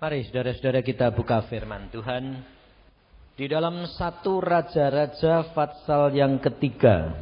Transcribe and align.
Mari 0.00 0.24
saudara-saudara 0.24 0.80
kita 0.80 1.12
buka 1.12 1.44
firman 1.44 1.92
Tuhan 1.92 2.40
di 3.36 3.44
dalam 3.44 3.84
satu 3.84 4.40
Raja-Raja 4.40 5.52
Fatsal 5.52 6.16
yang 6.16 6.40
ketiga. 6.40 7.20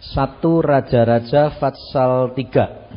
Satu 0.00 0.64
Raja-Raja 0.64 1.60
Fatsal 1.60 2.32
tiga. 2.32 2.88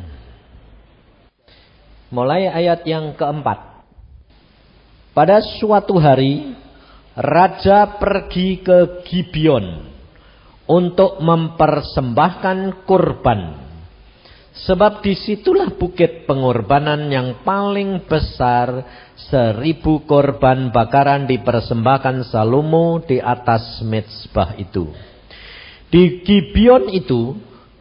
Mulai 2.08 2.48
ayat 2.48 2.80
yang 2.88 3.12
keempat. 3.12 3.84
Pada 5.12 5.44
suatu 5.60 6.00
hari, 6.00 6.56
Raja 7.12 8.00
pergi 8.00 8.64
ke 8.64 9.04
Gibeon 9.04 9.84
untuk 10.64 11.20
mempersembahkan 11.20 12.88
kurban 12.88 13.63
Sebab 14.54 15.02
di 15.02 15.18
situlah 15.18 15.74
bukit 15.74 16.30
pengorbanan 16.30 17.10
yang 17.10 17.42
paling 17.42 18.06
besar. 18.06 19.02
Seribu 19.14 20.06
korban 20.06 20.70
bakaran 20.70 21.26
dipersembahkan 21.26 22.30
Salomo 22.30 23.02
di 23.02 23.18
atas 23.18 23.82
mezbah 23.82 24.54
itu. 24.54 24.94
Di 25.90 26.22
Gibeon 26.22 26.90
itu 26.90 27.34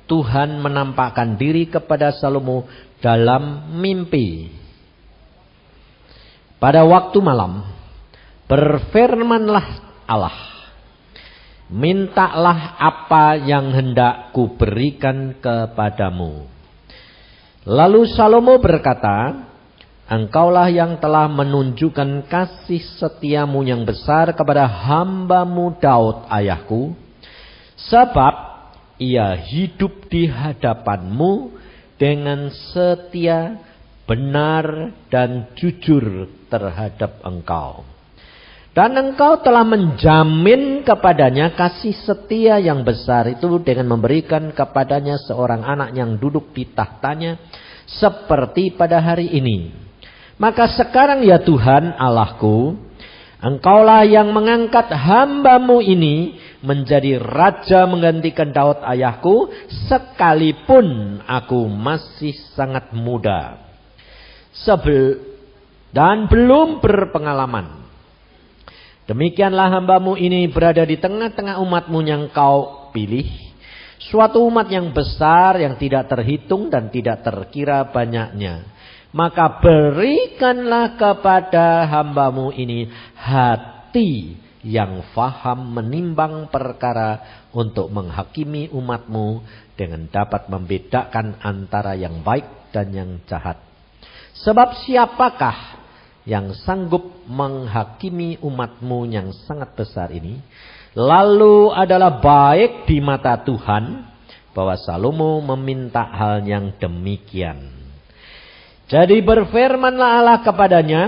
Tuhan 0.10 0.62
menampakkan 0.62 1.38
diri 1.38 1.70
kepada 1.70 2.10
Salomo 2.18 2.66
dalam 3.02 3.74
mimpi. 3.78 4.50
Pada 6.58 6.86
waktu 6.86 7.18
malam 7.22 7.66
berfirmanlah 8.50 9.68
Allah. 10.10 10.38
Mintalah 11.74 12.78
apa 12.78 13.38
yang 13.42 13.74
hendak 13.74 14.30
kuberikan 14.30 15.38
kepadamu. 15.42 16.53
Lalu 17.64 18.12
Salomo 18.12 18.60
berkata, 18.60 19.48
Engkaulah 20.04 20.68
yang 20.68 21.00
telah 21.00 21.32
menunjukkan 21.32 22.28
kasih 22.28 22.84
setiamu 23.00 23.64
yang 23.64 23.88
besar 23.88 24.36
kepada 24.36 24.68
hambamu 24.68 25.80
Daud 25.80 26.28
ayahku. 26.28 26.92
Sebab 27.88 28.36
ia 29.00 29.32
hidup 29.40 30.12
di 30.12 30.28
hadapanmu 30.28 31.56
dengan 31.96 32.52
setia, 32.52 33.64
benar 34.04 34.92
dan 35.08 35.56
jujur 35.56 36.28
terhadap 36.52 37.24
engkau. 37.24 37.93
Dan 38.74 38.98
engkau 38.98 39.38
telah 39.46 39.62
menjamin 39.62 40.82
kepadanya 40.82 41.54
kasih 41.54 41.94
setia 41.94 42.58
yang 42.58 42.82
besar 42.82 43.30
itu 43.30 43.62
dengan 43.62 43.94
memberikan 43.94 44.50
kepadanya 44.50 45.22
seorang 45.30 45.62
anak 45.62 45.94
yang 45.94 46.18
duduk 46.18 46.50
di 46.58 46.66
tahtanya 46.74 47.38
seperti 47.86 48.74
pada 48.74 48.98
hari 48.98 49.30
ini. 49.30 49.70
Maka 50.42 50.74
sekarang 50.74 51.22
ya 51.22 51.38
Tuhan 51.38 51.94
Allahku, 52.02 52.74
engkaulah 53.46 54.10
yang 54.10 54.34
mengangkat 54.34 54.90
hambamu 54.90 55.78
ini 55.78 56.42
menjadi 56.66 57.22
raja 57.22 57.86
menggantikan 57.86 58.50
Daud 58.50 58.82
ayahku 58.82 59.54
sekalipun 59.86 61.22
aku 61.30 61.70
masih 61.70 62.34
sangat 62.58 62.90
muda. 62.90 63.62
Sebel 64.66 65.22
dan 65.94 66.26
belum 66.26 66.82
berpengalaman. 66.82 67.83
Demikianlah 69.04 69.68
hambamu 69.68 70.16
ini 70.16 70.48
berada 70.48 70.88
di 70.88 70.96
tengah-tengah 70.96 71.60
umatmu 71.60 72.00
yang 72.08 72.32
kau 72.32 72.90
pilih. 72.96 73.28
Suatu 74.00 74.44
umat 74.48 74.72
yang 74.72 74.96
besar 74.96 75.60
yang 75.60 75.76
tidak 75.76 76.08
terhitung 76.08 76.72
dan 76.72 76.88
tidak 76.88 77.24
terkira 77.24 77.84
banyaknya. 77.92 78.64
Maka 79.12 79.60
berikanlah 79.60 80.96
kepada 80.96 81.86
hambamu 81.86 82.56
ini 82.56 82.88
hati 83.14 84.40
yang 84.64 85.04
faham 85.12 85.76
menimbang 85.76 86.48
perkara 86.48 87.44
untuk 87.52 87.92
menghakimi 87.92 88.72
umatmu 88.72 89.44
dengan 89.76 90.08
dapat 90.08 90.48
membedakan 90.48 91.44
antara 91.44 91.94
yang 91.94 92.24
baik 92.24 92.72
dan 92.72 92.90
yang 92.96 93.12
jahat. 93.28 93.60
Sebab 94.42 94.82
siapakah 94.88 95.83
yang 96.24 96.56
sanggup 96.64 97.28
menghakimi 97.28 98.40
umatmu 98.40 99.08
yang 99.12 99.36
sangat 99.44 99.76
besar 99.76 100.12
ini. 100.12 100.40
Lalu 100.94 101.74
adalah 101.74 102.22
baik 102.22 102.86
di 102.86 103.02
mata 103.02 103.42
Tuhan 103.42 104.14
bahwa 104.54 104.78
Salomo 104.78 105.42
meminta 105.42 106.06
hal 106.06 106.46
yang 106.46 106.78
demikian. 106.78 107.74
Jadi 108.86 109.18
berfirmanlah 109.26 110.10
Allah 110.22 110.40
kepadanya, 110.46 111.04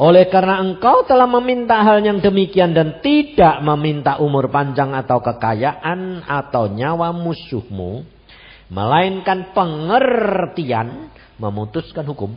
oleh 0.00 0.24
karena 0.32 0.64
engkau 0.64 1.04
telah 1.04 1.28
meminta 1.28 1.84
hal 1.84 2.00
yang 2.00 2.24
demikian 2.24 2.72
dan 2.72 3.04
tidak 3.04 3.60
meminta 3.60 4.16
umur 4.16 4.48
panjang 4.48 4.96
atau 4.96 5.20
kekayaan 5.20 6.24
atau 6.24 6.72
nyawa 6.72 7.12
musuhmu, 7.12 8.00
melainkan 8.72 9.52
pengertian 9.52 11.12
memutuskan 11.36 12.08
hukum, 12.08 12.32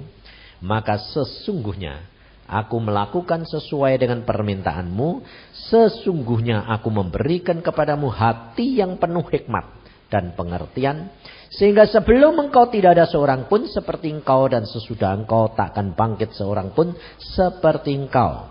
maka 0.65 0.97
sesungguhnya 0.97 2.01
aku 2.49 2.81
melakukan 2.81 3.45
sesuai 3.45 4.01
dengan 4.01 4.25
permintaanmu. 4.25 5.21
Sesungguhnya 5.69 6.65
aku 6.65 6.89
memberikan 6.89 7.61
kepadamu 7.61 8.09
hati 8.09 8.81
yang 8.81 8.97
penuh 8.97 9.25
hikmat 9.29 9.65
dan 10.09 10.33
pengertian. 10.33 11.13
Sehingga 11.53 11.85
sebelum 11.85 12.49
engkau 12.49 12.67
tidak 12.73 12.97
ada 12.97 13.05
seorang 13.05 13.45
pun 13.45 13.69
seperti 13.69 14.09
engkau. 14.09 14.49
Dan 14.49 14.65
sesudah 14.65 15.13
engkau 15.13 15.53
takkan 15.53 15.93
bangkit 15.93 16.33
seorang 16.33 16.73
pun 16.73 16.97
seperti 17.21 17.93
engkau. 17.93 18.49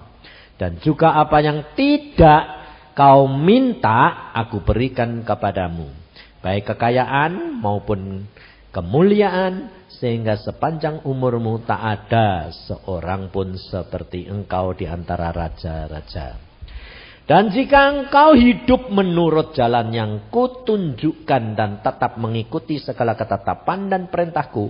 Dan 0.54 0.78
juga 0.78 1.18
apa 1.18 1.42
yang 1.42 1.74
tidak 1.74 2.42
kau 2.94 3.26
minta 3.26 4.30
aku 4.38 4.62
berikan 4.62 5.26
kepadamu. 5.26 5.90
Baik 6.38 6.70
kekayaan 6.70 7.58
maupun 7.58 8.28
kemuliaan 8.74 9.86
sehingga 9.86 10.34
sepanjang 10.34 11.06
umurmu 11.06 11.62
tak 11.62 11.78
ada 11.78 12.50
seorang 12.50 13.30
pun 13.30 13.54
seperti 13.54 14.26
engkau 14.26 14.74
di 14.74 14.90
antara 14.90 15.30
raja-raja. 15.30 16.34
Dan 17.24 17.48
jika 17.48 17.88
engkau 17.88 18.36
hidup 18.36 18.92
menurut 18.92 19.56
jalan 19.56 19.88
yang 19.96 20.12
kutunjukkan 20.28 21.56
dan 21.56 21.80
tetap 21.80 22.20
mengikuti 22.20 22.76
segala 22.76 23.16
ketetapan 23.16 23.88
dan 23.88 24.02
perintahku. 24.12 24.68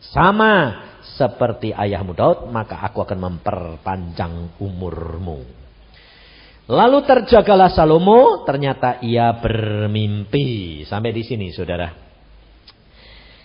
Sama 0.00 0.80
seperti 1.20 1.76
ayahmu 1.76 2.16
Daud, 2.16 2.48
maka 2.48 2.80
aku 2.80 3.04
akan 3.04 3.18
memperpanjang 3.20 4.56
umurmu. 4.56 5.44
Lalu 6.72 6.98
terjagalah 7.04 7.68
Salomo, 7.68 8.48
ternyata 8.48 9.02
ia 9.04 9.36
bermimpi. 9.36 10.80
Sampai 10.88 11.12
di 11.12 11.20
sini 11.20 11.52
saudara. 11.52 12.09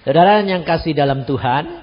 Saudara 0.05 0.45
yang 0.45 0.61
kasih 0.61 0.93
dalam 0.93 1.25
Tuhan, 1.25 1.81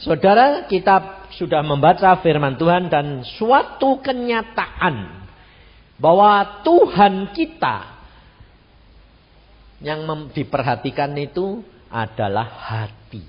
saudara 0.00 0.64
kita 0.64 1.28
sudah 1.36 1.60
membaca 1.60 2.16
firman 2.24 2.56
Tuhan 2.56 2.88
dan 2.88 3.20
suatu 3.36 4.00
kenyataan 4.00 5.28
bahwa 6.00 6.64
Tuhan 6.64 7.36
kita 7.36 8.00
yang 9.84 10.08
diperhatikan 10.32 11.12
itu 11.20 11.60
adalah 11.92 12.48
hati. 12.48 13.20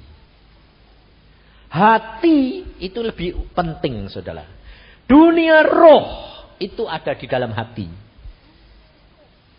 Hati 1.68 2.64
itu 2.80 3.00
lebih 3.04 3.52
penting, 3.52 4.08
saudara. 4.08 4.48
Dunia 5.04 5.68
roh 5.68 6.08
itu 6.56 6.88
ada 6.88 7.12
di 7.20 7.28
dalam 7.28 7.52
hati. 7.52 7.92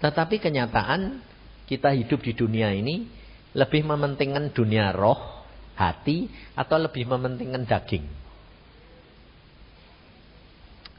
Tetapi 0.01 0.41
kenyataan 0.41 1.21
kita 1.69 1.93
hidup 1.93 2.25
di 2.25 2.33
dunia 2.33 2.73
ini 2.73 3.18
lebih 3.57 3.85
mementingkan 3.85 4.53
dunia 4.53 4.93
roh, 4.93 5.45
hati, 5.79 6.29
atau 6.53 6.77
lebih 6.77 7.09
mementingkan 7.09 7.65
daging? 7.65 8.05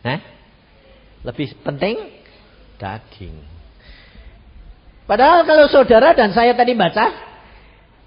Eh? 0.06 0.20
Lebih 1.28 1.60
penting 1.62 1.98
daging. 2.80 3.36
Padahal 5.04 5.44
kalau 5.44 5.66
saudara 5.68 6.14
dan 6.14 6.32
saya 6.32 6.54
tadi 6.54 6.78
baca, 6.78 7.28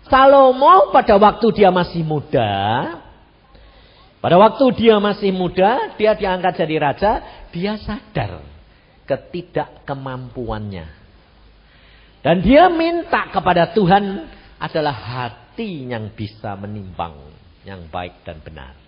Salomo 0.06 0.90
pada 0.90 1.18
waktu 1.18 1.62
dia 1.62 1.70
masih 1.70 2.02
muda, 2.02 2.50
pada 4.22 4.38
waktu 4.38 4.64
dia 4.78 5.02
masih 5.02 5.34
muda, 5.34 5.98
dia 5.98 6.14
diangkat 6.14 6.62
jadi 6.62 6.76
raja, 6.78 7.12
dia 7.50 7.74
sadar 7.82 8.46
ketidakkemampuannya. 9.06 11.01
Dan 12.22 12.40
dia 12.42 12.70
minta 12.70 13.26
kepada 13.34 13.74
Tuhan 13.74 14.30
adalah 14.62 14.94
hati 14.94 15.90
yang 15.90 16.14
bisa 16.14 16.54
menimbang 16.54 17.34
yang 17.66 17.90
baik 17.90 18.22
dan 18.22 18.38
benar. 18.38 18.78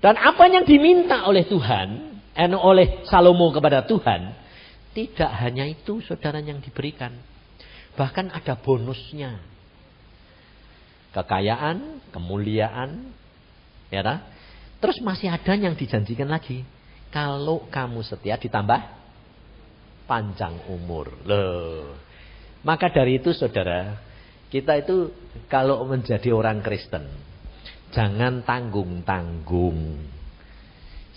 Dan 0.00 0.16
apa 0.16 0.48
yang 0.48 0.64
diminta 0.64 1.28
oleh 1.28 1.44
Tuhan, 1.44 1.88
eh, 2.32 2.48
oleh 2.52 3.04
Salomo 3.04 3.52
kepada 3.52 3.84
Tuhan, 3.84 4.32
tidak 4.96 5.32
hanya 5.44 5.68
itu 5.68 6.00
saudara 6.00 6.40
yang 6.40 6.64
diberikan. 6.64 7.12
Bahkan 7.96 8.32
ada 8.32 8.56
bonusnya. 8.56 9.40
Kekayaan, 11.12 12.08
kemuliaan, 12.12 13.12
Ya? 13.90 14.02
Terus 14.82 14.98
masih 15.02 15.30
ada 15.30 15.52
yang 15.54 15.78
dijanjikan 15.78 16.28
lagi. 16.28 16.66
Kalau 17.14 17.64
kamu 17.70 18.02
setia 18.02 18.36
ditambah 18.36 18.82
panjang 20.04 20.58
umur. 20.68 21.14
Loh. 21.24 21.96
Maka 22.66 22.90
dari 22.90 23.22
itu 23.22 23.30
saudara, 23.30 23.94
kita 24.50 24.82
itu 24.82 25.14
kalau 25.46 25.86
menjadi 25.86 26.34
orang 26.34 26.66
Kristen, 26.66 27.06
jangan 27.94 28.42
tanggung-tanggung. 28.42 30.02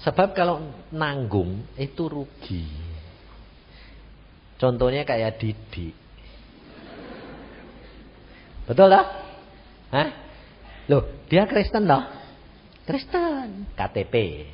Sebab 0.06 0.38
kalau 0.38 0.62
nanggung 0.94 1.66
itu 1.74 2.06
rugi. 2.06 2.70
Contohnya 4.62 5.02
kayak 5.02 5.42
Didi. 5.42 5.90
Betul 8.70 8.94
lah? 8.94 9.06
Hah? 9.90 10.10
Loh, 10.86 11.26
dia 11.26 11.50
Kristen 11.50 11.90
loh. 11.90 12.06
Kristen, 12.86 13.74
KTP. 13.74 14.46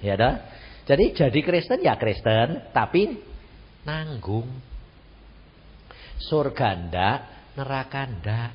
Ya 0.00 0.16
dah. 0.16 0.40
Jadi 0.88 1.12
jadi 1.12 1.40
Kristen 1.44 1.84
ya 1.84 2.00
Kristen, 2.00 2.72
tapi 2.72 3.20
nanggung. 3.84 4.75
Surga 6.20 6.68
ndak, 6.76 7.18
neraka 7.56 8.02
ndak. 8.08 8.52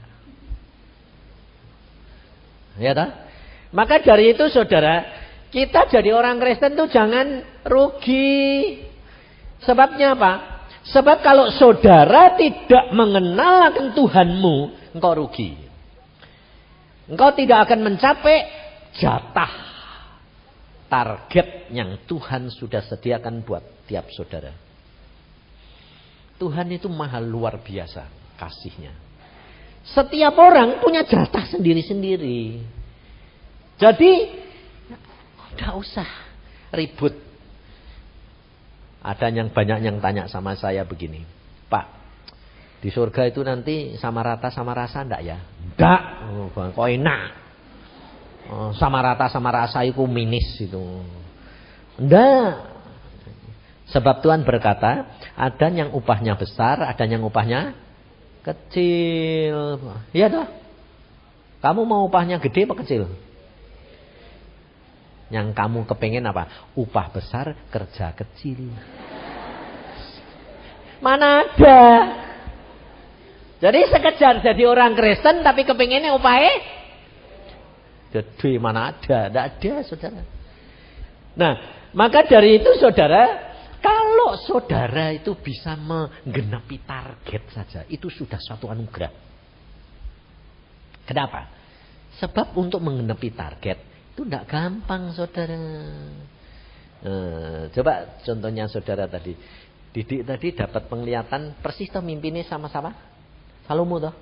Ya 2.79 2.91
dah. 2.95 3.09
Maka 3.71 4.03
dari 4.03 4.35
itu 4.35 4.47
saudara, 4.51 5.07
kita 5.51 5.87
jadi 5.87 6.15
orang 6.15 6.39
Kristen 6.39 6.75
tuh 6.75 6.87
jangan 6.87 7.43
rugi. 7.67 8.79
Sebabnya 9.63 10.17
apa? 10.17 10.33
Sebab 10.81 11.21
kalau 11.21 11.53
saudara 11.53 12.33
tidak 12.35 12.89
mengenal 12.91 13.69
akan 13.69 13.93
Tuhanmu, 13.93 14.57
engkau 14.97 15.13
rugi. 15.13 15.53
Engkau 17.05 17.35
tidak 17.37 17.69
akan 17.69 17.79
mencapai 17.85 18.37
jatah 18.97 19.53
target 20.91 21.71
yang 21.71 22.03
Tuhan 22.03 22.51
sudah 22.51 22.83
sediakan 22.83 23.47
buat 23.47 23.87
tiap 23.87 24.11
saudara. 24.11 24.51
Tuhan 26.41 26.73
itu 26.73 26.89
mahal 26.89 27.21
luar 27.21 27.61
biasa 27.61 28.09
kasihnya. 28.41 28.97
Setiap 29.85 30.33
orang 30.41 30.81
punya 30.81 31.05
jatah 31.05 31.45
sendiri-sendiri. 31.45 32.65
Jadi, 33.77 34.11
tidak 35.53 35.73
usah 35.77 36.09
ribut 36.73 37.13
ada 39.01 39.33
yang 39.33 39.49
banyak 39.49 39.81
yang 39.81 39.97
tanya 39.97 40.29
sama 40.29 40.53
saya 40.53 40.85
begini. 40.85 41.25
Pak, 41.65 41.85
di 42.85 42.93
surga 42.93 43.29
itu 43.29 43.41
nanti 43.41 43.97
sama 43.97 44.21
rata 44.21 44.53
sama 44.53 44.77
rasa 44.77 45.01
enggak 45.01 45.21
ya? 45.25 45.37
Enggak. 45.41 46.01
Oh, 46.29 46.47
kok 46.53 46.85
enak. 46.85 47.21
Oh, 48.49 48.71
sama 48.77 49.01
rata 49.01 49.25
sama 49.29 49.49
rasa 49.49 49.81
itu 49.81 50.05
minis 50.05 50.53
itu. 50.61 51.01
Enggak. 51.97 52.70
Sebab 53.91 54.23
Tuhan 54.23 54.47
berkata, 54.47 55.19
ada 55.35 55.67
yang 55.67 55.91
upahnya 55.91 56.39
besar, 56.39 56.79
ada 56.79 57.03
yang 57.03 57.27
upahnya 57.27 57.75
kecil. 58.41 59.83
Iya 60.15 60.31
toh? 60.31 60.47
Kamu 61.61 61.85
mau 61.85 62.07
upahnya 62.07 62.39
gede 62.41 62.65
apa 62.65 62.75
kecil? 62.81 63.11
Yang 65.27 65.53
kamu 65.53 65.83
kepengen 65.87 66.25
apa? 66.25 66.71
Upah 66.73 67.11
besar, 67.11 67.53
kerja 67.67 68.15
kecil. 68.15 68.71
Mana 71.03 71.45
ada? 71.45 71.81
Jadi 73.61 73.79
sekejar 73.93 74.41
jadi 74.41 74.63
orang 74.65 74.97
Kristen 74.97 75.45
tapi 75.45 75.61
kepengennya 75.61 76.17
upahnya 76.17 76.81
gede 78.11 78.57
mana 78.57 78.91
ada? 78.91 79.29
Tidak 79.29 79.43
ada 79.45 79.73
saudara. 79.85 80.21
Nah 81.37 81.53
maka 81.93 82.25
dari 82.25 82.57
itu 82.57 82.73
saudara 82.81 83.50
kalau 83.81 84.37
saudara 84.45 85.09
itu 85.09 85.33
bisa 85.41 85.73
menggenapi 85.73 86.85
target 86.85 87.43
saja 87.49 87.81
itu 87.89 88.07
sudah 88.13 88.37
suatu 88.37 88.69
anugerah. 88.69 89.09
Kenapa? 91.09 91.49
Sebab 92.21 92.53
untuk 92.53 92.79
menggenapi 92.79 93.33
target 93.33 93.81
itu 94.13 94.21
tidak 94.21 94.45
gampang 94.45 95.09
saudara. 95.17 95.57
Nah, 97.01 97.65
coba 97.73 98.21
contohnya 98.21 98.69
saudara 98.69 99.09
tadi. 99.09 99.33
Didik 99.91 100.23
tadi 100.23 100.55
dapat 100.55 100.87
penglihatan 100.87 101.59
persis 101.59 101.89
toh 101.91 101.99
mimpinya 101.99 102.39
sama-sama. 102.45 102.93
Salomo 103.65 103.97
toh. 103.97 104.15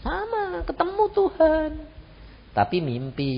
Sama, 0.00 0.62
ketemu 0.62 1.04
Tuhan. 1.10 1.70
Tapi 2.54 2.76
mimpi. 2.80 3.34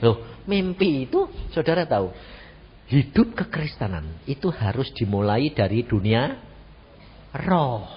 Loh, 0.00 0.22
mimpi 0.46 1.10
itu 1.10 1.26
saudara 1.52 1.84
tahu. 1.84 2.08
Hidup 2.92 3.32
kekristenan 3.32 4.20
itu 4.28 4.52
harus 4.52 4.92
dimulai 4.92 5.48
dari 5.48 5.80
dunia 5.80 6.36
roh. 7.48 7.88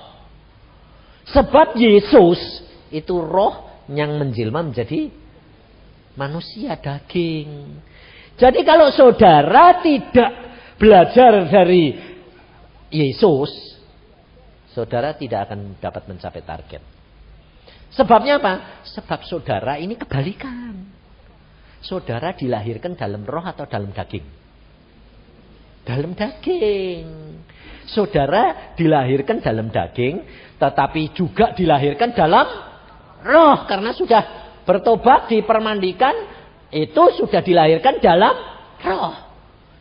Sebab 1.28 1.76
Yesus 1.76 2.40
itu 2.96 3.20
roh 3.20 3.84
yang 3.92 4.16
menjelma 4.16 4.64
menjadi 4.64 5.12
manusia 6.16 6.80
daging. 6.80 7.76
Jadi 8.40 8.64
kalau 8.64 8.88
saudara 8.96 9.84
tidak 9.84 10.32
belajar 10.80 11.44
dari 11.52 11.92
Yesus, 12.88 13.52
saudara 14.72 15.12
tidak 15.20 15.52
akan 15.52 15.76
dapat 15.76 16.08
mencapai 16.08 16.40
target. 16.40 16.82
Sebabnya 17.92 18.40
apa? 18.40 18.84
Sebab 18.96 19.28
saudara 19.28 19.76
ini 19.76 20.00
kebalikan. 20.00 20.88
Saudara 21.84 22.32
dilahirkan 22.32 22.96
dalam 22.96 23.28
roh 23.28 23.44
atau 23.44 23.68
dalam 23.68 23.92
daging? 23.92 24.45
Dalam 25.86 26.18
daging. 26.18 27.06
Saudara 27.86 28.74
dilahirkan 28.74 29.46
dalam 29.46 29.70
daging, 29.70 30.26
tetapi 30.58 31.14
juga 31.14 31.54
dilahirkan 31.54 32.18
dalam 32.18 32.48
roh 33.22 33.58
karena 33.70 33.94
sudah 33.94 34.24
bertobat, 34.66 35.30
dipermandikan, 35.30 36.14
itu 36.74 37.04
sudah 37.22 37.46
dilahirkan 37.46 38.02
dalam 38.02 38.34
roh. 38.82 39.16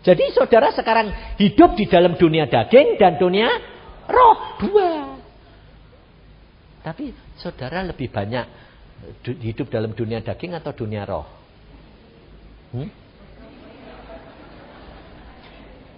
Jadi 0.05 0.37
saudara 0.37 0.69
sekarang 0.77 1.41
hidup 1.41 1.73
di 1.81 1.89
dalam 1.89 2.21
dunia 2.21 2.45
daging 2.45 3.01
dan 3.01 3.17
dunia 3.17 3.49
roh. 4.05 4.37
Dua. 4.61 5.17
Tapi 6.85 7.17
saudara 7.41 7.81
lebih 7.81 8.13
banyak 8.13 8.45
hidup 9.41 9.73
dalam 9.73 9.97
dunia 9.97 10.21
daging 10.21 10.53
atau 10.53 10.77
dunia 10.77 11.09
roh? 11.09 11.25
Hmm? 12.77 13.04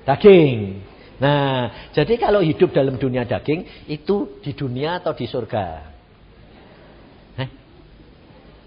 Daging. 0.06 0.80
Nah, 1.18 1.90
jadi 1.90 2.14
kalau 2.20 2.44
hidup 2.44 2.70
dalam 2.70 3.00
dunia 3.00 3.26
daging 3.26 3.88
itu 3.90 4.38
di 4.44 4.54
dunia 4.54 5.02
atau 5.02 5.16
di 5.16 5.26
surga? 5.26 5.96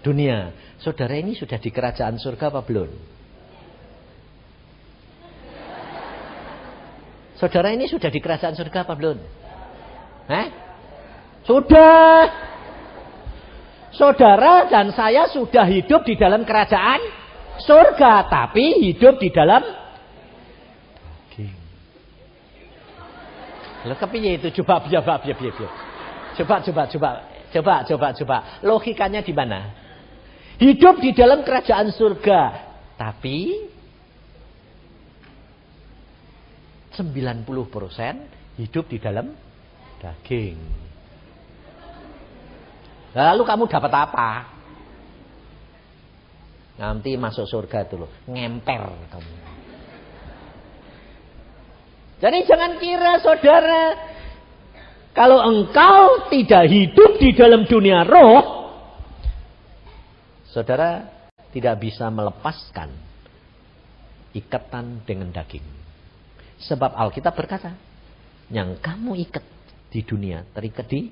dunia. 0.00 0.52
Saudara 0.80 1.12
ini 1.16 1.36
sudah 1.36 1.60
di 1.60 1.68
kerajaan 1.68 2.16
surga 2.16 2.48
apa 2.48 2.60
belum? 2.64 2.88
Saudara 7.36 7.72
ini 7.72 7.88
sudah 7.88 8.08
di 8.12 8.20
kerajaan 8.20 8.56
surga 8.56 8.84
apa 8.84 8.94
belum? 8.96 9.16
Eh? 10.28 10.46
Sudah. 11.44 12.28
Saudara 13.96 14.68
dan 14.68 14.92
saya 14.96 15.28
sudah 15.28 15.68
hidup 15.68 16.04
di 16.08 16.16
dalam 16.16 16.44
kerajaan 16.48 17.00
surga, 17.60 18.28
tapi 18.28 18.80
hidup 18.88 19.20
di 19.20 19.28
dalam 19.28 19.60
daging. 21.28 21.56
Lalu 23.84 23.96
kepiye 23.96 24.30
itu 24.36 24.48
coba 24.62 24.84
biar 24.84 25.02
biar 25.04 25.36
biar. 25.36 25.72
Coba 26.36 26.56
coba 26.64 26.82
coba 26.88 27.10
coba 27.52 27.74
coba 27.84 28.08
coba. 28.14 28.36
Logikanya 28.64 29.20
di 29.24 29.32
mana? 29.32 29.60
Hidup 30.60 31.00
di 31.00 31.16
dalam 31.16 31.40
kerajaan 31.40 31.88
surga. 31.92 32.68
Tapi 33.00 33.68
90% 36.92 38.60
hidup 38.60 38.84
di 38.92 38.98
dalam 39.00 39.32
daging. 40.04 40.58
Lalu 43.16 43.42
kamu 43.42 43.64
dapat 43.66 43.92
apa? 43.94 44.30
Nanti 46.80 47.12
masuk 47.16 47.44
surga 47.44 47.88
dulu, 47.88 48.08
ngemper 48.24 48.84
kamu. 49.12 49.49
Jadi 52.20 52.38
jangan 52.44 52.76
kira 52.76 53.16
saudara, 53.24 53.84
kalau 55.16 55.40
engkau 55.40 56.28
tidak 56.28 56.68
hidup 56.68 57.16
di 57.16 57.32
dalam 57.32 57.64
dunia 57.64 58.04
roh, 58.04 58.60
Saudara 60.50 61.06
tidak 61.54 61.78
bisa 61.78 62.10
melepaskan 62.10 62.90
ikatan 64.34 65.06
dengan 65.06 65.30
daging. 65.30 65.62
Sebab 66.66 66.90
Alkitab 66.90 67.38
berkata, 67.38 67.70
yang 68.50 68.74
kamu 68.82 69.14
ikat 69.30 69.46
di 69.94 70.02
dunia 70.02 70.42
terikat 70.50 70.90
di 70.90 71.06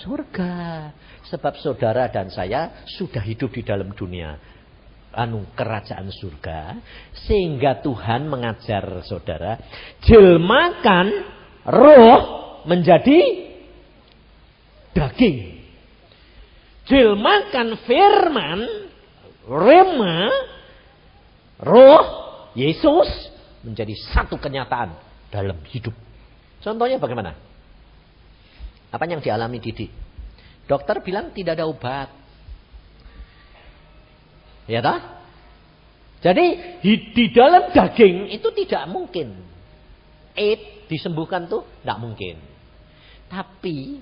surga. 0.00 0.88
Sebab 1.28 1.60
saudara 1.60 2.08
dan 2.08 2.32
saya 2.32 2.84
sudah 2.88 3.20
hidup 3.20 3.52
di 3.52 3.60
dalam 3.60 3.92
dunia 3.92 4.40
anu 5.12 5.48
kerajaan 5.52 6.08
surga 6.08 6.80
sehingga 7.28 7.84
Tuhan 7.84 8.26
mengajar 8.26 9.04
saudara 9.04 9.60
jelmakan 10.04 11.06
roh 11.68 12.20
menjadi 12.66 13.20
daging. 14.92 15.62
Jelmakan 16.82 17.78
firman 17.86 18.60
rema 19.46 20.18
roh 21.62 22.04
Yesus 22.58 23.08
menjadi 23.62 23.94
satu 24.12 24.36
kenyataan 24.36 24.92
dalam 25.30 25.62
hidup. 25.70 25.94
Contohnya 26.60 26.98
bagaimana? 26.98 27.38
Apa 28.92 29.08
yang 29.08 29.24
dialami 29.24 29.58
Didi? 29.62 29.88
Dokter 30.68 31.00
bilang 31.00 31.32
tidak 31.32 31.58
ada 31.58 31.66
obat. 31.66 32.21
Ya 34.70 34.80
toh? 34.82 35.00
Jadi 36.22 36.78
di 36.82 37.24
dalam 37.34 37.74
daging 37.74 38.30
itu 38.30 38.48
tidak 38.54 38.86
mungkin. 38.86 39.42
Eat 40.38 40.86
disembuhkan 40.86 41.50
tuh 41.50 41.66
tidak 41.82 41.98
mungkin. 41.98 42.38
Tapi 43.26 43.98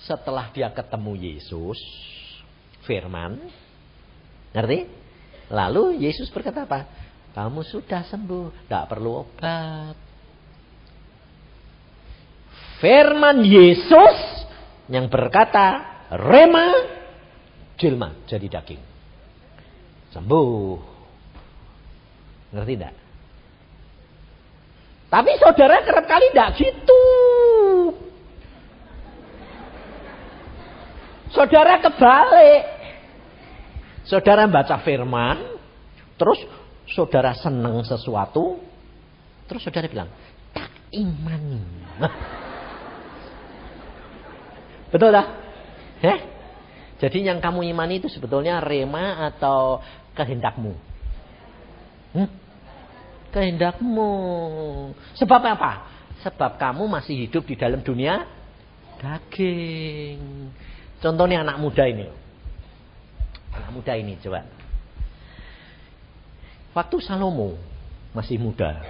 setelah 0.00 0.48
dia 0.54 0.72
ketemu 0.72 1.12
Yesus, 1.18 1.76
firman, 2.88 3.36
ngerti? 4.56 4.88
Lalu 5.52 6.00
Yesus 6.08 6.32
berkata 6.32 6.64
apa? 6.64 6.88
Kamu 7.36 7.60
sudah 7.66 8.06
sembuh, 8.08 8.64
tidak 8.64 8.84
perlu 8.88 9.10
obat. 9.26 9.96
Firman 12.78 13.42
Yesus 13.44 14.16
yang 14.88 15.10
berkata, 15.10 16.00
Rema, 16.14 16.68
jelma, 17.76 18.24
jadi 18.24 18.46
daging. 18.48 18.97
Sembuh. 20.12 20.78
Ngerti 22.56 22.72
tidak? 22.76 22.94
Tapi 25.08 25.30
saudara 25.40 25.84
kerap 25.84 26.04
kali 26.04 26.26
tidak 26.32 26.50
gitu. 26.60 27.04
Saudara 31.32 31.80
kebalik. 31.80 32.64
Saudara 34.08 34.48
baca 34.48 34.80
firman, 34.80 35.60
terus 36.16 36.40
saudara 36.88 37.36
senang 37.36 37.84
sesuatu, 37.84 38.56
terus 39.44 39.60
saudara 39.60 39.84
bilang, 39.84 40.08
tak 40.56 40.72
iman. 40.96 41.44
Betul 44.92 45.12
tak? 45.12 45.28
Eh? 46.00 46.37
Jadi 46.98 47.30
yang 47.30 47.38
kamu 47.38 47.62
imani 47.70 48.02
itu 48.02 48.10
sebetulnya 48.10 48.58
rema 48.58 49.30
atau 49.30 49.78
kehendakmu? 50.18 50.74
Hmm? 52.14 52.30
Kehendakmu. 53.30 54.10
Sebab 55.14 55.42
apa? 55.46 55.72
Sebab 56.26 56.58
kamu 56.58 56.90
masih 56.90 57.28
hidup 57.28 57.46
di 57.46 57.54
dalam 57.54 57.86
dunia 57.86 58.26
daging. 58.98 60.50
Contohnya 60.98 61.46
anak 61.46 61.62
muda 61.62 61.86
ini. 61.86 62.10
Anak 63.54 63.70
muda 63.70 63.94
ini 63.94 64.18
coba. 64.18 64.42
Waktu 66.74 66.96
Salomo 66.98 67.54
masih 68.10 68.42
muda. 68.42 68.82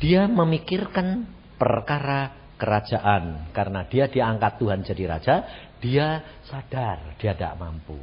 Dia 0.00 0.24
memikirkan 0.28 1.28
perkara 1.60 2.32
kerajaan. 2.56 3.52
Karena 3.52 3.84
dia 3.88 4.08
diangkat 4.08 4.60
Tuhan 4.60 4.80
jadi 4.84 5.04
raja, 5.08 5.34
dia 5.80 6.40
sadar 6.46 7.16
dia 7.20 7.36
tidak 7.36 7.56
mampu. 7.60 7.98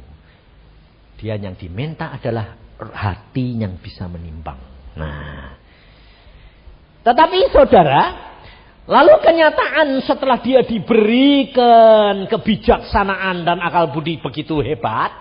Dia 1.18 1.38
yang 1.38 1.54
diminta 1.54 2.10
adalah 2.10 2.58
hati 2.78 3.62
yang 3.62 3.78
bisa 3.78 4.10
menimbang. 4.10 4.58
Nah, 4.98 5.54
tetapi 7.04 7.52
saudara, 7.52 8.02
lalu 8.88 9.14
kenyataan 9.20 10.00
setelah 10.02 10.40
dia 10.40 10.64
diberikan 10.64 12.26
kebijaksanaan 12.26 13.44
dan 13.44 13.58
akal 13.60 13.92
budi 13.92 14.18
begitu 14.18 14.58
hebat, 14.64 15.12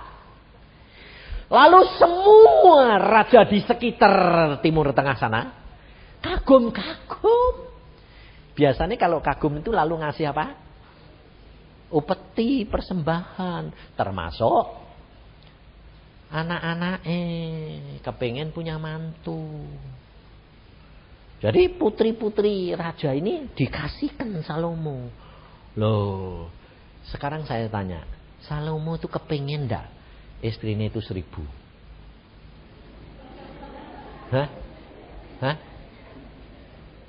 lalu 1.51 1.83
semua 1.99 2.97
raja 2.97 3.43
di 3.45 3.59
sekitar 3.61 4.15
timur 4.63 4.95
tengah 4.95 5.19
sana 5.19 5.41
kagum-kagum. 6.23 7.75
Biasanya 8.55 8.95
kalau 8.95 9.19
kagum 9.19 9.59
itu 9.59 9.75
lalu 9.75 9.99
ngasih 9.99 10.31
apa? 10.31 10.62
Upeti 11.93 12.65
persembahan. 12.65 13.93
Termasuk 13.93 14.65
anak-anak 16.33 17.05
eh 17.05 18.01
kepengen 18.01 18.49
punya 18.49 18.81
mantu. 18.81 19.69
Jadi 21.43 21.75
putri-putri 21.75 22.73
raja 22.73 23.13
ini 23.13 23.51
dikasihkan 23.53 24.41
Salomo. 24.41 25.11
Loh, 25.75 26.47
sekarang 27.11 27.43
saya 27.43 27.67
tanya, 27.67 28.07
Salomo 28.47 28.95
itu 28.95 29.11
kepengen 29.11 29.67
ndak 29.67 29.85
istrinya 30.39 30.87
itu 30.87 31.03
seribu? 31.03 31.43
Hah? 34.31 34.49
Hah? 35.43 35.55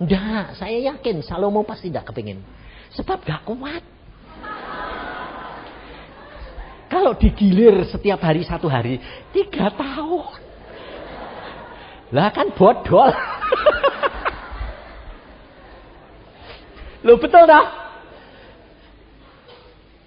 Enggak, 0.02 0.58
saya 0.58 0.78
yakin 0.92 1.22
Salomo 1.22 1.62
pasti 1.62 1.88
tidak 1.88 2.10
kepingin. 2.10 2.42
Sebab 2.98 3.22
gak 3.22 3.46
kuat. 3.46 3.93
Kalau 6.94 7.10
digilir 7.18 7.82
setiap 7.90 8.22
hari 8.22 8.46
satu 8.46 8.70
hari, 8.70 9.02
tiga 9.34 9.66
tahun. 9.74 10.38
Lah 12.14 12.30
kan 12.30 12.54
bodol. 12.54 13.10
Loh 17.02 17.18
betul 17.18 17.50
dah? 17.50 17.66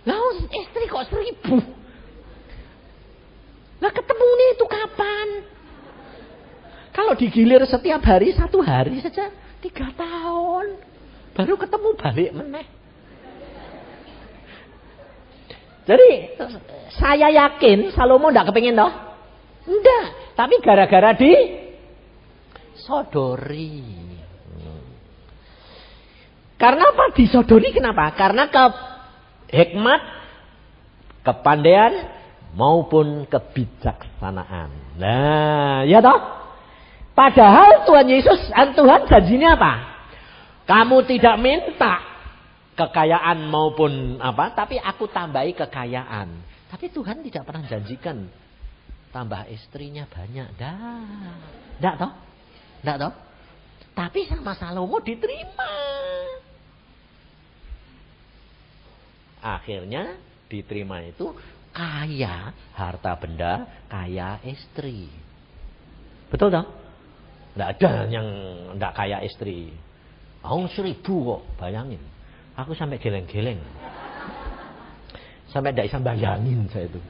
Lah 0.08 0.16
istri 0.48 0.88
kok 0.88 1.12
seribu? 1.12 1.60
Lah 3.84 3.92
ketemu 3.92 4.28
nih 4.32 4.50
itu 4.56 4.66
kapan? 4.72 5.28
Kalau 6.96 7.14
digilir 7.20 7.68
setiap 7.68 8.00
hari 8.08 8.32
satu 8.32 8.64
hari 8.64 9.04
saja 9.04 9.28
Tiga 9.60 9.92
tahun. 9.92 10.80
Baru 11.36 11.60
ketemu 11.60 11.90
balik 12.00 12.32
meneh. 12.32 12.77
Jadi 15.88 16.36
saya 17.00 17.32
yakin 17.32 17.96
Salomo 17.96 18.28
tidak 18.28 18.52
kepingin 18.52 18.76
toh? 18.76 18.92
Enggak. 19.64 20.36
Tapi 20.36 20.60
gara-gara 20.60 21.16
di 21.16 21.34
sodori. 22.76 24.06
Karena 26.58 26.90
apa 26.92 27.14
disodori 27.14 27.70
kenapa? 27.72 28.12
Karena 28.18 28.50
ke 28.50 28.64
hikmat, 29.54 30.02
kepandaian 31.22 31.94
maupun 32.58 33.30
kebijaksanaan. 33.30 34.98
Nah, 34.98 35.86
ya 35.86 36.02
toh? 36.02 36.20
Padahal 37.14 37.86
Tuhan 37.86 38.08
Yesus, 38.10 38.40
Tuhan 38.52 39.02
janjinya 39.10 39.58
apa? 39.58 39.74
Kamu 40.68 41.06
tidak 41.08 41.38
minta 41.40 42.17
kekayaan 42.78 43.50
maupun 43.50 44.22
apa, 44.22 44.54
tapi 44.54 44.78
aku 44.78 45.10
tambahi 45.10 45.58
kekayaan. 45.58 46.30
Tapi 46.70 46.94
Tuhan 46.94 47.26
tidak 47.26 47.44
pernah 47.50 47.66
janjikan 47.66 48.30
tambah 49.10 49.50
istrinya 49.50 50.06
banyak. 50.06 50.48
Dah. 50.62 51.34
Enggak 51.82 51.96
toh? 51.98 52.12
Enggak 52.86 52.98
toh? 53.02 53.14
Tapi 53.98 54.20
sama 54.30 54.54
Salomo 54.54 55.02
diterima. 55.02 55.74
Akhirnya 59.42 60.22
diterima 60.46 61.02
itu 61.02 61.34
kaya 61.74 62.54
harta 62.78 63.18
benda, 63.18 63.66
kaya 63.90 64.38
istri. 64.46 65.10
Betul 66.30 66.54
toh? 66.54 66.66
Tidak 67.58 67.70
ada 67.74 68.06
yang 68.06 68.28
tidak 68.78 68.94
kaya 68.94 69.18
istri. 69.26 69.74
Aku 70.46 70.70
seribu 70.70 71.16
kok, 71.26 71.42
bayangin. 71.58 72.17
Aku 72.58 72.74
sampai 72.74 72.98
geleng-geleng. 72.98 73.62
Sampai 75.54 75.72
tidak 75.72 75.94
bisa 75.94 76.02
bayangin 76.02 76.66
saya 76.74 76.90
itu. 76.90 77.02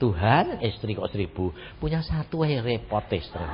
Tuhan 0.00 0.60
istri 0.64 0.96
kok 0.96 1.12
seribu. 1.12 1.52
Punya 1.80 2.04
satu 2.04 2.44
eh 2.44 2.60
repot 2.60 3.04
istri. 3.12 3.40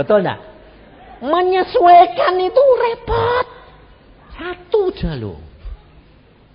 Betul 0.00 0.24
tidak? 0.24 0.40
Menyesuaikan 1.20 2.34
itu 2.40 2.62
repot. 2.80 3.46
Satu 4.32 4.80
jalur. 4.96 5.40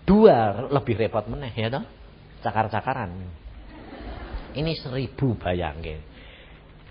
Dua 0.06 0.66
lebih 0.74 0.98
repot 0.98 1.30
meneh 1.30 1.54
ya 1.54 1.70
toh. 1.70 1.86
Cakar-cakaran. 2.42 3.14
Ini 4.58 4.74
seribu 4.82 5.38
bayangin. 5.38 6.02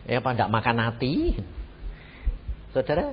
Ya 0.07 0.23
pada 0.23 0.47
makan 0.47 0.79
hati. 0.79 1.35
Saudara, 2.71 3.11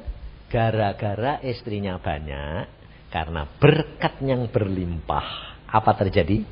gara-gara 0.53 1.41
istrinya 1.41 1.97
banyak, 1.97 2.85
Karena 3.09 3.45
berkat 3.45 4.21
yang 4.21 4.49
berlimpah. 4.49 5.57
Apa 5.69 5.97
terjadi? 5.97 6.45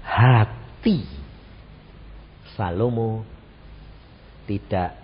Hati 0.00 1.04
Salomo 2.56 3.24
tidak 4.44 4.96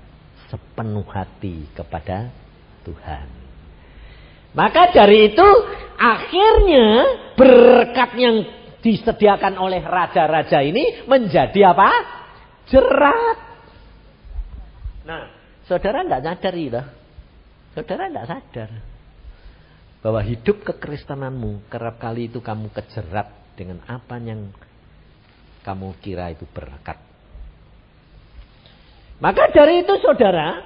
sepenuh 0.53 1.05
hati 1.09 1.65
kepada 1.73 2.29
Tuhan. 2.85 3.29
Maka 4.53 4.93
dari 4.93 5.33
itu 5.33 5.49
akhirnya 5.97 6.89
berkat 7.37 8.11
yang 8.21 8.37
disediakan 8.85 9.57
oleh 9.57 9.81
raja-raja 9.81 10.61
ini 10.61 11.09
menjadi 11.09 11.73
apa? 11.73 11.91
Jerat. 12.69 13.39
Nah, 15.09 15.23
saudara 15.65 16.05
tidak 16.05 16.21
sadar 16.25 16.55
itu. 16.57 16.83
Saudara 17.77 18.09
tidak 18.09 18.25
sadar 18.25 18.71
bahwa 20.01 20.25
hidup 20.25 20.65
kekristenanmu 20.65 21.69
kerap 21.69 22.01
kali 22.01 22.33
itu 22.33 22.41
kamu 22.41 22.73
kejerat 22.73 23.29
dengan 23.53 23.85
apa 23.85 24.17
yang 24.17 24.49
kamu 25.61 25.93
kira 26.01 26.33
itu 26.33 26.49
berkat. 26.49 26.97
Maka 29.21 29.53
dari 29.53 29.85
itu 29.85 29.93
saudara, 30.01 30.65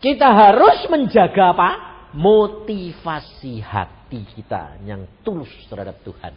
kita 0.00 0.32
harus 0.32 0.88
menjaga 0.88 1.52
apa? 1.52 1.70
Motivasi 2.16 3.60
hati 3.60 4.24
kita 4.32 4.80
yang 4.88 5.04
tulus 5.20 5.52
terhadap 5.68 6.00
Tuhan. 6.00 6.32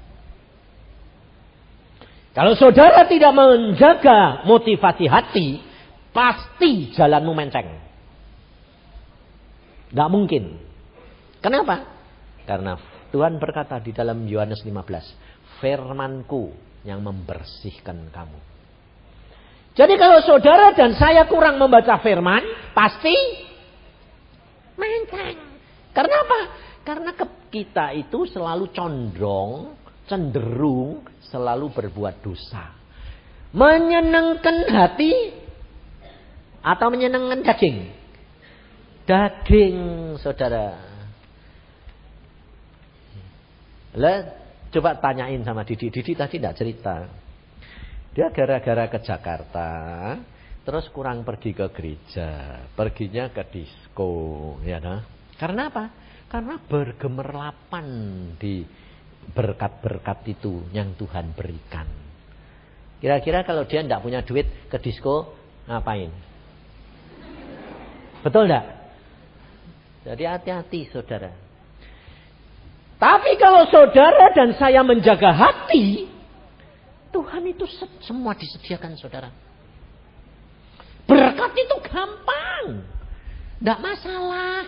Kalau 2.36 2.60
saudara 2.60 3.08
tidak 3.08 3.32
menjaga 3.32 4.44
motivasi 4.44 5.08
hati, 5.08 5.48
pasti 6.12 6.92
jalanmu 6.92 7.32
menceng. 7.32 7.89
Tidak 9.90 10.10
mungkin. 10.10 10.58
Kenapa? 11.42 11.86
Karena 12.46 12.78
Tuhan 13.10 13.42
berkata 13.42 13.82
di 13.82 13.90
dalam 13.90 14.26
Yohanes 14.30 14.62
15, 14.62 15.62
firmanku 15.62 16.54
yang 16.86 17.02
membersihkan 17.02 18.14
kamu. 18.14 18.40
Jadi 19.74 19.96
kalau 19.96 20.20
saudara 20.26 20.76
dan 20.76 20.94
saya 20.94 21.26
kurang 21.26 21.58
membaca 21.58 21.98
firman, 22.04 22.44
pasti 22.76 23.16
menceng. 24.76 25.38
Karena 25.96 26.16
apa? 26.26 26.40
Karena 26.84 27.12
kita 27.50 27.94
itu 27.98 28.30
selalu 28.30 28.70
condong, 28.76 29.78
cenderung 30.06 31.06
selalu 31.30 31.70
berbuat 31.74 32.22
dosa. 32.22 32.76
Menyenangkan 33.54 34.70
hati 34.70 35.34
atau 36.62 36.88
menyenangkan 36.94 37.42
daging? 37.42 37.99
Daging, 39.10 40.22
saudara. 40.22 40.78
Lah, 43.98 44.18
coba 44.70 45.02
tanyain 45.02 45.42
sama 45.42 45.66
Didi. 45.66 45.90
Didi 45.90 46.14
tadi 46.14 46.38
tidak 46.38 46.54
cerita. 46.54 47.10
Dia 48.14 48.30
gara-gara 48.30 48.86
ke 48.86 49.02
Jakarta, 49.02 49.70
terus 50.62 50.86
kurang 50.94 51.26
pergi 51.26 51.58
ke 51.58 51.66
gereja, 51.74 52.62
perginya 52.78 53.34
ke 53.34 53.50
disco, 53.50 54.62
ya 54.62 54.78
nah. 54.78 55.02
Karena 55.42 55.74
apa? 55.74 55.90
Karena 56.30 56.62
bergemerlapan 56.62 57.88
di 58.38 58.62
berkat-berkat 59.34 60.38
itu 60.38 60.70
yang 60.70 60.94
Tuhan 60.94 61.34
berikan. 61.34 61.90
Kira-kira 63.02 63.42
kalau 63.42 63.66
dia 63.66 63.82
tidak 63.82 64.06
punya 64.06 64.22
duit 64.22 64.70
ke 64.70 64.78
disco, 64.78 65.34
ngapain? 65.66 66.14
Betul 68.22 68.46
tidak? 68.46 68.79
Jadi 70.04 70.24
hati-hati 70.24 70.88
saudara. 70.90 71.32
Tapi 73.00 73.32
kalau 73.40 73.64
saudara 73.72 74.32
dan 74.36 74.56
saya 74.60 74.84
menjaga 74.84 75.32
hati, 75.32 76.08
Tuhan 77.16 77.44
itu 77.48 77.64
semua 78.04 78.36
disediakan 78.36 78.96
saudara. 79.00 79.32
Berkat 81.08 81.52
itu 81.56 81.76
gampang. 81.84 82.86
Tidak 83.60 83.80
masalah 83.80 84.68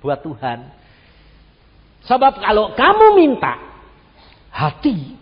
buat 0.00 0.20
Tuhan. 0.24 0.58
Sebab 2.00 2.40
kalau 2.40 2.72
kamu 2.72 3.06
minta 3.16 3.60
hati 4.48 5.16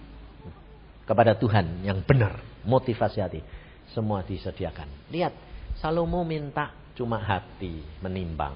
kepada 1.03 1.35
Tuhan 1.35 1.83
yang 1.83 2.03
benar, 2.07 2.39
motivasi 2.63 3.19
hati, 3.19 3.41
semua 3.91 4.23
disediakan. 4.23 4.87
Lihat, 5.11 5.35
Salomo 5.79 6.23
minta 6.23 6.71
cuma 6.95 7.19
hati 7.19 7.83
menimbang, 8.03 8.55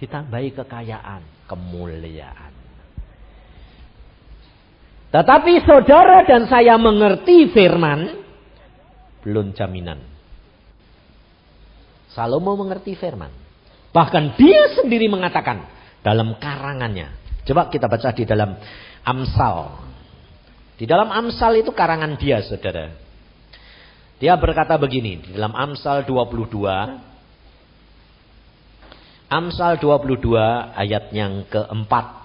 ditambahi 0.00 0.56
kekayaan, 0.56 1.22
kemuliaan. 1.44 2.52
Tetapi 5.10 5.52
saudara 5.66 6.24
dan 6.24 6.48
saya 6.48 6.80
mengerti 6.80 7.52
firman, 7.52 8.24
belum 9.20 9.52
jaminan. 9.52 10.00
Salomo 12.10 12.56
mengerti 12.58 12.96
firman. 12.96 13.30
Bahkan 13.90 14.38
dia 14.38 14.70
sendiri 14.78 15.10
mengatakan 15.10 15.66
dalam 16.00 16.38
karangannya. 16.38 17.10
Coba 17.42 17.66
kita 17.68 17.90
baca 17.90 18.14
di 18.14 18.24
dalam 18.24 18.54
Amsal. 19.02 19.58
Di 20.78 20.86
dalam 20.86 21.10
Amsal 21.10 21.60
itu 21.60 21.74
karangan 21.74 22.14
dia, 22.16 22.40
saudara. 22.46 22.94
Dia 24.22 24.38
berkata 24.38 24.78
begini, 24.78 25.26
di 25.26 25.30
dalam 25.34 25.52
Amsal 25.58 26.06
22. 26.06 27.09
Amsal 29.30 29.78
22 29.78 30.26
ayat 30.74 31.14
yang 31.14 31.46
keempat. 31.46 32.18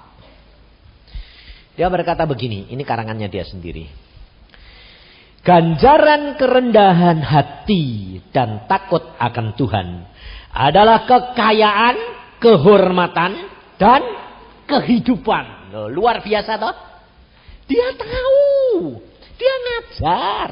Dia 1.77 1.85
berkata 1.93 2.25
begini, 2.25 2.65
ini 2.73 2.81
karangannya 2.81 3.29
dia 3.29 3.45
sendiri. 3.45 3.85
Ganjaran 5.45 6.33
kerendahan 6.33 7.21
hati 7.21 8.17
dan 8.33 8.65
takut 8.65 9.05
akan 9.21 9.53
Tuhan 9.53 9.87
adalah 10.49 11.05
kekayaan, 11.05 11.95
kehormatan, 12.41 13.53
dan 13.77 14.01
kehidupan. 14.65 15.77
Loh, 15.77 15.85
luar 15.93 16.25
biasa 16.25 16.57
toh? 16.57 16.73
Dia 17.69 17.93
tahu, 17.93 18.97
dia 19.37 19.55
ngajar, 19.61 20.49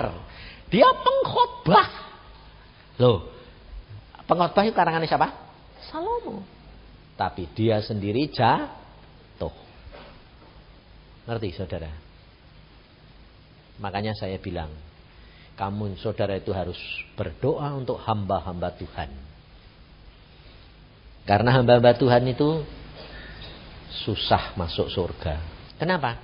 dia 0.70 0.90
pengkhotbah. 1.02 1.90
Loh, 3.02 3.26
pengkhotbah 4.30 4.70
itu 4.70 4.78
karangannya 4.78 5.10
siapa? 5.10 5.53
Salomo. 5.94 6.42
Tapi 7.14 7.46
dia 7.54 7.78
sendiri 7.86 8.34
jah 8.34 8.84
Ngerti 11.24 11.56
saudara? 11.56 11.92
Makanya 13.80 14.12
saya 14.16 14.36
bilang, 14.44 14.70
kamu 15.56 15.96
saudara 16.00 16.36
itu 16.36 16.52
harus 16.52 16.78
berdoa 17.16 17.72
untuk 17.80 17.96
hamba-hamba 18.04 18.76
Tuhan. 18.76 19.12
Karena 21.24 21.56
hamba-hamba 21.56 21.96
Tuhan 21.96 22.28
itu 22.28 22.68
susah 24.04 24.60
masuk 24.60 24.92
surga. 24.92 25.40
Kenapa? 25.80 26.20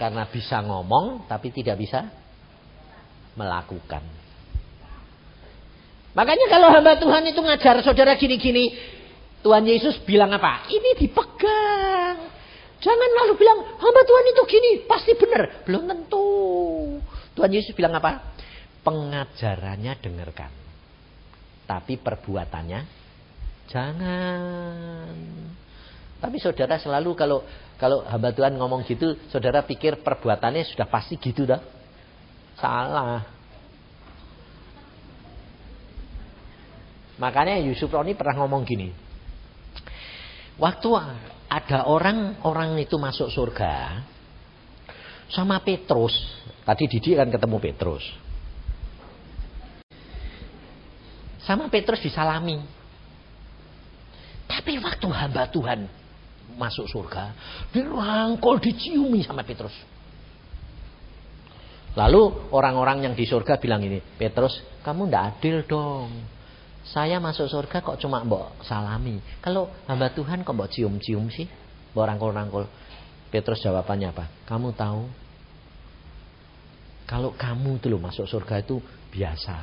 Karena 0.00 0.24
bisa 0.24 0.64
ngomong 0.64 1.28
tapi 1.28 1.52
tidak 1.52 1.76
bisa 1.76 2.08
melakukan. 3.36 4.23
Makanya 6.14 6.46
kalau 6.46 6.70
hamba 6.70 6.94
Tuhan 6.94 7.26
itu 7.26 7.42
ngajar 7.42 7.82
saudara 7.82 8.14
gini-gini, 8.14 8.74
Tuhan 9.42 9.66
Yesus 9.66 9.98
bilang 10.06 10.30
apa? 10.30 10.70
Ini 10.70 10.94
dipegang. 10.96 12.18
Jangan 12.78 13.10
lalu 13.24 13.34
bilang, 13.34 13.58
hamba 13.82 14.00
Tuhan 14.06 14.24
itu 14.30 14.42
gini, 14.46 14.70
pasti 14.86 15.12
benar. 15.18 15.66
Belum 15.66 15.90
tentu. 15.90 16.26
Tuhan 17.34 17.50
Yesus 17.50 17.74
bilang 17.74 17.98
apa? 17.98 18.30
Pengajarannya 18.86 19.92
dengarkan. 19.98 20.52
Tapi 21.66 21.98
perbuatannya 21.98 22.80
jangan. 23.68 25.16
Tapi 26.20 26.36
saudara 26.40 26.80
selalu 26.80 27.16
kalau 27.16 27.44
kalau 27.76 28.06
hamba 28.06 28.30
Tuhan 28.30 28.54
ngomong 28.54 28.86
gitu, 28.86 29.18
saudara 29.28 29.66
pikir 29.66 30.00
perbuatannya 30.00 30.62
sudah 30.62 30.86
pasti 30.86 31.18
gitu 31.18 31.44
dah. 31.48 31.60
Salah. 32.54 33.33
Makanya 37.18 37.62
Yusuf 37.62 37.90
Roni 37.90 38.18
pernah 38.18 38.42
ngomong 38.42 38.62
gini. 38.66 38.90
Waktu 40.58 40.88
ada 41.50 41.86
orang 41.86 42.42
orang 42.46 42.78
itu 42.78 42.98
masuk 42.98 43.30
surga 43.30 44.02
sama 45.30 45.62
Petrus. 45.62 46.14
Tadi 46.64 46.84
Didi 46.86 47.14
kan 47.14 47.30
ketemu 47.30 47.56
Petrus. 47.58 48.04
Sama 51.44 51.68
Petrus 51.68 52.00
disalami. 52.00 52.56
Tapi 54.48 54.80
waktu 54.80 55.06
hamba 55.10 55.50
Tuhan 55.52 55.84
masuk 56.56 56.86
surga, 56.88 57.34
dirangkul, 57.74 58.62
diciumi 58.62 59.20
sama 59.26 59.42
Petrus. 59.42 59.74
Lalu 61.94 62.50
orang-orang 62.50 63.06
yang 63.10 63.14
di 63.14 63.22
surga 63.26 63.58
bilang 63.62 63.82
ini, 63.86 64.02
Petrus, 64.02 64.62
kamu 64.82 65.10
ndak 65.10 65.24
adil 65.38 65.62
dong. 65.66 66.10
Saya 66.84 67.16
masuk 67.16 67.48
surga 67.48 67.80
kok 67.80 67.96
cuma 67.96 68.20
mbok 68.20 68.60
salami. 68.60 69.16
Kalau 69.40 69.72
hamba 69.88 70.12
Tuhan 70.12 70.44
kok 70.44 70.52
mbok 70.52 70.68
cium-cium 70.68 71.32
sih? 71.32 71.48
Rangkul-rangkul. 71.96 72.68
Petrus 73.32 73.64
jawabannya 73.64 74.12
apa? 74.12 74.24
Kamu 74.44 74.76
tahu? 74.76 75.02
Kalau 77.08 77.32
kamu 77.32 77.80
itu 77.80 77.86
loh 77.88 78.00
masuk 78.00 78.28
surga 78.28 78.60
itu 78.60 78.80
biasa. 79.12 79.56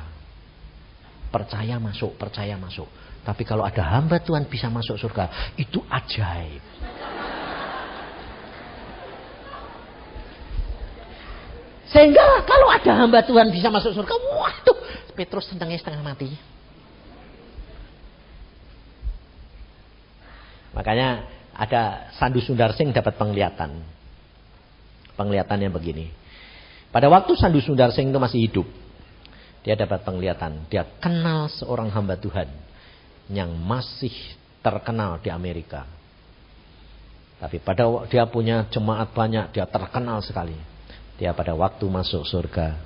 Percaya 1.30 1.78
masuk, 1.78 2.18
percaya 2.18 2.58
masuk. 2.58 2.86
Tapi 3.22 3.42
kalau 3.46 3.62
ada 3.62 3.86
hamba 3.86 4.18
Tuhan 4.18 4.50
bisa 4.50 4.66
masuk 4.66 4.98
surga, 4.98 5.54
itu 5.54 5.78
ajaib. 5.86 6.62
Sehingga 11.92 12.42
kalau 12.48 12.68
ada 12.72 12.92
hamba 13.04 13.22
Tuhan 13.22 13.52
bisa 13.52 13.70
masuk 13.70 13.94
surga, 13.94 14.14
waduh, 14.16 14.78
Petrus 15.14 15.48
setengah 15.48 15.78
setengah 15.78 16.02
mati. 16.02 16.34
Makanya 20.72 21.28
ada 21.52 22.12
Sandu 22.16 22.40
Sundar 22.40 22.72
Singh 22.72 22.92
dapat 22.92 23.16
penglihatan. 23.20 23.84
Penglihatannya 25.16 25.68
begini. 25.68 26.08
Pada 26.88 27.08
waktu 27.12 27.36
Sandu 27.36 27.60
Sundar 27.60 27.92
Singh 27.92 28.12
itu 28.12 28.20
masih 28.20 28.40
hidup, 28.48 28.66
dia 29.64 29.76
dapat 29.76 30.04
penglihatan. 30.04 30.68
Dia 30.72 30.84
kenal 31.00 31.52
seorang 31.52 31.92
hamba 31.92 32.16
Tuhan 32.16 32.48
yang 33.28 33.52
masih 33.52 34.12
terkenal 34.64 35.20
di 35.20 35.28
Amerika. 35.28 35.84
Tapi 37.42 37.58
pada 37.58 37.84
dia 38.06 38.24
punya 38.30 38.70
jemaat 38.70 39.10
banyak, 39.10 39.50
dia 39.50 39.66
terkenal 39.66 40.22
sekali. 40.22 40.54
Dia 41.18 41.34
pada 41.34 41.52
waktu 41.52 41.84
masuk 41.86 42.22
surga 42.24 42.78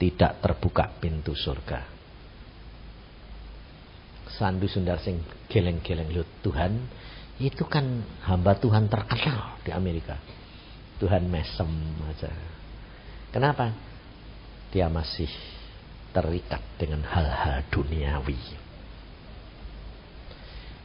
tidak 0.00 0.40
terbuka 0.40 0.88
pintu 0.96 1.36
surga. 1.36 1.99
Sandu 4.40 4.64
Sundar 4.64 4.96
Sing 5.04 5.20
geleng-geleng 5.52 6.08
lu 6.08 6.24
Tuhan 6.40 6.88
itu 7.36 7.60
kan 7.68 7.84
hamba 8.24 8.56
Tuhan 8.56 8.88
terkenal 8.88 9.60
di 9.60 9.68
Amerika. 9.76 10.16
Tuhan 10.96 11.28
mesem 11.28 11.68
aja. 12.08 12.32
Kenapa? 13.32 13.72
Dia 14.72 14.88
masih 14.88 15.28
terikat 16.16 16.60
dengan 16.80 17.04
hal-hal 17.04 17.68
duniawi. 17.68 18.40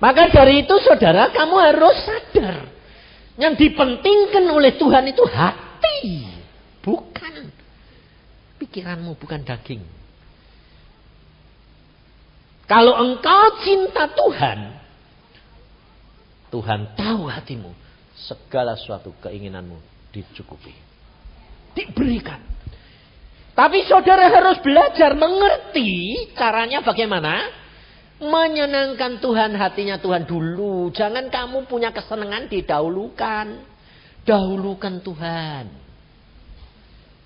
Maka 0.04 0.28
dari 0.28 0.68
itu 0.68 0.76
saudara 0.84 1.32
kamu 1.32 1.56
harus 1.56 1.96
sadar. 2.04 2.68
Yang 3.36 3.68
dipentingkan 3.68 4.48
oleh 4.52 4.80
Tuhan 4.80 5.12
itu 5.12 5.24
hati 5.28 5.66
hati. 5.86 6.26
Bukan 6.82 7.34
pikiranmu, 8.62 9.18
bukan 9.18 9.42
daging. 9.42 9.82
Kalau 12.66 12.98
engkau 12.98 13.44
cinta 13.62 14.10
Tuhan, 14.10 14.60
Tuhan 16.50 16.98
tahu 16.98 17.30
hatimu. 17.30 17.72
Segala 18.16 18.74
suatu 18.80 19.12
keinginanmu 19.22 19.78
dicukupi. 20.10 20.72
Diberikan. 21.76 22.40
Tapi 23.52 23.84
saudara 23.88 24.32
harus 24.32 24.64
belajar 24.64 25.14
mengerti 25.14 26.24
caranya 26.34 26.80
bagaimana. 26.82 27.64
Menyenangkan 28.16 29.20
Tuhan 29.20 29.60
hatinya 29.60 30.00
Tuhan 30.00 30.24
dulu. 30.24 30.88
Jangan 30.96 31.28
kamu 31.28 31.68
punya 31.68 31.92
kesenangan 31.92 32.48
didahulukan. 32.48 33.48
Dahulukan 34.24 35.04
Tuhan. 35.04 35.66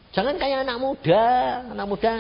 Jangan 0.10 0.36
kayak 0.41 0.65
anak 0.65 0.78
muda. 0.82 1.25
Anak 1.69 1.86
muda 1.86 2.12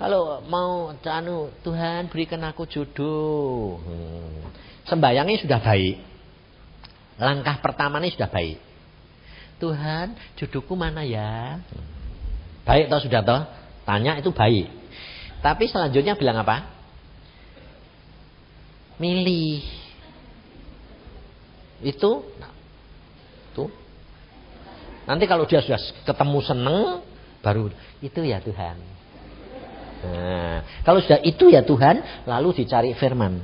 kalau 0.00 0.40
mau 0.48 0.96
anu 0.96 1.52
Tuhan 1.60 2.08
berikan 2.08 2.40
aku 2.48 2.64
jodoh. 2.64 3.76
Hmm. 3.84 4.48
Sembayangnya 4.88 5.44
sudah 5.44 5.60
baik. 5.60 6.00
Langkah 7.20 7.60
pertamanya 7.60 8.08
sudah 8.08 8.32
baik. 8.32 8.56
Tuhan, 9.60 10.16
jodohku 10.40 10.72
mana 10.72 11.04
ya? 11.04 11.60
Hmm. 11.60 11.84
Baik 12.64 12.88
toh 12.88 13.00
sudah 13.04 13.20
toh? 13.20 13.44
Tanya 13.84 14.16
itu 14.16 14.32
baik. 14.32 14.72
Tapi 15.44 15.68
selanjutnya 15.68 16.16
bilang 16.16 16.40
apa? 16.40 16.64
Milih. 18.96 19.60
Itu 21.84 22.24
tuh 23.52 23.68
Nanti 25.04 25.28
kalau 25.28 25.44
dia 25.44 25.60
sudah 25.60 25.80
ketemu 26.08 26.38
seneng, 26.40 27.04
baru 27.44 27.68
itu 28.00 28.20
ya 28.24 28.40
Tuhan. 28.40 28.99
Nah, 30.00 30.64
kalau 30.80 31.00
sudah 31.04 31.20
itu 31.20 31.52
ya 31.52 31.60
Tuhan, 31.60 32.24
lalu 32.24 32.64
dicari 32.64 32.96
firman. 32.96 33.40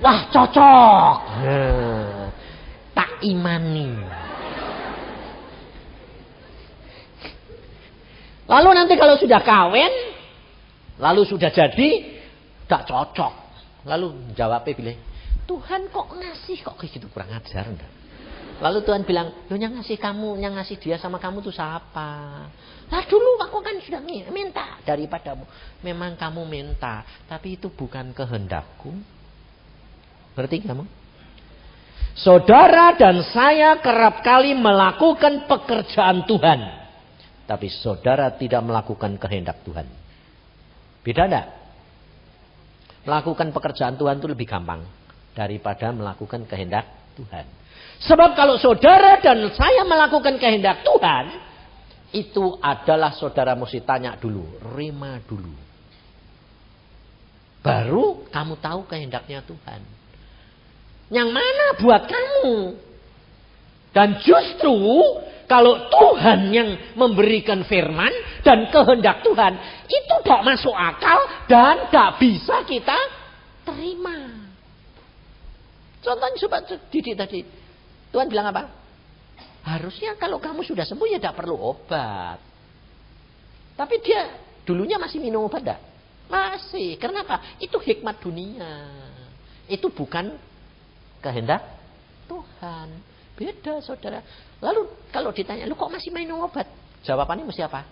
Wah 0.00 0.20
cocok. 0.32 1.16
Nah, 1.44 2.28
tak 2.96 3.10
imani. 3.24 3.92
Lalu 8.44 8.68
nanti 8.76 8.94
kalau 9.00 9.16
sudah 9.16 9.40
kawin, 9.40 9.92
lalu 11.00 11.24
sudah 11.24 11.48
jadi, 11.48 12.20
tak 12.68 12.84
cocok. 12.84 13.32
Lalu 13.88 14.36
jawabnya 14.36 14.72
bilang, 14.76 15.00
Tuhan 15.44 15.92
kok 15.92 16.08
ngasih 16.12 16.64
kok 16.64 16.76
kayak 16.80 16.92
gitu 16.96 17.06
kurang 17.12 17.32
ajar 17.32 17.68
enggak? 17.68 18.03
Lalu 18.62 18.86
Tuhan 18.86 19.02
bilang, 19.02 19.50
lo 19.50 19.58
yang 19.58 19.74
ngasih 19.74 19.98
kamu, 19.98 20.38
yang 20.38 20.54
ngasih 20.54 20.78
dia 20.78 20.96
sama 21.00 21.18
kamu 21.18 21.42
tuh 21.42 21.50
siapa? 21.50 22.10
Lah 22.86 23.02
dulu 23.10 23.40
aku 23.42 23.58
kan 23.64 23.74
sudah 23.82 23.98
minta 24.04 24.78
daripadamu. 24.86 25.42
Memang 25.82 26.14
kamu 26.14 26.46
minta, 26.46 27.02
tapi 27.26 27.58
itu 27.58 27.66
bukan 27.72 28.14
kehendakku. 28.14 28.94
Ngerti 30.38 30.62
kamu? 30.62 30.84
Saudara 32.14 32.94
dan 32.94 33.26
saya 33.34 33.82
kerap 33.82 34.22
kali 34.22 34.54
melakukan 34.54 35.50
pekerjaan 35.50 36.22
Tuhan. 36.30 36.60
Tapi 37.44 37.66
saudara 37.68 38.30
tidak 38.38 38.62
melakukan 38.62 39.18
kehendak 39.18 39.66
Tuhan. 39.66 39.84
Beda 41.02 41.26
enggak? 41.26 41.46
Melakukan 43.04 43.52
pekerjaan 43.52 43.98
Tuhan 43.98 44.22
itu 44.22 44.30
lebih 44.30 44.46
gampang. 44.46 44.86
Daripada 45.34 45.90
melakukan 45.90 46.46
kehendak 46.46 46.86
Tuhan. 47.18 47.63
Sebab 48.02 48.34
kalau 48.34 48.58
saudara 48.58 49.22
dan 49.22 49.46
saya 49.54 49.86
melakukan 49.86 50.36
kehendak 50.42 50.82
Tuhan, 50.82 51.24
itu 52.14 52.58
adalah 52.62 53.14
saudara 53.14 53.54
mesti 53.58 53.82
tanya 53.82 54.14
dulu, 54.18 54.58
rima 54.74 55.18
dulu. 55.26 55.54
Baru 57.64 58.28
kamu 58.28 58.54
tahu 58.60 58.80
kehendaknya 58.86 59.40
Tuhan. 59.42 59.80
Yang 61.08 61.28
mana 61.32 61.64
buat 61.80 62.02
kamu? 62.04 62.76
Dan 63.94 64.20
justru 64.20 64.74
kalau 65.46 65.88
Tuhan 65.88 66.50
yang 66.52 66.70
memberikan 66.98 67.64
firman 67.64 68.10
dan 68.42 68.68
kehendak 68.68 69.24
Tuhan, 69.24 69.54
itu 69.86 70.14
tidak 70.24 70.42
masuk 70.44 70.74
akal 70.74 71.18
dan 71.48 71.88
tidak 71.88 72.10
bisa 72.20 72.56
kita 72.68 72.98
terima. 73.64 74.44
Contohnya 76.04 76.36
coba 76.36 76.58
didik 76.92 77.16
tadi. 77.16 77.63
Tuhan 78.14 78.30
bilang 78.30 78.46
apa? 78.54 78.70
Harusnya 79.66 80.14
kalau 80.14 80.38
kamu 80.38 80.62
sudah 80.62 80.86
sembuh 80.86 81.10
ya 81.10 81.18
tidak 81.18 81.34
perlu 81.34 81.58
obat. 81.58 82.38
Tapi 83.74 83.94
dia 84.06 84.38
dulunya 84.62 85.02
masih 85.02 85.18
minum 85.18 85.50
obat 85.50 85.66
tidak? 85.66 85.82
Masih. 86.30 86.94
Kenapa? 87.02 87.58
Itu 87.58 87.82
hikmat 87.82 88.22
dunia. 88.22 88.86
Itu 89.66 89.90
bukan 89.90 90.30
kehendak 91.18 91.66
Tuhan. 92.30 93.02
Beda 93.34 93.82
saudara. 93.82 94.22
Lalu 94.62 95.10
kalau 95.10 95.34
ditanya, 95.34 95.66
lu 95.66 95.74
kok 95.74 95.90
masih 95.90 96.14
minum 96.14 96.38
obat? 96.46 96.70
Jawabannya 97.02 97.50
mesti 97.50 97.66
apa? 97.66 97.82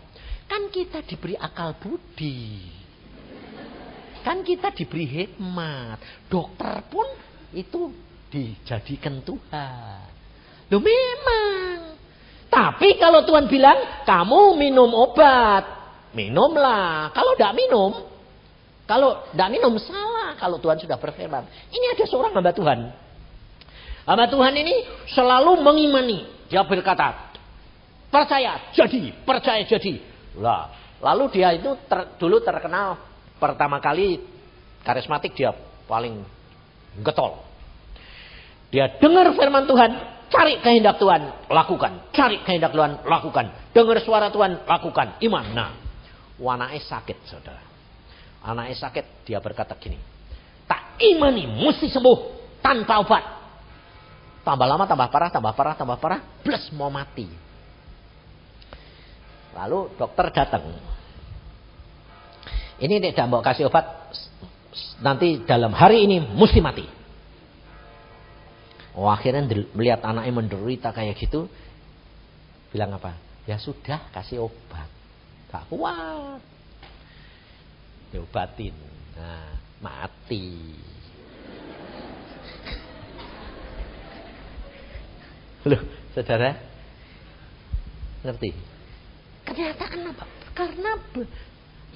Kan 0.47 0.71
kita 0.71 1.03
diberi 1.03 1.35
akal 1.35 1.75
budi. 1.83 2.71
Kan 4.23 4.47
kita 4.47 4.71
diberi 4.71 5.03
hikmat. 5.03 6.31
Dokter 6.31 6.79
pun 6.87 7.11
itu 7.51 7.91
dijadikan 8.31 9.19
Tuhan. 9.27 10.12
Loh 10.73 10.81
memang. 10.81 12.01
Tapi 12.49 12.97
kalau 12.97 13.29
Tuhan 13.29 13.45
bilang, 13.45 14.05
kamu 14.09 14.57
minum 14.57 14.89
obat. 14.97 15.65
Minumlah. 16.17 17.13
Kalau 17.13 17.37
tidak 17.37 17.53
minum, 17.57 18.09
kalau 18.89 19.21
tidak 19.33 19.49
minum 19.53 19.77
salah. 19.77 20.33
Kalau 20.41 20.57
Tuhan 20.57 20.81
sudah 20.81 20.97
berfirman. 20.97 21.45
Ini 21.69 21.93
ada 21.93 22.05
seorang 22.09 22.33
hamba 22.33 22.57
Tuhan. 22.57 22.89
Hamba 24.09 24.27
Tuhan 24.33 24.53
ini 24.57 24.75
selalu 25.13 25.61
mengimani. 25.61 26.25
Dia 26.49 26.65
berkata, 26.65 27.33
percaya 28.09 28.73
jadi, 28.73 29.13
percaya 29.25 29.65
jadi. 29.65 30.01
Lah, 30.37 30.73
lalu 31.01 31.41
dia 31.41 31.53
itu 31.57 31.73
ter, 31.89 32.17
dulu 32.17 32.41
terkenal 32.41 32.97
pertama 33.37 33.81
kali 33.81 34.21
karismatik 34.85 35.33
dia 35.37 35.53
paling 35.85 36.25
getol. 37.01 37.41
Dia 38.73 38.89
dengar 39.01 39.33
firman 39.37 39.69
Tuhan, 39.69 39.91
Cari 40.33 40.65
kehendak 40.65 40.97
Tuhan, 40.97 41.45
lakukan. 41.53 42.09
Cari 42.17 42.41
kehendak 42.41 42.73
Tuhan, 42.73 43.05
lakukan. 43.05 43.53
Dengar 43.77 44.01
suara 44.01 44.33
Tuhan, 44.33 44.65
lakukan. 44.65 45.21
Iman. 45.21 45.53
Nah, 45.53 45.77
anaknya 46.41 46.81
sakit, 46.81 47.29
saudara. 47.29 47.61
Anaknya 48.41 48.81
sakit, 48.81 49.29
dia 49.29 49.45
berkata 49.45 49.77
gini. 49.77 50.01
Tak 50.65 50.97
imani, 51.05 51.45
mesti 51.45 51.93
sembuh. 51.93 52.41
tanpa 52.63 53.03
obat. 53.03 53.25
Tambah 54.47 54.67
lama 54.71 54.87
tambah 54.87 55.11
parah, 55.11 55.31
tambah 55.35 55.53
parah, 55.53 55.75
tambah 55.75 55.99
parah, 55.99 56.23
plus 56.47 56.71
mau 56.79 56.89
mati. 56.89 57.27
Lalu 59.53 59.99
dokter 59.99 60.31
datang. 60.31 60.63
Ini 62.79 63.03
tidak 63.03 63.27
mau 63.27 63.43
kasih 63.43 63.67
obat, 63.67 63.85
nanti 65.03 65.43
dalam 65.43 65.75
hari 65.75 66.07
ini 66.07 66.23
mesti 66.23 66.63
mati. 66.63 67.02
Oh 68.93 69.09
akhirnya 69.09 69.49
melihat 69.73 70.05
anaknya 70.05 70.33
menderita 70.37 70.93
kayak 70.93 71.17
gitu, 71.17 71.49
bilang 72.69 72.93
apa? 72.93 73.17
Ya 73.49 73.57
sudah 73.57 74.13
kasih 74.13 74.45
obat, 74.45 74.89
tak 75.49 75.65
kuat. 75.73 76.45
Diobatin, 78.13 78.77
nah 79.17 79.57
mati. 79.81 80.77
Loh, 85.63 85.81
saudara, 86.13 86.59
ngerti? 88.27 88.51
Ternyata 89.49 89.85
kenapa? 89.89 90.25
Karena 90.53 91.01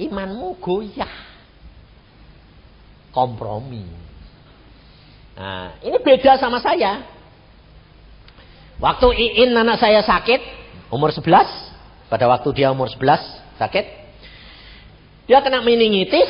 imanmu 0.00 0.56
goyah. 0.62 1.12
Kompromi. 3.12 3.84
Nah, 5.36 5.76
ini 5.84 5.96
beda 6.00 6.40
sama 6.40 6.58
saya. 6.64 7.04
Waktu 8.80 9.08
Iin 9.12 9.56
anak 9.56 9.80
saya 9.80 10.00
sakit, 10.00 10.40
umur 10.92 11.12
11, 11.12 11.24
pada 12.08 12.24
waktu 12.28 12.48
dia 12.56 12.72
umur 12.72 12.88
11 12.88 13.60
sakit, 13.60 13.84
dia 15.28 15.38
kena 15.40 15.60
meningitis, 15.60 16.28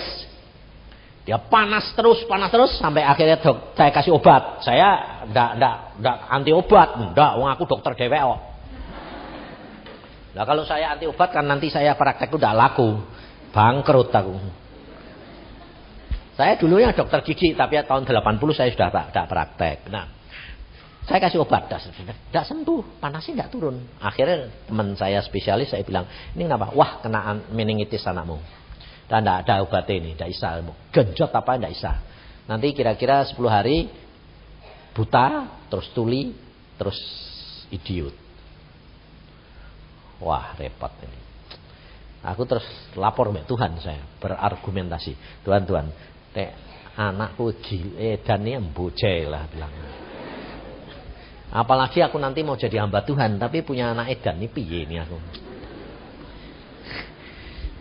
dia 1.26 1.38
panas 1.38 1.90
terus, 1.94 2.22
panas 2.30 2.50
terus 2.54 2.78
sampai 2.78 3.02
akhirnya 3.02 3.38
dok, 3.42 3.74
saya 3.74 3.90
kasih 3.90 4.14
obat. 4.14 4.62
Saya 4.62 5.22
ndak 5.26 5.50
ndak 5.58 5.76
ndak 6.02 6.16
anti 6.30 6.50
obat, 6.54 6.88
ndak, 7.14 7.32
wong 7.38 7.50
aku 7.50 7.62
dokter 7.66 7.98
DWO. 7.98 8.34
Nah 10.38 10.44
kalau 10.46 10.62
saya 10.62 10.94
anti 10.94 11.06
obat 11.10 11.34
kan 11.34 11.46
nanti 11.46 11.66
saya 11.70 11.94
praktek 11.98 12.30
udah 12.30 12.54
laku. 12.54 13.02
Bangkrut 13.50 14.12
aku. 14.12 14.65
Saya 16.36 16.60
dulunya 16.60 16.92
dokter 16.92 17.24
gigi 17.24 17.56
tapi 17.56 17.80
ya 17.80 17.88
tahun 17.88 18.04
80 18.04 18.38
saya 18.52 18.68
sudah 18.68 18.88
tak 18.92 19.26
praktek. 19.26 19.88
Nah, 19.88 20.04
saya 21.06 21.22
kasih 21.22 21.40
obat, 21.40 21.70
tidak 21.70 22.44
sembuh, 22.50 22.98
panasnya 23.00 23.40
tidak 23.40 23.50
turun. 23.54 23.78
Akhirnya 24.02 24.50
teman 24.66 24.92
saya 24.98 25.22
spesialis 25.22 25.70
saya 25.70 25.86
bilang, 25.86 26.04
ini 26.34 26.44
kenapa? 26.44 26.74
Wah, 26.74 26.98
kena 26.98 27.46
meningitis 27.54 28.02
anakmu. 28.04 28.42
Dan 29.06 29.22
tidak 29.22 29.46
ada 29.46 29.54
obat 29.62 29.86
ini, 29.86 30.18
tidak 30.18 30.34
bisa. 30.34 30.48
Genjot 30.90 31.30
apa 31.30 31.56
tidak 31.56 31.72
bisa. 31.78 31.92
Nanti 32.50 32.74
kira-kira 32.74 33.22
10 33.22 33.38
hari 33.46 33.86
buta, 34.98 35.46
terus 35.70 35.86
tuli, 35.94 36.34
terus 36.74 36.98
idiot. 37.70 38.12
Wah, 40.18 40.58
repot 40.58 40.90
ini. 41.06 41.18
Aku 42.26 42.42
terus 42.50 42.66
lapor 42.98 43.30
ke 43.30 43.46
Tuhan 43.46 43.78
saya, 43.78 44.02
berargumentasi. 44.18 45.46
Tuhan, 45.46 45.62
Tuhan, 45.70 45.86
nek 46.36 46.50
anakku 46.96 47.56
dan 48.24 48.40
ini 48.44 48.60
embojel 48.60 49.32
lah 49.32 49.48
bilang. 49.48 49.72
Apalagi 51.56 52.04
aku 52.04 52.20
nanti 52.20 52.44
mau 52.44 52.58
jadi 52.58 52.84
hamba 52.84 53.00
Tuhan, 53.00 53.40
tapi 53.40 53.64
punya 53.64 53.96
anak 53.96 54.12
edan 54.12 54.36
ini 54.36 54.48
piye 54.52 54.84
ini 54.84 55.00
aku. 55.00 55.16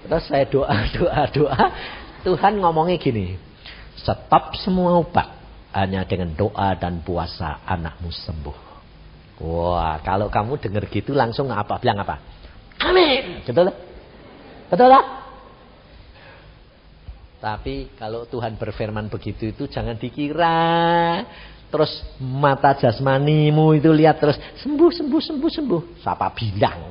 Terus 0.06 0.24
saya 0.30 0.46
doa, 0.48 0.78
doa, 0.96 1.22
doa. 1.34 1.64
Tuhan 2.24 2.62
ngomongnya 2.62 2.96
gini. 3.02 3.36
Stop 4.00 4.56
semua 4.62 5.02
obat. 5.02 5.34
Hanya 5.76 6.08
dengan 6.08 6.32
doa 6.32 6.72
dan 6.80 7.04
puasa 7.04 7.60
anakmu 7.68 8.08
sembuh. 8.08 8.58
Wah, 9.44 10.00
kalau 10.00 10.32
kamu 10.32 10.56
dengar 10.64 10.88
gitu 10.88 11.12
langsung 11.12 11.52
apa? 11.52 11.76
Bilang 11.84 12.00
apa? 12.00 12.16
Amin. 12.80 13.44
Betul? 13.44 13.76
Betul 14.72 14.88
lah? 14.88 15.25
Tapi 17.46 17.94
kalau 17.94 18.26
Tuhan 18.26 18.58
berfirman 18.58 19.06
begitu 19.06 19.54
itu 19.54 19.70
jangan 19.70 19.94
dikira 20.02 21.22
terus 21.70 21.94
mata 22.18 22.74
jasmanimu 22.74 23.78
itu 23.78 23.94
lihat 23.94 24.18
terus 24.18 24.34
sembuh 24.66 24.90
sembuh 24.90 25.22
sembuh 25.22 25.52
sembuh. 25.54 25.82
Siapa 26.02 26.34
bilang? 26.34 26.82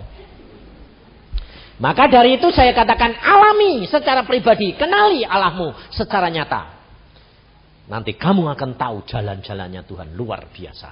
Maka 1.82 2.06
dari 2.06 2.38
itu 2.38 2.54
saya 2.54 2.70
katakan 2.70 3.18
alami 3.18 3.82
secara 3.90 4.22
pribadi, 4.22 4.78
kenali 4.78 5.26
Allahmu 5.26 5.90
secara 5.90 6.30
nyata. 6.30 6.70
Nanti 7.90 8.14
kamu 8.14 8.46
akan 8.54 8.78
tahu 8.78 9.02
jalan-jalannya 9.10 9.82
Tuhan 9.82 10.14
luar 10.14 10.54
biasa. 10.54 10.88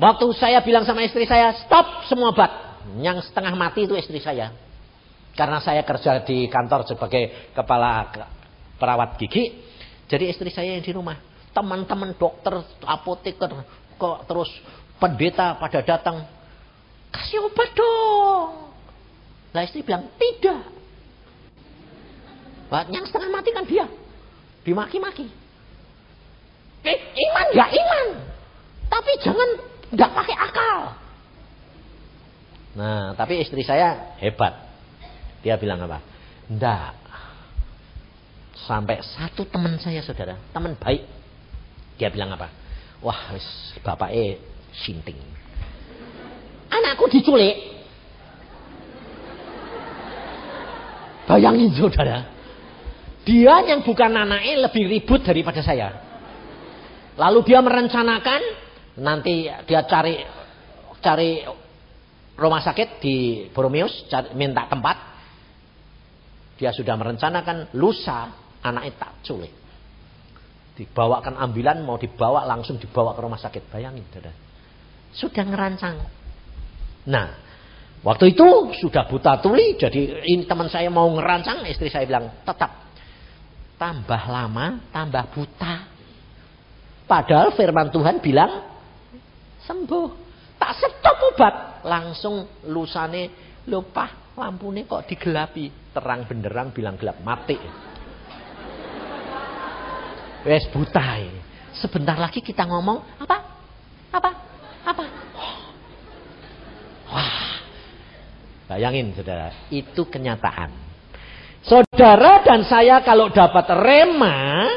Waktu 0.00 0.26
saya 0.32 0.64
bilang 0.64 0.88
sama 0.88 1.04
istri 1.04 1.28
saya, 1.28 1.52
stop 1.60 2.08
semua 2.08 2.32
obat. 2.32 2.80
Yang 3.04 3.28
setengah 3.28 3.52
mati 3.52 3.84
itu 3.84 3.92
istri 4.00 4.16
saya. 4.16 4.67
Karena 5.34 5.58
saya 5.62 5.82
kerja 5.86 6.22
di 6.24 6.46
kantor 6.50 6.86
sebagai 6.88 7.52
kepala 7.54 8.10
perawat 8.78 9.18
gigi. 9.18 9.54
Jadi 10.08 10.30
istri 10.32 10.48
saya 10.48 10.74
yang 10.78 10.84
di 10.84 10.92
rumah. 10.94 11.18
Teman-teman 11.52 12.14
dokter, 12.14 12.54
apoteker, 12.86 13.50
kok 13.98 14.18
terus 14.30 14.50
pendeta 15.02 15.58
pada 15.58 15.82
datang. 15.82 16.24
Kasih 17.10 17.48
obat 17.48 17.70
dong. 17.74 18.70
Lah 19.52 19.62
istri 19.64 19.80
bilang, 19.80 20.12
tidak. 20.20 20.60
Yang 22.92 23.08
setengah 23.08 23.30
mati 23.32 23.50
kan 23.50 23.64
dia. 23.64 23.88
Dimaki-maki. 24.62 25.26
Eh, 26.84 26.98
iman 27.16 27.46
ya 27.56 27.66
iman. 27.72 28.06
Tapi 28.92 29.10
jangan 29.24 29.48
nggak 29.88 30.10
pakai 30.12 30.36
akal. 30.36 30.78
Nah, 32.76 33.16
tapi 33.16 33.40
istri 33.40 33.64
saya 33.64 34.14
hebat. 34.20 34.67
Dia 35.42 35.54
bilang 35.58 35.82
apa? 35.84 36.02
Enggak. 36.50 36.94
Sampai 38.66 39.00
satu 39.00 39.48
teman 39.48 39.78
saya 39.80 40.02
saudara, 40.02 40.36
teman 40.50 40.74
baik. 40.76 41.06
Dia 41.96 42.10
bilang 42.10 42.34
apa? 42.34 42.50
Wah, 43.00 43.32
bapak 43.80 44.10
eh 44.10 44.38
sinting. 44.74 45.18
Anakku 46.68 47.08
diculik. 47.08 47.56
Bayangin 51.28 51.72
saudara. 51.76 52.28
Dia 53.28 53.60
yang 53.68 53.84
bukan 53.84 54.08
anaknya 54.08 54.68
lebih 54.68 54.88
ribut 54.88 55.20
daripada 55.20 55.60
saya. 55.60 55.92
Lalu 57.18 57.44
dia 57.44 57.60
merencanakan 57.60 58.40
nanti 58.98 59.44
dia 59.68 59.84
cari 59.84 60.24
cari 61.04 61.44
rumah 62.38 62.62
sakit 62.62 63.02
di 63.02 63.46
Boromius, 63.52 64.06
minta 64.32 64.64
tempat. 64.70 65.17
Dia 66.58 66.74
sudah 66.74 66.98
merencanakan 66.98 67.78
lusa 67.78 68.34
anaknya 68.66 68.92
tak 68.98 69.12
culik. 69.22 69.54
Dibawakan 70.74 71.38
ambulan 71.38 71.82
mau 71.86 71.98
dibawa 71.98 72.46
langsung 72.46 72.78
dibawa 72.82 73.14
ke 73.14 73.20
rumah 73.22 73.38
sakit. 73.38 73.70
Bayangin 73.70 74.02
saudara. 74.10 74.34
Sudah 75.14 75.44
ngerancang. 75.46 75.96
Nah, 77.06 77.26
waktu 78.02 78.34
itu 78.34 78.46
sudah 78.78 79.06
buta 79.06 79.38
tuli. 79.38 79.78
Jadi 79.78 80.22
ini 80.26 80.46
teman 80.46 80.66
saya 80.70 80.90
mau 80.90 81.06
ngerancang. 81.14 81.66
Istri 81.66 81.90
saya 81.90 82.06
bilang 82.06 82.30
tetap. 82.42 82.90
Tambah 83.78 84.22
lama, 84.26 84.90
tambah 84.90 85.24
buta. 85.34 85.74
Padahal 87.06 87.54
firman 87.54 87.90
Tuhan 87.94 88.18
bilang 88.18 88.66
sembuh. 89.62 90.08
Tak 90.58 90.72
stop 90.78 91.18
obat. 91.34 91.54
Langsung 91.86 92.66
lusane 92.66 93.30
lupa 93.70 94.27
lampu 94.38 94.70
ini 94.70 94.86
kok 94.86 95.10
digelapi. 95.10 95.90
Terang 95.90 96.30
benderang 96.30 96.70
bilang 96.70 96.94
gelap. 96.94 97.18
Mati. 97.26 97.58
Wes 100.46 100.70
buta. 100.70 101.18
Sebentar 101.74 102.14
lagi 102.14 102.38
kita 102.38 102.62
ngomong. 102.64 103.02
Apa? 103.18 103.36
Apa? 104.14 104.30
Apa? 104.86 105.04
Wah. 107.12 107.58
Bayangin 108.70 109.10
saudara. 109.18 109.50
Itu 109.68 110.06
kenyataan. 110.06 110.70
Saudara 111.66 112.46
dan 112.46 112.62
saya 112.64 113.02
kalau 113.02 113.34
dapat 113.34 113.66
rema. 113.74 114.70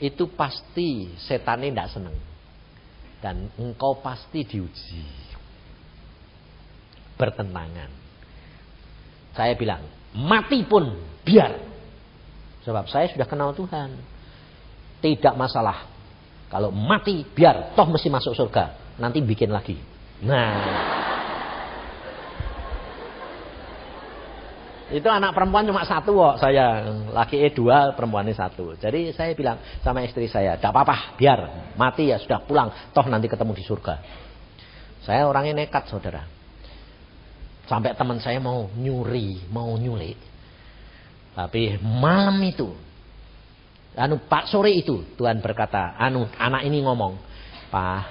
Itu 0.00 0.32
pasti 0.32 1.12
setan 1.20 1.64
ini 1.64 1.72
tidak 1.72 1.92
senang. 1.92 2.16
Dan 3.20 3.48
engkau 3.56 4.00
pasti 4.00 4.44
diuji. 4.44 5.04
Bertentangan. 7.16 8.05
Saya 9.36 9.52
bilang, 9.52 9.84
mati 10.16 10.64
pun 10.64 10.96
biar. 11.22 11.60
Sebab 12.64 12.88
saya 12.88 13.12
sudah 13.12 13.28
kenal 13.28 13.52
Tuhan. 13.52 13.92
Tidak 15.04 15.36
masalah. 15.36 15.86
Kalau 16.48 16.72
mati 16.72 17.22
biar, 17.22 17.76
toh 17.76 17.86
mesti 17.86 18.08
masuk 18.08 18.32
surga. 18.32 18.96
Nanti 18.96 19.20
bikin 19.20 19.52
lagi. 19.52 19.76
Nah. 20.24 21.04
Itu 24.86 25.10
anak 25.10 25.34
perempuan 25.34 25.66
cuma 25.66 25.82
satu 25.82 26.14
kok 26.14 26.34
saya. 26.40 26.86
Laki 27.10 27.42
E 27.42 27.50
dua, 27.52 27.92
perempuannya 27.92 28.32
satu. 28.32 28.78
Jadi 28.78 29.12
saya 29.12 29.34
bilang 29.34 29.58
sama 29.82 30.06
istri 30.06 30.30
saya, 30.30 30.56
tidak 30.56 30.72
apa-apa, 30.72 31.18
biar 31.18 31.38
mati 31.76 32.08
ya 32.08 32.22
sudah 32.22 32.40
pulang. 32.46 32.72
Toh 32.94 33.04
nanti 33.10 33.26
ketemu 33.26 33.52
di 33.52 33.64
surga. 33.66 33.94
Saya 35.02 35.26
orangnya 35.26 35.66
nekat 35.66 35.90
saudara. 35.90 36.35
Sampai 37.66 37.98
teman 37.98 38.22
saya 38.22 38.38
mau 38.38 38.70
nyuri, 38.78 39.42
mau 39.50 39.74
nyulik. 39.74 40.18
Tapi 41.34 41.76
malam 41.82 42.38
itu, 42.46 42.72
anu 43.98 44.22
Pak 44.24 44.48
sore 44.48 44.72
itu 44.72 45.04
Tuhan 45.18 45.42
berkata, 45.42 45.98
anu 45.98 46.30
anak 46.38 46.64
ini 46.64 46.80
ngomong, 46.80 47.18
Pak, 47.68 48.02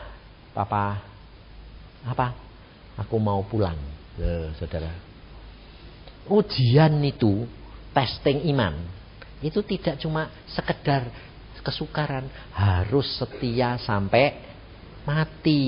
Papa, 0.53 1.01
apa? 2.05 2.27
Aku 3.01 3.17
mau 3.17 3.41
pulang, 3.47 3.75
eh, 4.19 4.53
saudara 4.59 5.05
ujian 6.29 6.97
itu 7.05 7.45
testing 7.93 8.49
iman 8.53 8.73
itu 9.45 9.61
tidak 9.61 10.01
cuma 10.01 10.33
sekedar 10.49 11.05
kesukaran 11.65 12.29
harus 12.53 13.05
setia 13.17 13.77
sampai 13.81 14.37
mati 15.01 15.61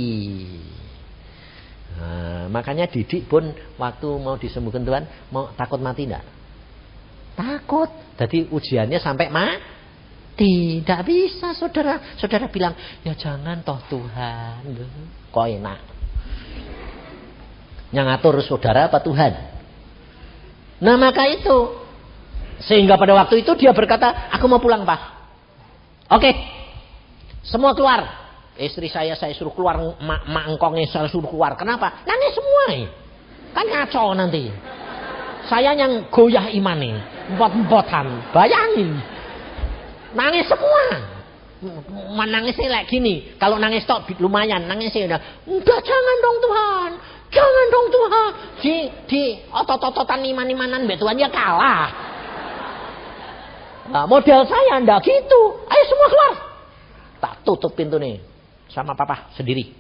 nah, 1.98 2.46
makanya 2.48 2.86
didik 2.88 3.26
pun 3.28 3.52
waktu 3.82 4.08
mau 4.22 4.38
disembuhkan 4.38 4.86
Tuhan 4.86 5.04
mau 5.34 5.52
takut 5.58 5.82
mati 5.82 6.06
enggak 6.06 6.26
takut 7.36 7.90
jadi 8.16 8.48
ujiannya 8.54 9.00
sampai 9.02 9.28
mati 9.28 10.80
tidak 10.86 11.04
bisa 11.10 11.58
saudara 11.58 12.16
saudara 12.16 12.48
bilang 12.48 12.78
ya 13.02 13.18
jangan 13.18 13.66
toh 13.66 13.82
Tuhan 13.90 14.62
kok 15.34 15.48
enak 15.50 15.80
yang 17.92 18.06
ngatur 18.06 18.40
saudara 18.46 18.88
apa 18.88 19.02
Tuhan 19.02 19.58
Nah 20.78 20.96
maka 20.98 21.26
itu. 21.30 21.58
Sehingga 22.58 22.98
pada 22.98 23.14
waktu 23.14 23.46
itu 23.46 23.54
dia 23.54 23.70
berkata, 23.70 24.34
aku 24.34 24.50
mau 24.50 24.58
pulang 24.58 24.82
pak. 24.82 25.02
Oke. 26.10 26.34
Semua 27.46 27.78
keluar. 27.78 28.27
Istri 28.58 28.90
saya 28.90 29.14
saya 29.14 29.38
suruh 29.38 29.54
keluar, 29.54 29.78
mak, 30.02 30.26
mak 30.26 30.46
engkongnya 30.50 30.90
saya 30.90 31.06
suruh 31.06 31.30
keluar. 31.30 31.54
Kenapa? 31.54 32.02
Nangis 32.10 32.34
semua. 32.34 32.66
Kan 33.54 33.66
ngaco 33.70 34.04
nanti. 34.18 34.50
Saya 35.46 35.78
yang 35.78 36.10
goyah 36.12 36.50
iman 36.58 36.78
nih. 36.82 36.94
Empot-empotan. 37.34 38.34
Bayangin. 38.34 38.98
Nangis 40.18 40.50
semua. 40.50 40.84
Menangisnya 42.18 42.68
kayak 42.68 42.88
gini. 42.90 43.38
Kalau 43.38 43.62
nangis 43.62 43.86
tok 43.86 44.10
lumayan. 44.20 44.66
Nangisnya 44.66 45.08
udah. 45.16 45.22
Enggak 45.48 45.80
jangan 45.86 46.16
dong 46.20 46.38
Tuhan. 46.44 46.90
Jangan 47.32 47.66
dong 47.72 47.88
Tuhan. 47.94 48.30
Di, 48.60 48.76
di 49.08 49.24
otot-ototan 49.54 50.26
iman-imanan 50.26 50.90
Tuhan 50.90 51.16
ya 51.16 51.30
kalah. 51.32 51.88
Nah, 53.88 54.04
model 54.04 54.44
saya 54.44 54.84
ndak 54.84 55.00
gitu. 55.00 55.42
Ayo 55.72 55.84
semua 55.88 56.08
keluar. 56.12 56.34
Tak 57.24 57.34
tutup 57.48 57.72
pintu 57.72 57.96
nih. 57.96 58.20
Sama 58.72 58.94
papa 58.94 59.32
sendiri. 59.36 59.74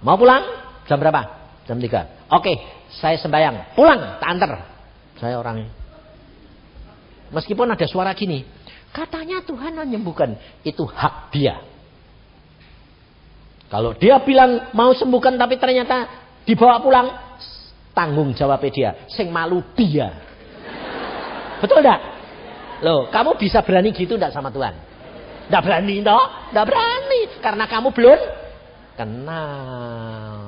Mau 0.00 0.16
pulang? 0.16 0.42
Jam 0.86 1.00
berapa? 1.00 1.22
Jam 1.66 1.76
3. 1.80 2.32
Oke, 2.32 2.52
saya 3.00 3.16
sembayang. 3.18 3.74
Pulang, 3.74 4.20
tak 4.22 4.28
antar. 4.28 4.50
Saya 5.18 5.40
orangnya. 5.40 5.72
Meskipun 7.32 7.66
ada 7.72 7.86
suara 7.88 8.14
gini. 8.14 8.46
Katanya 8.94 9.42
Tuhan 9.42 9.76
menyembuhkan. 9.76 10.38
Itu 10.62 10.86
hak 10.86 11.34
dia. 11.34 11.58
Kalau 13.66 13.98
dia 13.98 14.22
bilang 14.22 14.70
mau 14.78 14.94
sembuhkan 14.94 15.34
tapi 15.34 15.58
ternyata 15.58 16.26
Dibawa 16.46 16.78
pulang, 16.78 17.06
tanggung 17.90 18.30
jawab 18.38 18.62
dia. 18.70 19.10
Sing 19.10 19.34
malu 19.34 19.66
dia. 19.74 20.14
Betul 21.58 21.82
enggak? 21.82 22.00
Loh, 22.86 23.10
kamu 23.10 23.34
bisa 23.34 23.66
berani 23.66 23.90
gitu 23.90 24.14
enggak 24.14 24.30
sama 24.30 24.54
Tuhan? 24.54 24.78
Enggak 25.46 25.62
berani 25.62 25.94
toh? 26.02 26.24
Enggak 26.50 26.66
berani 26.66 27.20
karena 27.38 27.64
kamu 27.70 27.88
belum 27.94 28.20
kenal. 28.98 30.40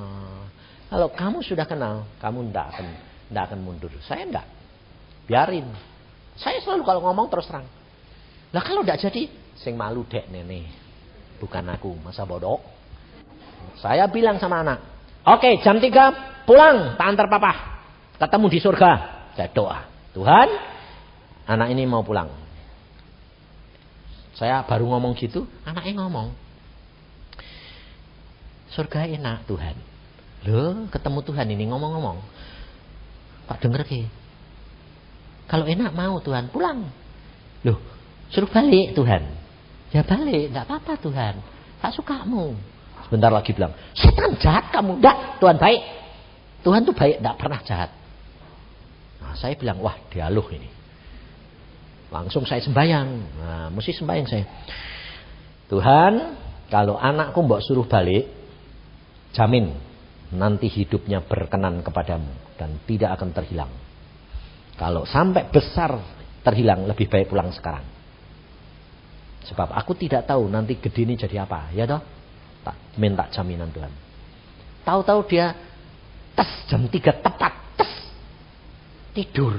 Kalau 0.89 1.09
kamu 1.13 1.39
sudah 1.45 1.67
kenal, 1.69 2.09
kamu 2.19 2.49
enggak 2.51 2.67
akan 2.75 2.87
enggak 3.29 3.45
akan 3.53 3.59
mundur. 3.61 3.93
Saya 4.05 4.25
enggak. 4.25 4.47
Biarin. 5.29 5.69
Saya 6.39 6.59
selalu 6.65 6.83
kalau 6.83 7.01
ngomong 7.05 7.29
terus 7.29 7.47
terang. 7.47 7.69
Lah 8.51 8.63
kalau 8.65 8.81
enggak 8.83 9.05
jadi, 9.05 9.29
sing 9.61 9.77
malu 9.77 10.09
dek 10.09 10.33
nenek. 10.33 10.71
Bukan 11.39 11.63
aku, 11.71 11.95
masa 12.03 12.25
bodoh. 12.27 12.59
Saya 13.79 14.11
bilang 14.11 14.43
sama 14.43 14.65
anak, 14.67 14.99
Oke, 15.29 15.61
jam 15.61 15.77
3 15.77 16.49
pulang, 16.49 16.97
tak 16.97 17.07
antar 17.13 17.29
papa. 17.29 17.53
Ketemu 18.17 18.47
di 18.49 18.59
surga. 18.65 18.91
Saya 19.37 19.53
doa. 19.53 19.85
Tuhan, 20.17 20.49
anak 21.45 21.69
ini 21.69 21.85
mau 21.85 22.01
pulang. 22.01 22.33
Saya 24.39 24.63
baru 24.63 24.87
ngomong 24.87 25.19
gitu, 25.19 25.51
anaknya 25.67 25.99
ngomong. 25.99 26.31
Surga 28.71 29.11
enak 29.11 29.51
Tuhan. 29.51 29.75
Loh, 30.47 30.87
ketemu 30.95 31.19
Tuhan 31.27 31.47
ini 31.51 31.67
ngomong-ngomong. 31.67 32.23
Pak 33.51 33.59
denger 33.59 33.83
ke? 33.83 34.07
Kalau 35.51 35.67
enak 35.67 35.91
mau 35.91 36.23
Tuhan 36.23 36.55
pulang. 36.55 36.87
Loh, 37.67 37.83
suruh 38.31 38.47
balik 38.47 38.95
Tuhan. 38.95 39.27
Ya 39.91 40.07
balik, 40.07 40.55
enggak 40.55 40.71
apa-apa 40.71 40.95
Tuhan. 41.03 41.35
Tak 41.83 41.99
sukamu. 41.99 42.55
Sebentar 43.09 43.35
lagi 43.35 43.51
bilang, 43.57 43.75
setan 43.99 44.39
jahat 44.39 44.71
kamu. 44.71 45.03
Enggak, 45.03 45.41
Tuhan 45.43 45.57
baik. 45.59 45.83
Tuhan 46.63 46.87
tuh 46.87 46.95
baik, 46.95 47.25
enggak 47.25 47.37
pernah 47.41 47.61
jahat. 47.67 47.91
Nah, 49.19 49.35
saya 49.35 49.59
bilang, 49.59 49.83
wah 49.83 49.99
dialuh 50.13 50.47
ini. 50.55 50.69
Langsung 52.09 52.49
saya 52.49 52.65
sembahyang. 52.65 53.09
Nah, 53.41 53.67
mesti 53.69 53.93
sembahyang 53.93 54.29
saya. 54.29 54.45
Tuhan, 55.69 56.13
kalau 56.73 56.97
anakku 56.97 57.45
mbok 57.45 57.61
suruh 57.61 57.85
balik, 57.85 58.25
jamin 59.37 59.77
nanti 60.33 60.69
hidupnya 60.69 61.25
berkenan 61.25 61.81
kepadamu 61.85 62.57
dan 62.57 62.81
tidak 62.89 63.17
akan 63.21 63.31
terhilang. 63.33 63.73
Kalau 64.77 65.05
sampai 65.05 65.49
besar 65.53 66.01
terhilang, 66.45 66.89
lebih 66.89 67.09
baik 67.09 67.29
pulang 67.29 67.53
sekarang. 67.53 67.85
Sebab 69.49 69.73
aku 69.73 69.97
tidak 69.97 70.29
tahu 70.29 70.49
nanti 70.49 70.77
gede 70.77 71.09
ini 71.09 71.15
jadi 71.17 71.45
apa, 71.45 71.73
ya 71.73 71.89
toh? 71.89 72.01
tak 72.69 72.77
minta 73.01 73.25
jaminan 73.33 73.73
Tuhan. 73.73 73.93
Tahu-tahu 74.85 75.21
dia 75.25 75.57
tes 76.37 76.51
jam 76.69 76.85
3 76.85 77.25
tepat 77.25 77.55
tes 77.81 77.93
tidur. 79.17 79.57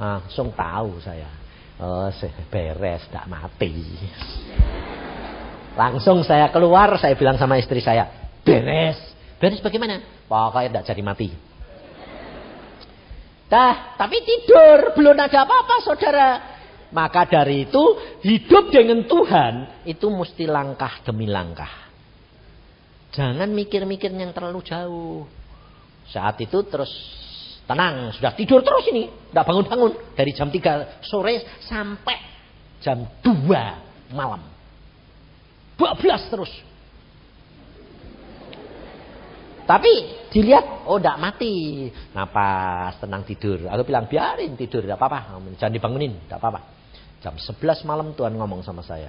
Langsung 0.00 0.52
tahu 0.56 1.00
saya. 1.02 1.28
Oh, 1.82 2.08
beres, 2.52 3.02
tidak 3.10 3.26
mati. 3.26 3.74
Langsung 5.74 6.22
saya 6.22 6.52
keluar, 6.52 6.94
saya 7.00 7.16
bilang 7.16 7.40
sama 7.40 7.58
istri 7.58 7.80
saya, 7.80 8.06
beres. 8.44 9.00
Beres 9.40 9.58
bagaimana? 9.58 9.98
Pokoknya 10.30 10.68
tidak 10.68 10.84
jadi 10.92 11.02
mati. 11.02 11.28
Dah, 13.50 13.98
tapi 14.00 14.22
tidur, 14.24 14.96
belum 14.96 15.12
ada 15.12 15.44
apa-apa 15.44 15.76
saudara. 15.84 16.28
Maka 16.92 17.24
dari 17.24 17.68
itu 17.68 17.82
hidup 18.20 18.68
dengan 18.68 19.08
Tuhan 19.08 19.84
itu 19.88 20.12
mesti 20.12 20.44
langkah 20.44 21.00
demi 21.04 21.24
langkah. 21.24 21.88
Jangan 23.12 23.48
mikir-mikir 23.52 24.12
yang 24.12 24.32
terlalu 24.32 24.60
jauh. 24.64 25.24
Saat 26.08 26.40
itu 26.44 26.64
terus 26.68 26.92
tenang, 27.72 28.12
sudah 28.12 28.32
tidur 28.36 28.60
terus 28.60 28.84
ini, 28.92 29.08
tidak 29.32 29.48
bangun-bangun 29.48 29.92
dari 30.12 30.30
jam 30.36 30.52
3 30.52 31.02
sore 31.02 31.64
sampai 31.64 32.16
jam 32.84 33.08
2 33.24 34.12
malam. 34.12 34.44
12 35.80 36.30
terus. 36.30 36.52
Tapi 39.62 39.92
dilihat, 40.34 40.84
oh 40.90 40.98
tidak 40.98 41.16
mati. 41.22 41.86
Napas, 42.12 42.98
tenang 42.98 43.22
tidur. 43.22 43.62
Aku 43.70 43.86
bilang, 43.86 44.10
biarin 44.10 44.58
tidur, 44.58 44.82
tidak 44.82 44.98
apa-apa. 44.98 45.38
Jangan 45.56 45.72
dibangunin, 45.72 46.18
tidak 46.26 46.42
apa-apa. 46.42 46.60
Jam 47.22 47.38
11 47.38 47.86
malam 47.86 48.12
Tuhan 48.18 48.34
ngomong 48.34 48.66
sama 48.66 48.82
saya. 48.82 49.08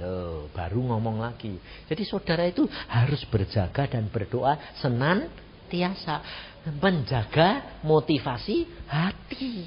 Oh, 0.00 0.48
baru 0.54 0.80
ngomong 0.80 1.20
lagi. 1.20 1.58
Jadi 1.90 2.02
saudara 2.08 2.48
itu 2.48 2.64
harus 2.88 3.20
berjaga 3.28 3.90
dan 3.90 4.08
berdoa 4.08 4.56
senantiasa. 4.80 6.22
Menjaga 6.62 7.82
motivasi 7.82 8.86
hati. 8.86 9.66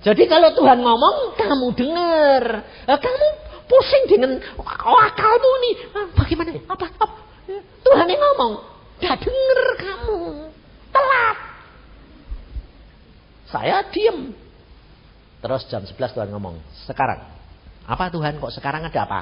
Jadi 0.00 0.24
kalau 0.24 0.56
Tuhan 0.56 0.80
ngomong, 0.80 1.36
kamu 1.36 1.66
dengar. 1.76 2.42
Eh, 2.88 2.98
kamu 2.98 3.26
pusing 3.68 4.04
dengan 4.08 4.40
akalmu 4.80 5.52
nih. 5.60 5.74
Ah, 5.92 6.06
bagaimana? 6.16 6.50
Apa? 6.72 6.86
apa? 6.88 7.16
Tuhan 7.84 8.06
yang 8.08 8.22
ngomong. 8.32 8.52
Tidak 8.96 9.16
dengar 9.20 9.60
kamu. 9.76 10.20
Telat. 10.88 11.38
Saya 13.52 13.76
diem. 13.92 14.32
Terus 15.40 15.64
jam 15.68 15.82
11 15.84 16.16
Tuhan 16.16 16.28
ngomong, 16.32 16.60
sekarang. 16.84 17.20
Apa 17.88 18.12
Tuhan 18.12 18.36
kok 18.40 18.52
sekarang 18.52 18.84
ada 18.84 19.00
apa? 19.04 19.20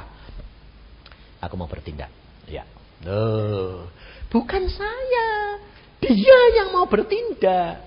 Aku 1.46 1.54
mau 1.54 1.70
bertindak. 1.70 2.10
Ya. 2.50 2.66
Loh, 3.06 3.86
bukan 4.28 4.66
saya. 4.66 5.62
Dia 5.98 6.38
yang 6.54 6.70
mau 6.70 6.86
bertindak. 6.86 7.82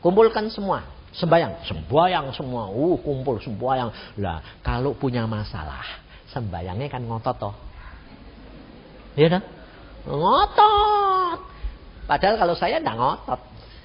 Kumpulkan 0.00 0.48
semua. 0.48 0.86
Sembayang. 1.12 1.64
Sembayang 1.66 2.26
semua. 2.32 2.70
Uh, 2.72 2.96
kumpul 3.00 3.40
sembayang. 3.40 4.20
Lah, 4.20 4.40
kalau 4.64 4.94
punya 4.96 5.24
masalah, 5.28 5.84
sembayangnya 6.32 6.88
kan 6.88 7.02
ngotot 7.04 7.36
toh. 7.36 7.54
Iya 9.18 9.38
dah? 9.38 9.42
Ngotot. 10.06 11.38
Padahal 12.08 12.36
kalau 12.40 12.54
saya 12.56 12.80
enggak 12.80 12.96
ngotot. 12.96 13.40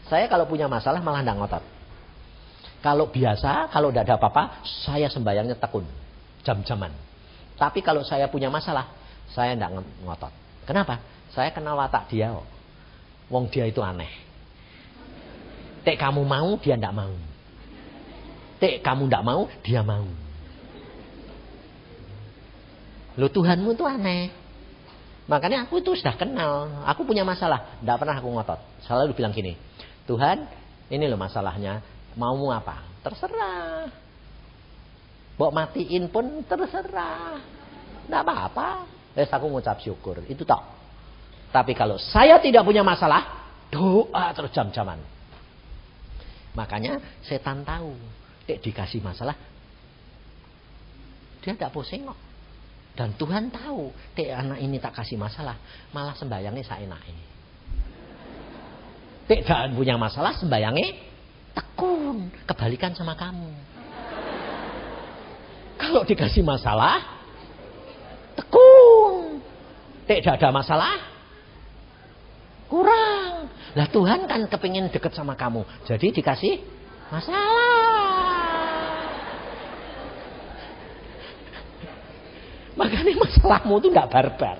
Saya 0.07 0.29
kalau 0.29 0.45
punya 0.45 0.69
masalah 0.69 1.01
malah 1.01 1.25
enggak 1.25 1.37
ngotot. 1.41 1.63
Kalau 2.83 3.07
biasa, 3.07 3.71
kalau 3.71 3.89
tidak 3.89 4.11
ada 4.11 4.15
apa-apa, 4.19 4.63
saya 4.83 5.07
sembayangnya 5.07 5.55
tekun. 5.55 5.87
Jam-jaman. 6.43 6.91
Tapi 7.55 7.79
kalau 7.79 8.03
saya 8.03 8.27
punya 8.27 8.51
masalah, 8.51 8.91
saya 9.31 9.55
tidak 9.55 9.79
ngotot. 10.03 10.31
Kenapa? 10.67 10.99
Saya 11.31 11.49
kenal 11.55 11.79
watak 11.79 12.11
dia. 12.11 12.29
Wong 13.31 13.51
dia 13.51 13.67
itu 13.67 13.79
aneh. 13.79 14.09
Tek 15.83 15.99
kamu 15.99 16.23
mau, 16.23 16.55
dia 16.59 16.79
tidak 16.79 16.95
mau. 16.95 17.13
Tek 18.63 18.79
kamu 18.79 19.11
tidak 19.11 19.23
mau, 19.27 19.41
dia 19.63 19.81
mau. 19.83 20.07
Lo 23.19 23.27
Tuhanmu 23.29 23.75
itu 23.75 23.85
aneh. 23.85 24.31
Makanya 25.27 25.67
aku 25.67 25.79
itu 25.79 25.95
sudah 25.95 26.15
kenal. 26.19 26.83
Aku 26.87 27.07
punya 27.07 27.23
masalah. 27.23 27.79
Tidak 27.79 27.95
pernah 27.95 28.15
aku 28.19 28.27
ngotot. 28.27 28.59
Selalu 28.83 29.15
bilang 29.15 29.31
gini. 29.31 29.55
Tuhan, 30.03 30.47
ini 30.91 31.05
loh 31.07 31.19
masalahnya. 31.19 31.79
Maumu 32.19 32.51
apa? 32.51 32.83
Terserah. 33.05 33.87
Bawa 35.39 35.51
matiin 35.63 36.11
pun 36.11 36.43
terserah. 36.43 37.39
Tidak 38.03 38.19
apa-apa. 38.19 38.85
Eh, 39.15 39.29
aku 39.29 39.45
ngucap 39.47 39.79
syukur. 39.79 40.19
Itu 40.27 40.43
tak. 40.43 40.82
Tapi 41.53 41.77
kalau 41.77 42.01
saya 42.01 42.41
tidak 42.41 42.65
punya 42.65 42.81
masalah, 42.81 43.45
doa 43.69 44.33
terus 44.33 44.49
jam-jaman. 44.49 44.97
Makanya 46.57 46.97
setan 47.21 47.61
tahu, 47.61 47.93
dek 48.49 48.65
dikasih 48.65 49.05
masalah, 49.05 49.37
dia 51.45 51.53
tidak 51.53 51.69
pusing 51.69 52.09
kok. 52.09 52.17
Dan 52.97 53.13
Tuhan 53.17 53.53
tahu, 53.53 53.93
dek 54.17 54.33
anak 54.33 54.59
ini 54.65 54.81
tak 54.81 54.97
kasih 54.97 55.17
masalah, 55.17 55.57
malah 55.93 56.17
sembayangnya 56.17 56.65
saya 56.65 56.89
naik. 56.89 57.17
Dek 59.29 59.45
jangan 59.45 59.77
punya 59.77 59.93
masalah, 59.97 60.33
sembayangnya 60.41 60.89
tekun, 61.53 62.33
kebalikan 62.49 62.97
sama 62.97 63.13
kamu. 63.13 63.49
Kalau 65.77 66.01
dikasih 66.01 66.41
masalah, 66.41 67.01
tekun. 68.37 69.41
Tidak 70.03 70.35
ada 70.37 70.49
masalah, 70.53 71.12
kurang. 72.73 73.53
Lah 73.77 73.85
Tuhan 73.93 74.25
kan 74.25 74.41
kepingin 74.49 74.89
deket 74.89 75.13
sama 75.13 75.37
kamu. 75.37 75.61
Jadi 75.85 76.09
dikasih 76.09 76.65
masalah. 77.13 78.33
Makanya 82.73 83.13
masalahmu 83.21 83.77
itu 83.77 83.93
tidak 83.93 84.09
barbar. 84.09 84.57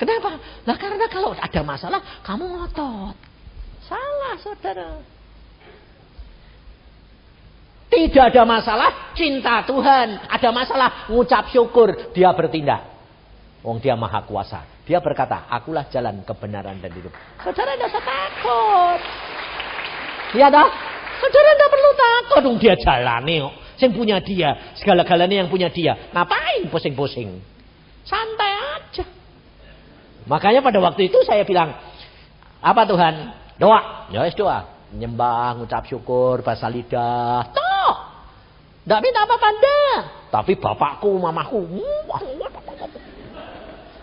Kenapa? 0.00 0.40
Lah 0.64 0.76
karena 0.80 1.04
kalau 1.12 1.36
ada 1.36 1.60
masalah 1.60 2.00
kamu 2.24 2.44
ngotot. 2.48 3.12
Salah 3.84 4.34
saudara. 4.40 5.04
Tidak 7.88 8.20
ada 8.20 8.44
masalah, 8.44 9.16
cinta 9.16 9.64
Tuhan. 9.64 10.28
Ada 10.28 10.52
masalah, 10.52 10.88
ngucap 11.08 11.48
syukur, 11.48 12.12
dia 12.12 12.28
bertindak. 12.36 12.84
Wong 13.64 13.80
dia 13.80 13.96
maha 13.96 14.20
kuasa. 14.28 14.77
Dia 14.88 15.04
berkata, 15.04 15.44
akulah 15.52 15.84
jalan 15.92 16.24
kebenaran 16.24 16.80
dan 16.80 16.88
hidup. 16.96 17.12
Saudara 17.44 17.76
tidak 17.76 17.92
usah 17.92 18.04
takut. 18.08 19.00
Iya 20.32 20.48
dah? 20.48 20.68
Saudara 21.20 21.50
tidak 21.52 21.70
perlu 21.76 21.90
takut. 21.92 22.40
Dong 22.40 22.56
dia 22.56 22.74
jalani 22.80 23.44
kok. 23.44 23.54
Yang 23.84 23.92
punya 23.92 24.16
dia. 24.24 24.50
Segala-galanya 24.80 25.44
yang 25.44 25.48
punya 25.52 25.68
dia. 25.68 26.08
Ngapain 26.16 26.72
pusing-pusing? 26.72 27.36
Santai 28.08 28.52
aja. 28.56 29.04
Makanya 30.24 30.64
pada 30.64 30.80
waktu 30.80 31.12
itu 31.12 31.20
saya 31.28 31.44
bilang, 31.44 31.76
apa 32.64 32.82
Tuhan? 32.88 33.14
Doa. 33.60 34.08
Ya 34.08 34.24
doa. 34.32 34.88
Nyembah, 34.88 35.60
ngucap 35.60 35.84
syukur, 35.84 36.40
bahasa 36.40 36.64
lidah. 36.72 37.44
Toh. 37.52 37.92
Tidak 38.88 39.04
minta 39.04 39.20
apa-apa 39.28 39.52
Tapi 40.32 40.56
bapakku, 40.56 41.12
mamaku. 41.20 41.60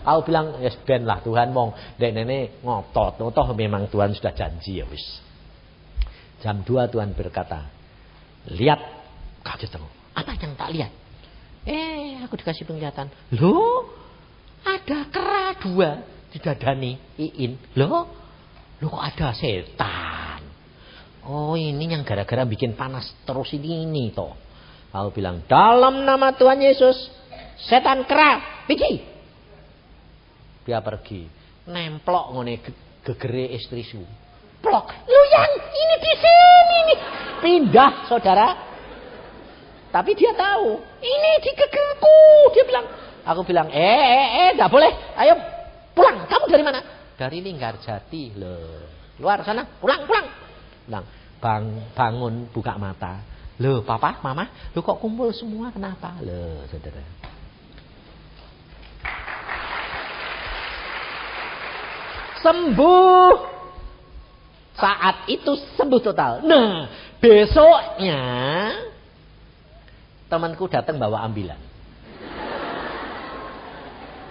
Aku 0.06 0.30
bilang, 0.30 0.62
ya 0.62 0.70
yes, 0.70 0.78
ben 0.86 1.02
lah 1.02 1.18
Tuhan 1.18 1.50
mong 1.50 1.98
dek 1.98 2.14
nenek 2.14 2.62
ngotot. 2.62 3.18
Toh 3.18 3.48
memang 3.58 3.90
Tuhan 3.90 4.14
sudah 4.14 4.30
janji 4.30 4.78
ya 4.78 4.86
wis. 4.86 5.02
Jam 6.38 6.62
2 6.62 6.92
Tuhan 6.94 7.10
berkata, 7.10 7.66
lihat 8.54 8.78
kaget 9.42 9.74
aku. 9.74 9.88
Apa 10.14 10.38
yang 10.38 10.54
tak 10.54 10.70
lihat? 10.70 10.92
Eh, 11.66 12.22
aku 12.22 12.38
dikasih 12.38 12.62
penglihatan. 12.62 13.10
Loh, 13.34 13.90
ada 14.62 15.10
kera 15.10 15.58
dua 15.58 16.06
di 16.30 16.38
dadani 16.38 16.94
Iin. 17.18 17.58
Loh, 17.74 18.06
loh 18.78 18.88
kok 18.94 19.02
ada 19.02 19.34
setan? 19.34 20.46
Oh 21.26 21.58
ini 21.58 21.90
yang 21.90 22.06
gara-gara 22.06 22.46
bikin 22.46 22.78
panas 22.78 23.10
terus 23.26 23.50
ini 23.58 23.82
ini 23.82 24.14
toh. 24.14 24.38
Aku 24.94 25.10
bilang, 25.10 25.42
dalam 25.50 26.06
nama 26.06 26.30
Tuhan 26.38 26.62
Yesus, 26.62 26.94
setan 27.66 28.06
kera, 28.06 28.64
pergi. 28.70 29.15
Dia 30.66 30.82
pergi. 30.82 31.30
Nemplok 31.70 32.34
ngene 32.34 32.58
gegere 33.06 33.54
istrisu. 33.54 34.02
Plok. 34.58 34.86
Lu 35.06 35.20
yang 35.30 35.52
ini 35.62 35.96
di 36.02 36.12
sini 36.18 36.78
nih. 36.90 37.00
Pindah 37.38 37.92
saudara. 38.10 38.48
Tapi 39.94 40.10
dia 40.18 40.34
tahu. 40.34 40.82
Ini 40.98 41.30
di 41.38 41.50
gegerku. 41.54 42.18
Dia 42.50 42.64
bilang. 42.66 42.86
Aku 43.22 43.46
bilang. 43.46 43.70
Eh 43.70 44.02
eh 44.10 44.28
eh. 44.42 44.50
Gak 44.58 44.70
boleh. 44.70 44.90
Ayo 45.22 45.38
pulang. 45.94 46.26
Kamu 46.26 46.50
dari 46.50 46.64
mana? 46.66 46.80
Dari 47.14 47.38
Linggar 47.38 47.78
Jati. 47.78 48.34
Loh. 48.34 48.90
Luar 49.22 49.46
sana. 49.46 49.62
Pulang 49.78 50.02
pulang. 50.02 50.26
Bilang. 50.82 51.06
Bang, 51.38 51.94
bangun 51.94 52.50
buka 52.50 52.74
mata. 52.74 53.22
Loh 53.56 53.80
papa, 53.80 54.20
mama, 54.20 54.52
lu 54.76 54.84
kok 54.84 55.00
kumpul 55.00 55.32
semua 55.32 55.72
kenapa? 55.72 56.20
Loh 56.20 56.68
saudara. 56.68 57.00
Sembuh. 62.40 63.34
Saat 64.76 65.24
itu 65.32 65.56
sembuh 65.76 66.00
total. 66.04 66.44
Nah, 66.44 66.84
besoknya 67.16 68.20
temanku 70.28 70.68
datang 70.68 71.00
bawa 71.00 71.24
ambilan. 71.24 71.56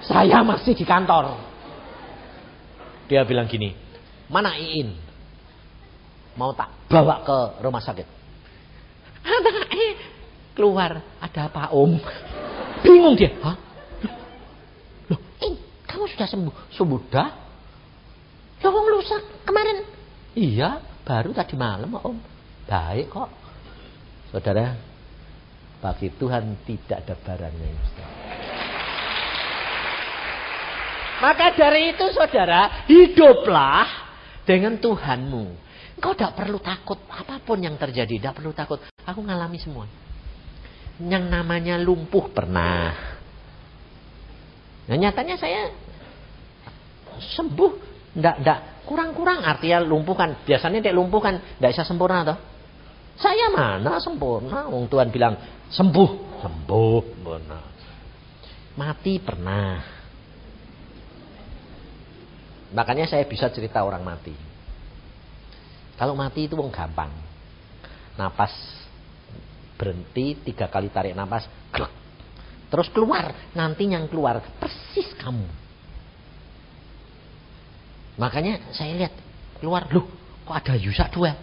Saya 0.06 0.46
masih 0.46 0.78
di 0.78 0.86
kantor. 0.86 1.34
Dia 3.10 3.26
bilang 3.26 3.50
gini, 3.50 3.74
mana 4.30 4.54
Iin? 4.54 4.94
Mau 6.38 6.54
tak 6.54 6.70
bawa 6.92 7.26
ke 7.26 7.38
rumah 7.66 7.82
sakit? 7.82 8.06
Ada 9.26 9.50
eh, 9.74 9.94
keluar, 10.54 11.02
ada 11.18 11.42
apa 11.50 11.74
om? 11.74 11.98
Bingung 12.86 13.18
dia. 13.18 13.34
Hah? 13.42 13.58
Loh, 14.06 14.14
loh 15.10 15.20
kamu 15.90 16.06
sudah 16.14 16.28
sembuh? 16.30 16.54
Sudah? 16.70 17.45
Ya 18.66 18.74
wong 18.74 18.98
lusa 18.98 19.22
kemarin. 19.46 19.86
Iya, 20.34 20.82
baru 21.06 21.38
tadi 21.38 21.54
malam 21.54 22.02
Om. 22.02 22.18
Baik 22.66 23.14
kok. 23.14 23.30
Saudara, 24.34 24.74
bagi 25.78 26.10
Tuhan 26.10 26.66
tidak 26.66 27.06
ada 27.06 27.14
barangnya. 27.14 27.78
Maka 31.22 31.54
dari 31.54 31.94
itu 31.94 32.10
saudara, 32.10 32.90
hiduplah 32.90 33.86
dengan 34.50 34.82
Tuhanmu. 34.82 35.46
Engkau 36.02 36.18
tidak 36.18 36.34
perlu 36.34 36.58
takut 36.58 36.98
apa 37.06 37.38
pun 37.46 37.62
yang 37.62 37.78
terjadi, 37.78 38.18
tidak 38.18 38.34
perlu 38.42 38.50
takut. 38.50 38.82
Aku 39.06 39.22
ngalami 39.22 39.62
semua. 39.62 39.86
Yang 40.98 41.30
namanya 41.30 41.78
lumpuh 41.78 42.34
pernah. 42.34 42.98
Nah 44.90 44.98
nyatanya 44.98 45.38
saya 45.38 45.70
sembuh 47.38 47.95
Ndak, 48.16 48.36
ndak. 48.42 48.60
Kurang-kurang 48.88 49.44
artinya 49.44 49.84
lumpuhkan. 49.84 50.40
Biasanya 50.48 50.80
dia 50.80 50.96
lumpuhkan. 50.96 51.60
Ndak 51.60 51.72
bisa 51.76 51.84
sempurna 51.84 52.24
toh. 52.24 52.40
Saya 53.16 53.52
mana 53.52 54.00
sempurna? 54.00 54.68
Wong 54.72 54.88
Tuhan 54.88 55.12
bilang 55.12 55.36
sembuh. 55.72 56.40
Sembuh. 56.44 57.00
Sempurna. 57.20 57.60
Mati 58.76 59.14
pernah. 59.24 59.80
Makanya 62.76 63.08
saya 63.08 63.24
bisa 63.24 63.48
cerita 63.52 63.84
orang 63.84 64.04
mati. 64.04 64.36
Kalau 65.96 66.12
mati 66.12 66.44
itu 66.48 66.60
wong 66.60 66.76
gampang. 66.76 67.12
Napas 68.20 68.52
berhenti 69.80 70.36
tiga 70.44 70.68
kali 70.68 70.92
tarik 70.92 71.16
napas. 71.16 71.48
Terus 72.68 72.88
keluar. 72.92 73.56
Nanti 73.56 73.88
yang 73.88 74.12
keluar 74.12 74.44
persis 74.60 75.08
kamu. 75.16 75.65
Makanya 78.16 78.72
saya 78.72 78.96
lihat 78.96 79.14
keluar, 79.60 79.88
loh 79.92 80.08
kok 80.48 80.56
ada 80.56 80.74
Yusa 80.80 81.12
dua? 81.12 81.36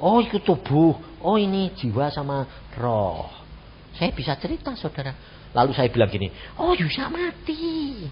Oh 0.00 0.22
itu 0.22 0.40
tubuh. 0.40 0.96
Oh 1.20 1.36
ini 1.36 1.76
jiwa 1.76 2.08
sama 2.08 2.48
roh. 2.80 3.28
Saya 3.98 4.16
bisa 4.16 4.32
cerita 4.40 4.72
saudara. 4.72 5.12
Lalu 5.52 5.76
saya 5.76 5.92
bilang 5.92 6.08
gini. 6.08 6.32
Oh 6.56 6.72
bisa 6.72 7.10
mati. 7.12 8.08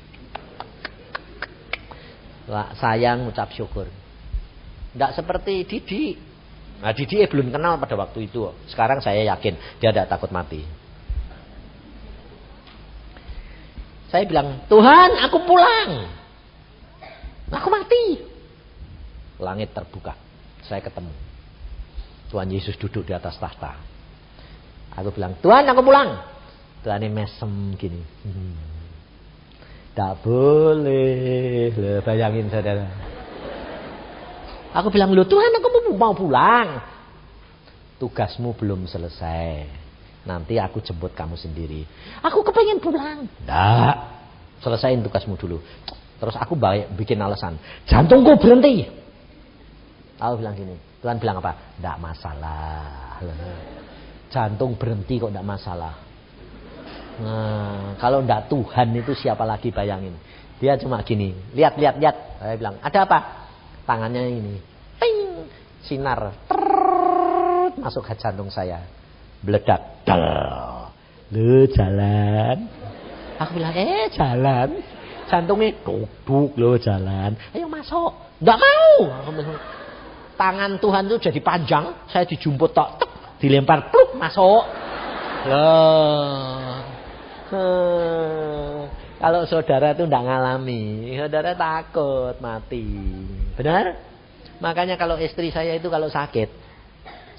Lah, 2.49 2.77
sayang 2.77 3.29
ucap 3.29 3.53
syukur. 3.53 3.89
Tidak 4.93 5.11
seperti 5.17 5.65
Didi. 5.65 6.17
Nah 6.81 6.93
Didi 6.93 7.23
eh, 7.23 7.29
belum 7.29 7.49
kenal 7.55 7.81
pada 7.81 7.95
waktu 7.97 8.29
itu. 8.29 8.53
Sekarang 8.69 9.01
saya 9.01 9.25
yakin 9.37 9.55
dia 9.81 9.93
tidak 9.95 10.13
takut 10.13 10.29
mati. 10.29 10.65
Saya 14.09 14.25
bilang, 14.25 14.65
Tuhan 14.73 15.21
aku 15.29 15.45
pulang. 15.45 16.18
Aku 17.49 17.69
mati. 17.73 18.21
Langit 19.41 19.73
terbuka. 19.73 20.15
Saya 20.67 20.85
ketemu. 20.85 21.13
Tuhan 22.29 22.49
Yesus 22.53 22.77
duduk 22.77 23.09
di 23.09 23.17
atas 23.17 23.41
tahta. 23.41 23.81
Aku 24.99 25.15
bilang, 25.15 25.39
Tuhan 25.41 25.65
aku 25.65 25.81
pulang. 25.81 26.21
Tuhan 26.85 27.01
ini 27.01 27.11
mesem 27.11 27.53
gini. 27.79 28.03
Hmm. 28.27 28.55
Tak 29.97 30.23
boleh. 30.23 31.73
Loh, 31.75 31.99
bayangin 32.05 32.53
saudara. 32.53 32.87
Aku 34.77 34.93
bilang, 34.93 35.11
loh 35.17 35.25
Tuhan 35.25 35.51
aku 35.59 35.69
mau 35.97 36.13
pulang. 36.13 36.85
Tugasmu 37.99 38.55
belum 38.55 38.87
selesai. 38.87 39.67
Nanti 40.29 40.61
aku 40.61 40.85
jemput 40.85 41.17
kamu 41.17 41.35
sendiri. 41.41 41.83
Aku 42.21 42.45
kepengen 42.45 42.79
pulang. 42.79 43.27
Tidak. 43.27 43.97
Selesaiin 44.61 45.01
tugasmu 45.01 45.35
dulu. 45.41 45.59
Terus 46.19 46.35
aku 46.35 46.59
baik, 46.59 46.99
bikin 46.99 47.19
alasan. 47.23 47.57
Jantungku 47.87 48.39
berhenti. 48.43 48.87
Aku 50.19 50.43
bilang 50.43 50.59
gini. 50.59 50.75
Tuhan 50.99 51.23
bilang 51.23 51.39
apa? 51.39 51.79
Tidak 51.79 51.97
masalah. 52.03 53.23
Jantung 54.29 54.75
berhenti 54.75 55.23
kok 55.23 55.31
tidak 55.31 55.47
masalah. 55.47 55.95
Nah, 57.19 57.95
kalau 58.03 58.23
tidak 58.23 58.51
Tuhan 58.51 58.89
itu 58.99 59.15
siapa 59.15 59.47
lagi 59.47 59.71
bayangin. 59.71 60.19
Dia 60.59 60.75
cuma 60.75 60.99
gini. 61.07 61.35
Lihat, 61.55 61.79
lihat, 61.79 62.03
lihat. 62.03 62.17
Saya 62.43 62.55
bilang, 62.59 62.83
ada 62.83 62.99
apa? 63.07 63.19
Tangannya 63.87 64.23
ini. 64.27 64.55
Ting. 64.99 65.47
Sinar. 65.87 66.35
Trrr, 66.51 67.79
masuk 67.79 68.03
ke 68.03 68.19
jantung 68.19 68.51
saya 68.51 68.99
meledak. 69.43 70.03
Lu 71.31 71.69
jalan. 71.71 72.67
Aku 73.39 73.51
bilang, 73.55 73.75
eh 73.77 74.11
jalan. 74.11 74.69
Jantungnya 75.29 75.77
duduk 75.85 76.57
lo 76.57 76.81
jalan. 76.81 77.37
Ayo 77.53 77.69
masuk. 77.69 78.17
Enggak 78.41 78.59
mau. 78.59 78.93
Tangan 80.41 80.81
Tuhan 80.81 81.05
itu 81.07 81.17
jadi 81.31 81.41
panjang. 81.45 81.85
Saya 82.09 82.25
dijumput 82.25 82.73
tok. 82.73 82.89
Tek, 82.97 83.11
dilempar. 83.45 83.93
Pluk, 83.93 84.17
masuk. 84.17 84.65
Loh. 85.47 86.81
Kalau 89.19 89.43
saudara 89.51 89.93
itu 89.93 90.07
tidak 90.07 90.25
ngalami. 90.25 91.13
Saudara 91.19 91.53
takut 91.59 92.37
mati. 92.41 92.87
Benar? 93.59 93.99
Makanya 94.63 94.97
kalau 94.99 95.19
istri 95.19 95.51
saya 95.51 95.75
itu 95.75 95.91
kalau 95.91 96.09
sakit. 96.09 96.71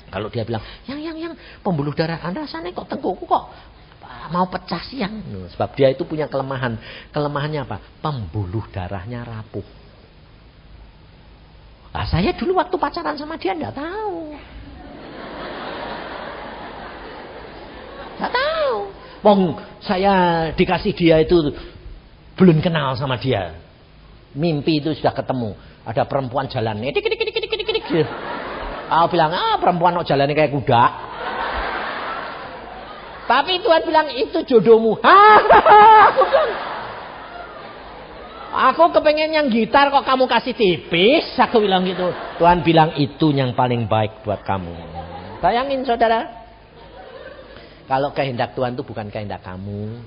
Kalau 0.09 0.25
dia 0.33 0.41
bilang, 0.41 0.65
yang 0.89 0.97
yang 0.97 1.17
yang 1.21 1.33
pembuluh 1.61 1.93
darah 1.93 2.17
Anda 2.25 2.49
sana 2.49 2.73
kok 2.73 2.89
tengkuku 2.89 3.29
kok 3.29 3.45
mau 4.27 4.45
pecah 4.51 4.83
siang. 4.83 5.23
Sebab 5.55 5.69
dia 5.79 5.95
itu 5.95 6.03
punya 6.03 6.27
kelemahan. 6.27 6.75
Kelemahannya 7.15 7.63
apa? 7.63 7.79
Pembuluh 8.03 8.67
darahnya 8.69 9.23
rapuh. 9.23 9.63
Nah, 11.89 12.05
saya 12.05 12.35
dulu 12.35 12.59
waktu 12.59 12.75
pacaran 12.77 13.17
sama 13.17 13.39
dia 13.39 13.55
enggak 13.55 13.73
tahu. 13.79 14.37
Enggak 18.19 18.31
tahu. 18.35 18.75
Wong 19.19 19.39
saya 19.81 20.13
dikasih 20.53 20.93
dia 20.93 21.23
itu 21.23 21.55
belum 22.37 22.61
kenal 22.61 22.93
sama 22.99 23.17
dia. 23.17 23.57
Mimpi 24.37 24.83
itu 24.83 24.93
sudah 24.93 25.15
ketemu. 25.15 25.57
Ada 25.87 26.05
perempuan 26.05 26.45
jalan. 26.45 26.77
Dik, 26.85 27.01
dik, 27.01 27.17
dik, 27.17 27.33
dik, 27.33 27.49
dik, 27.49 27.71
dik. 27.73 28.07
Aku 28.89 29.13
bilang, 29.13 29.33
ah 29.33 29.57
perempuan 29.57 29.97
kok 30.01 30.09
jalannya 30.13 30.37
kayak 30.37 30.53
kuda. 30.53 31.08
Tapi 33.29 33.61
Tuhan 33.61 33.85
bilang, 33.85 34.09
itu 34.09 34.41
jodohmu. 34.41 34.97
aku 38.73 38.89
kepengen 38.89 39.37
yang 39.37 39.47
gitar 39.53 39.93
kok 39.93 40.01
kamu 40.01 40.25
kasih 40.25 40.57
tipis. 40.57 41.37
Aku 41.37 41.61
bilang 41.61 41.85
gitu. 41.85 42.09
Tuhan 42.41 42.65
bilang, 42.65 42.97
itu 42.97 43.29
yang 43.29 43.53
paling 43.53 43.85
baik 43.85 44.25
buat 44.25 44.41
kamu. 44.41 44.73
Bayangin 45.45 45.85
saudara. 45.85 46.25
Kalau 47.85 48.09
kehendak 48.17 48.57
Tuhan 48.57 48.73
itu 48.73 48.81
bukan 48.81 49.13
kehendak 49.13 49.45
kamu. 49.45 50.01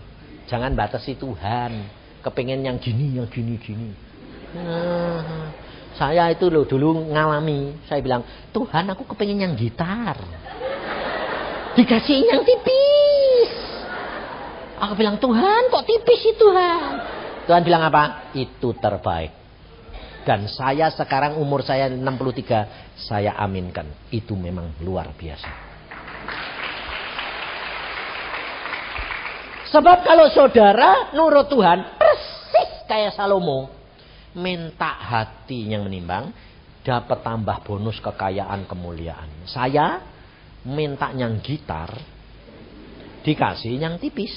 Jangan 0.51 0.75
batasi 0.75 1.15
Tuhan. 1.15 2.03
Kepengen 2.27 2.67
yang 2.67 2.83
gini, 2.83 3.23
yang 3.23 3.31
gini, 3.31 3.55
gini. 3.55 3.91
Nah, 4.59 5.51
saya 5.95 6.27
itu 6.35 6.51
loh 6.51 6.67
dulu 6.67 7.07
ngalami. 7.07 7.79
Saya 7.87 8.03
bilang, 8.03 8.27
Tuhan 8.51 8.91
aku 8.91 9.07
kepengen 9.15 9.47
yang 9.47 9.55
gitar. 9.55 10.19
Dikasih 11.79 12.19
yang 12.27 12.43
tipis. 12.43 13.12
Aku 14.83 14.99
bilang, 14.99 15.23
Tuhan 15.23 15.71
kok 15.71 15.87
tipis 15.87 16.19
sih 16.27 16.35
Tuhan? 16.35 16.91
Tuhan 17.47 17.63
bilang 17.63 17.87
apa? 17.87 18.35
Itu 18.35 18.75
terbaik. 18.75 19.31
Dan 20.27 20.51
saya 20.51 20.91
sekarang 20.91 21.39
umur 21.39 21.63
saya 21.63 21.87
63, 21.87 22.99
saya 22.99 23.39
aminkan. 23.39 23.87
Itu 24.11 24.35
memang 24.35 24.75
luar 24.83 25.15
biasa. 25.15 25.51
Sebab 29.71 29.99
kalau 30.05 30.27
saudara 30.35 31.15
nurut 31.15 31.47
Tuhan, 31.49 31.97
persis 31.97 32.85
kayak 32.91 33.15
Salomo 33.15 33.73
minta 34.37 34.93
hati 34.99 35.73
yang 35.73 35.87
menimbang, 35.87 36.35
dapat 36.83 37.23
tambah 37.23 37.63
bonus 37.65 38.03
kekayaan 38.03 38.67
kemuliaan. 38.67 39.47
Saya 39.49 40.03
minta 40.67 41.15
yang 41.15 41.41
gitar, 41.41 41.89
dikasih 43.23 43.79
yang 43.79 43.97
tipis. 43.99 44.31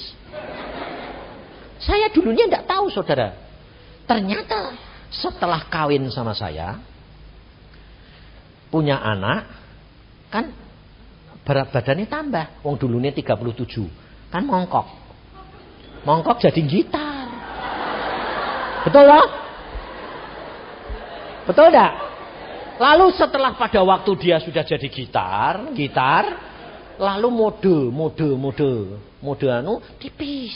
Saya 1.76 2.08
dulunya 2.10 2.48
tidak 2.48 2.64
tahu 2.66 2.88
saudara. 2.88 3.36
Ternyata 4.06 4.72
setelah 5.12 5.66
kawin 5.66 6.08
sama 6.08 6.32
saya, 6.32 6.78
punya 8.70 8.96
anak, 8.98 9.50
kan 10.30 10.50
berat 11.46 11.70
badannya 11.70 12.06
tambah. 12.06 12.62
Wong 12.62 12.78
dulunya 12.78 13.10
37, 13.14 13.86
kan 14.30 14.42
mongkok. 14.46 14.86
Mongkok 16.06 16.38
jadi 16.38 16.60
gitar. 16.64 17.26
Betul 18.86 19.04
lah? 19.10 19.26
Betul 21.46 21.70
tidak? 21.70 21.92
Lalu 22.76 23.06
setelah 23.16 23.56
pada 23.56 23.80
waktu 23.82 24.10
dia 24.20 24.36
sudah 24.38 24.62
jadi 24.62 24.86
gitar, 24.90 25.72
gitar, 25.72 26.24
lalu 26.98 27.28
mode, 27.32 27.76
mode, 27.92 28.28
mode, 28.36 28.72
mode 29.20 29.46
anu 29.48 29.80
tipis. 30.00 30.54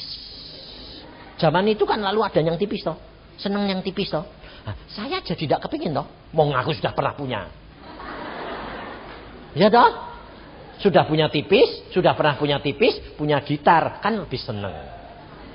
Zaman 1.41 1.73
itu 1.73 1.89
kan 1.89 2.01
lalu 2.05 2.21
ada 2.21 2.41
yang 2.45 2.61
tipis 2.61 2.85
toh, 2.85 2.97
seneng 3.41 3.65
yang 3.65 3.81
tipis 3.81 4.13
toh. 4.13 4.25
Nah, 4.61 4.77
saya 4.93 5.25
jadi 5.25 5.49
tidak 5.49 5.65
kepingin 5.65 5.97
toh, 5.97 6.05
mau 6.37 6.45
ngaku 6.53 6.77
sudah 6.77 6.93
pernah 6.93 7.17
punya. 7.17 7.49
Ya 9.57 9.73
toh? 9.73 10.11
Sudah 10.81 11.05
punya 11.05 11.29
tipis, 11.29 11.93
sudah 11.93 12.17
pernah 12.17 12.37
punya 12.37 12.61
tipis, 12.61 12.97
punya 13.17 13.41
gitar, 13.45 14.01
kan 14.01 14.17
lebih 14.17 14.41
seneng. 14.41 14.73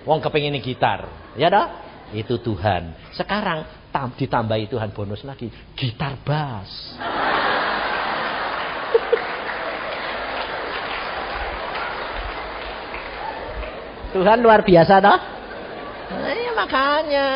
Wong 0.06 0.22
kepingin 0.22 0.58
gitar, 0.62 1.34
ya 1.38 1.50
toh? 1.50 1.66
Itu 2.14 2.38
Tuhan. 2.42 3.14
Sekarang 3.18 3.66
ditambahi 3.96 4.68
Tuhan 4.70 4.92
bonus 4.92 5.24
lagi 5.24 5.50
gitar 5.74 6.20
bass. 6.22 7.00
Tuhan 14.16 14.40
luar 14.40 14.64
biasa 14.64 15.04
toh? 15.04 15.20
Nah, 16.16 16.32
ya 16.32 16.52
makanya. 16.56 17.28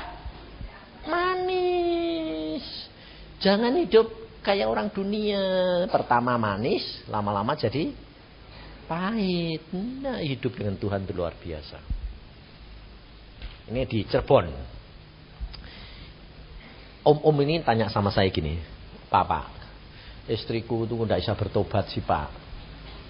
manis. 1.10 2.62
Jangan 3.42 3.74
hidup 3.82 4.06
kayak 4.46 4.70
orang 4.70 4.94
dunia. 4.94 5.42
Pertama 5.90 6.38
manis, 6.38 7.02
lama-lama 7.10 7.58
jadi 7.58 8.05
pahit. 8.86 9.62
Nah, 9.74 10.22
hidup 10.22 10.56
dengan 10.56 10.78
Tuhan 10.80 11.04
itu 11.04 11.12
luar 11.12 11.34
biasa. 11.36 11.78
Ini 13.70 13.82
di 13.86 14.06
Cirebon. 14.06 14.46
Om-om 17.06 17.36
ini 17.46 17.62
tanya 17.62 17.86
sama 17.86 18.10
saya 18.10 18.26
gini, 18.34 18.58
Papa, 19.06 19.46
istriku 20.26 20.86
itu 20.86 20.98
tidak 21.06 21.22
bisa 21.22 21.34
bertobat 21.38 21.86
sih 21.94 22.02
Pak. 22.02 22.28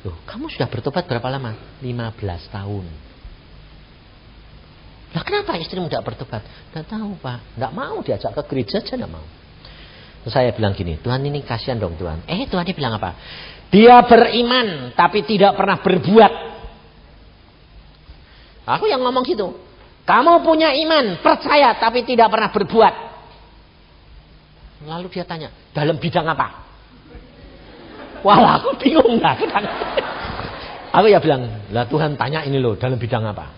Loh, 0.04 0.16
kamu 0.28 0.52
sudah 0.52 0.68
bertobat 0.68 1.08
berapa 1.08 1.28
lama? 1.32 1.80
15 1.80 2.52
tahun. 2.52 2.86
Lah 5.16 5.24
kenapa 5.24 5.56
istrimu 5.56 5.88
tidak 5.88 6.12
bertobat? 6.12 6.44
Tidak 6.44 6.84
tahu 6.84 7.16
pak. 7.16 7.56
Tidak 7.56 7.72
mau 7.72 8.04
diajak 8.04 8.36
ke 8.36 8.42
gereja 8.52 8.84
aja 8.84 9.00
tidak 9.00 9.08
mau. 9.08 9.24
Terus 10.20 10.34
saya 10.34 10.52
bilang 10.52 10.76
gini, 10.76 11.00
Tuhan 11.00 11.24
ini 11.24 11.40
kasihan 11.40 11.80
dong 11.80 11.96
Tuhan. 11.96 12.28
Eh 12.28 12.44
Tuhan 12.44 12.68
ini 12.68 12.74
bilang 12.76 13.00
apa? 13.00 13.16
Dia 13.70 14.02
beriman 14.06 14.94
tapi 14.94 15.26
tidak 15.26 15.58
pernah 15.58 15.78
berbuat. 15.82 16.32
Aku 18.66 18.84
yang 18.90 19.02
ngomong 19.02 19.26
gitu. 19.26 19.54
Kamu 20.06 20.46
punya 20.46 20.70
iman, 20.86 21.18
percaya 21.18 21.74
tapi 21.82 22.06
tidak 22.06 22.30
pernah 22.30 22.50
berbuat. 22.54 22.94
Lalu 24.86 25.06
dia 25.10 25.26
tanya, 25.26 25.50
dalam 25.74 25.98
bidang 25.98 26.26
apa? 26.30 26.62
Wah, 28.22 28.58
aku 28.58 28.78
bingung 28.78 29.18
dah. 29.18 29.34
Aku 30.96 31.12
ya 31.12 31.20
bilang, 31.20 31.68
lah 31.76 31.84
Tuhan 31.84 32.16
tanya 32.16 32.40
ini 32.48 32.56
loh, 32.56 32.72
dalam 32.80 32.96
bidang 32.96 33.20
apa? 33.28 33.52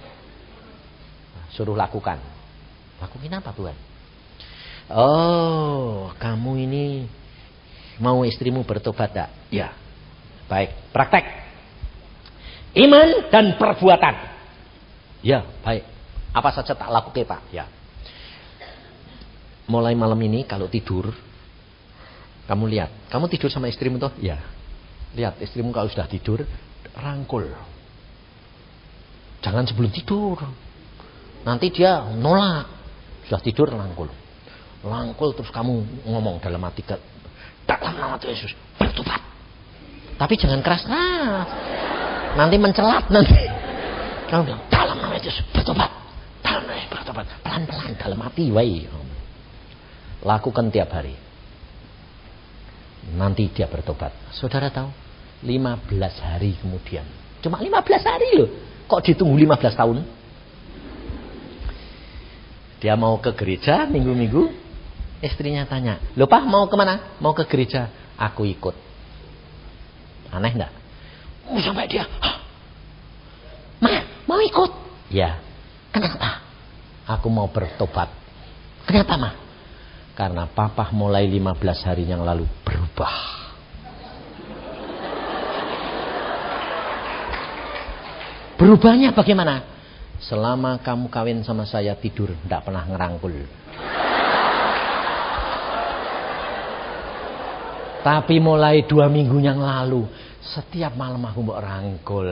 Suruh 1.54 1.78
lakukan. 1.78 2.18
Lakuin 2.98 3.30
apa 3.30 3.54
Tuhan? 3.54 3.76
Oh, 4.90 6.10
kamu 6.18 6.66
ini 6.66 6.84
mau 8.02 8.26
istrimu 8.26 8.66
bertobat 8.66 9.14
tak? 9.14 9.30
Ya. 9.54 9.70
Baik, 10.48 10.72
praktek. 10.90 11.24
Iman 12.72 13.28
dan 13.28 13.60
perbuatan. 13.60 14.14
Ya, 15.20 15.44
baik. 15.60 15.84
Apa 16.32 16.50
saja 16.56 16.72
tak 16.72 16.88
lakukan 16.88 17.24
Pak? 17.24 17.40
Ya. 17.52 17.68
Mulai 19.68 19.92
malam 19.92 20.16
ini 20.24 20.48
kalau 20.48 20.68
tidur, 20.72 21.12
kamu 22.48 22.64
lihat. 22.72 22.90
Kamu 23.12 23.28
tidur 23.28 23.52
sama 23.52 23.68
istrimu 23.68 24.00
tuh? 24.00 24.12
Ya. 24.24 24.40
Lihat 25.12 25.36
istrimu 25.44 25.68
kalau 25.68 25.92
sudah 25.92 26.08
tidur, 26.08 26.48
rangkul. 26.96 27.44
Jangan 29.44 29.68
sebelum 29.68 29.92
tidur. 29.92 30.40
Nanti 31.44 31.68
dia 31.68 32.08
nolak. 32.16 32.66
Sudah 33.28 33.44
tidur 33.44 33.68
langkul. 33.68 34.08
Langkul 34.80 35.36
terus 35.36 35.52
kamu 35.52 36.04
ngomong 36.08 36.40
dalam 36.40 36.64
hati 36.64 36.80
dalam 37.68 37.94
nama 38.00 38.16
Yesus 38.24 38.56
bertobat. 38.80 39.27
Tapi 40.18 40.34
jangan 40.34 40.60
keras-keras. 40.60 41.48
Nanti 42.34 42.56
mencelat 42.58 43.06
nanti. 43.08 43.38
Kamu 44.28 44.42
bilang 44.44 44.62
dalam 44.68 44.98
nama 44.98 45.14
Yesus 45.14 45.46
bertobat. 45.54 45.88
Dalam 46.42 46.66
nama 46.66 46.74
Yesus 46.74 46.90
bertobat. 46.90 47.24
Pelan-pelan 47.46 47.94
dalam 47.96 48.18
hati 48.26 48.50
wai. 48.50 48.84
Lakukan 50.26 50.74
tiap 50.74 50.90
hari. 50.90 51.14
Nanti 53.14 53.48
dia 53.54 53.70
bertobat. 53.70 54.12
Saudara 54.34 54.68
tahu? 54.68 54.90
15 55.46 55.86
hari 56.18 56.58
kemudian. 56.58 57.06
Cuma 57.38 57.62
15 57.62 58.02
hari 58.02 58.28
loh. 58.34 58.50
Kok 58.90 59.00
ditunggu 59.06 59.38
15 59.38 59.78
tahun? 59.78 59.96
Dia 62.78 62.94
mau 62.94 63.18
ke 63.18 63.34
gereja 63.34 63.90
minggu-minggu, 63.90 64.54
istrinya 65.18 65.66
tanya, 65.66 65.98
lupa 66.14 66.38
mau 66.46 66.70
ke 66.70 66.78
mana? 66.78 67.18
Mau 67.18 67.34
ke 67.34 67.42
gereja. 67.46 67.90
Aku 68.18 68.46
ikut. 68.46 68.87
Aneh 70.32 70.52
enggak? 70.52 70.72
Oh, 71.48 71.56
sampai 71.64 71.88
dia, 71.88 72.04
Ma, 73.78 74.04
mau 74.26 74.42
ikut? 74.42 74.70
Ya. 75.08 75.38
Kenapa? 75.94 76.44
Aku 77.08 77.32
mau 77.32 77.48
bertobat. 77.48 78.10
Kenapa, 78.84 79.14
Ma? 79.16 79.30
Karena 80.18 80.50
papa 80.50 80.90
mulai 80.90 81.30
15 81.30 81.86
hari 81.86 82.04
yang 82.04 82.26
lalu 82.26 82.44
berubah. 82.66 83.14
Berubahnya 88.58 89.14
bagaimana? 89.14 89.62
Selama 90.18 90.82
kamu 90.82 91.06
kawin 91.14 91.46
sama 91.46 91.62
saya 91.62 91.94
tidur, 91.94 92.34
tidak 92.42 92.66
pernah 92.66 92.82
ngerangkul. 92.90 93.46
Tapi 98.02 98.38
mulai 98.38 98.86
dua 98.86 99.10
minggu 99.10 99.42
yang 99.42 99.58
lalu, 99.58 100.06
setiap 100.42 100.94
malam 100.94 101.22
aku 101.26 101.40
mau 101.42 101.58
rangkul. 101.58 102.28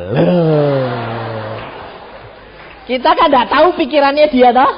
Kita 2.86 3.10
kan 3.18 3.28
tidak 3.28 3.50
tahu 3.50 3.74
pikirannya 3.74 4.26
dia 4.30 4.54
toh. 4.54 4.72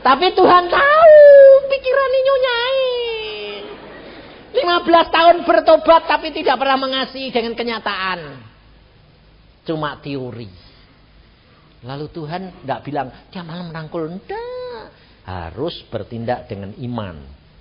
Tapi 0.00 0.32
Tuhan 0.32 0.64
tahu 0.68 1.16
pikirannya 1.68 2.20
nyonyai. 2.24 2.82
15 4.54 5.16
tahun 5.16 5.36
bertobat 5.44 6.08
tapi 6.08 6.32
tidak 6.32 6.56
pernah 6.56 6.78
mengasihi 6.80 7.28
dengan 7.28 7.52
kenyataan. 7.52 8.20
Cuma 9.64 10.00
teori. 10.00 10.48
Lalu 11.84 12.06
Tuhan 12.08 12.64
tidak 12.64 12.80
bilang, 12.80 13.08
dia 13.28 13.44
malah 13.44 13.64
merangkul. 13.68 14.08
Tidak. 14.08 14.86
Harus 15.28 15.84
bertindak 15.92 16.48
dengan 16.48 16.72
iman. 16.80 17.16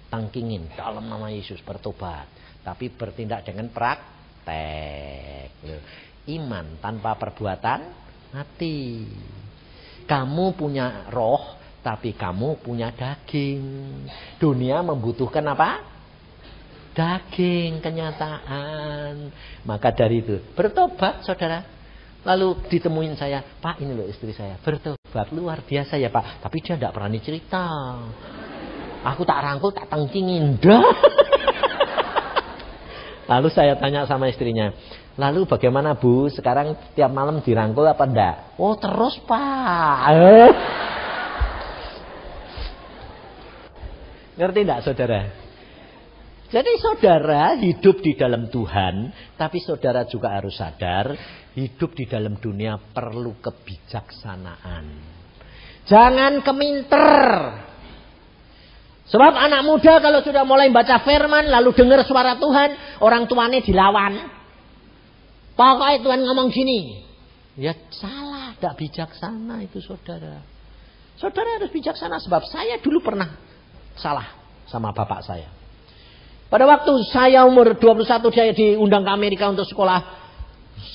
Tangkingin 0.08 0.72
dalam 0.80 1.10
nama 1.10 1.28
Yesus 1.28 1.60
bertobat. 1.66 2.43
Tapi 2.64 2.90
bertindak 2.96 3.44
dengan 3.44 3.68
praktek. 3.70 5.52
Iman 6.32 6.80
tanpa 6.80 7.20
perbuatan 7.20 7.80
mati. 8.32 9.04
Kamu 10.04 10.56
punya 10.56 11.08
roh, 11.12 11.60
tapi 11.84 12.16
kamu 12.16 12.64
punya 12.64 12.96
daging. 12.96 13.64
Dunia 14.40 14.80
membutuhkan 14.80 15.44
apa? 15.52 15.84
Daging, 16.96 17.84
kenyataan. 17.84 19.32
Maka 19.68 19.92
dari 19.92 20.24
itu, 20.24 20.40
bertobat 20.56 21.28
saudara. 21.28 21.68
Lalu 22.24 22.56
ditemuin 22.72 23.20
saya, 23.20 23.44
Pak 23.60 23.84
ini 23.84 23.92
loh 23.92 24.08
istri 24.08 24.32
saya 24.32 24.56
bertobat 24.64 25.28
luar 25.36 25.60
biasa 25.68 26.00
ya 26.00 26.08
Pak. 26.08 26.40
Tapi 26.40 26.58
dia 26.64 26.80
tidak 26.80 26.96
berani 26.96 27.20
cerita. 27.20 27.68
Aku 29.04 29.28
tak 29.28 29.44
rangkul, 29.44 29.76
tak 29.76 29.92
tangkingin. 29.92 30.56
Lalu 33.34 33.50
saya 33.50 33.74
tanya 33.82 34.06
sama 34.06 34.30
istrinya, 34.30 34.70
lalu 35.18 35.50
bagaimana 35.50 35.98
Bu? 35.98 36.30
Sekarang 36.30 36.78
tiap 36.94 37.10
malam 37.10 37.42
dirangkul 37.42 37.90
apa 37.90 38.06
enggak? 38.06 38.54
Oh 38.62 38.78
terus 38.78 39.18
Pak. 39.26 40.14
Ngerti 44.38 44.60
enggak 44.62 44.86
saudara? 44.86 45.42
Jadi 46.54 46.78
saudara 46.78 47.58
hidup 47.58 48.06
di 48.06 48.14
dalam 48.14 48.46
Tuhan, 48.54 49.10
tapi 49.42 49.58
saudara 49.58 50.06
juga 50.06 50.38
harus 50.38 50.54
sadar 50.54 51.18
Hidup 51.54 51.94
di 51.94 52.10
dalam 52.10 52.42
dunia 52.42 52.82
perlu 52.82 53.38
kebijaksanaan. 53.38 54.86
Jangan 55.86 56.42
keminter. 56.42 57.22
Sebab 59.04 59.36
anak 59.36 59.68
muda 59.68 60.00
kalau 60.00 60.24
sudah 60.24 60.48
mulai 60.48 60.72
baca 60.72 61.04
firman 61.04 61.52
lalu 61.52 61.76
dengar 61.76 62.08
suara 62.08 62.40
Tuhan, 62.40 63.00
orang 63.04 63.28
tuanya 63.28 63.60
dilawan. 63.60 64.14
Pokoknya 65.60 66.00
Tuhan 66.02 66.20
ngomong 66.24 66.48
gini. 66.50 67.04
Ya 67.60 67.78
salah, 67.94 68.58
tidak 68.58 68.80
bijaksana 68.80 69.62
itu 69.62 69.84
saudara. 69.84 70.42
Saudara 71.20 71.62
harus 71.62 71.70
bijaksana 71.70 72.18
sebab 72.24 72.42
saya 72.50 72.82
dulu 72.82 73.04
pernah 73.04 73.38
salah 74.00 74.34
sama 74.66 74.90
bapak 74.96 75.22
saya. 75.22 75.52
Pada 76.50 76.66
waktu 76.66 76.94
saya 77.14 77.46
umur 77.46 77.78
21 77.78 78.08
saya 78.34 78.52
diundang 78.54 79.06
ke 79.06 79.12
Amerika 79.14 79.50
untuk 79.50 79.66
sekolah 79.66 80.26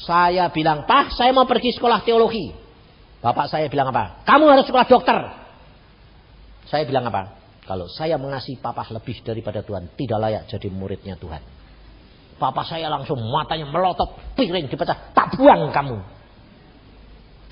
Saya 0.09 0.51
bilang, 0.53 0.85
Pak, 0.85 1.17
saya 1.17 1.31
mau 1.33 1.47
pergi 1.47 1.73
sekolah 1.73 2.03
teologi. 2.03 2.51
Bapak 3.23 3.47
saya 3.49 3.71
bilang 3.73 3.89
apa? 3.95 4.21
Kamu 4.27 4.45
harus 4.51 4.67
sekolah 4.67 4.87
dokter. 4.89 5.17
Saya 6.69 6.85
bilang 6.85 7.09
apa? 7.09 7.38
Kalau 7.69 7.85
saya 7.85 8.17
mengasihi 8.17 8.57
papa 8.57 8.81
lebih 8.89 9.21
daripada 9.21 9.61
Tuhan, 9.61 9.93
tidak 9.93 10.17
layak 10.25 10.49
jadi 10.49 10.73
muridnya 10.73 11.21
Tuhan. 11.21 11.45
Papa 12.41 12.65
saya 12.65 12.89
langsung 12.89 13.21
matanya 13.29 13.69
melotot, 13.69 14.17
piring 14.41 14.73
dipecah, 14.73 15.13
tak 15.13 15.37
buang 15.37 15.69
kamu. 15.69 16.01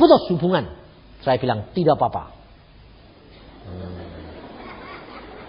Putus 0.01 0.25
hubungan. 0.33 0.73
Saya 1.21 1.37
bilang, 1.37 1.69
tidak 1.77 2.01
apa-apa. 2.01 2.33
Hmm. 3.69 3.97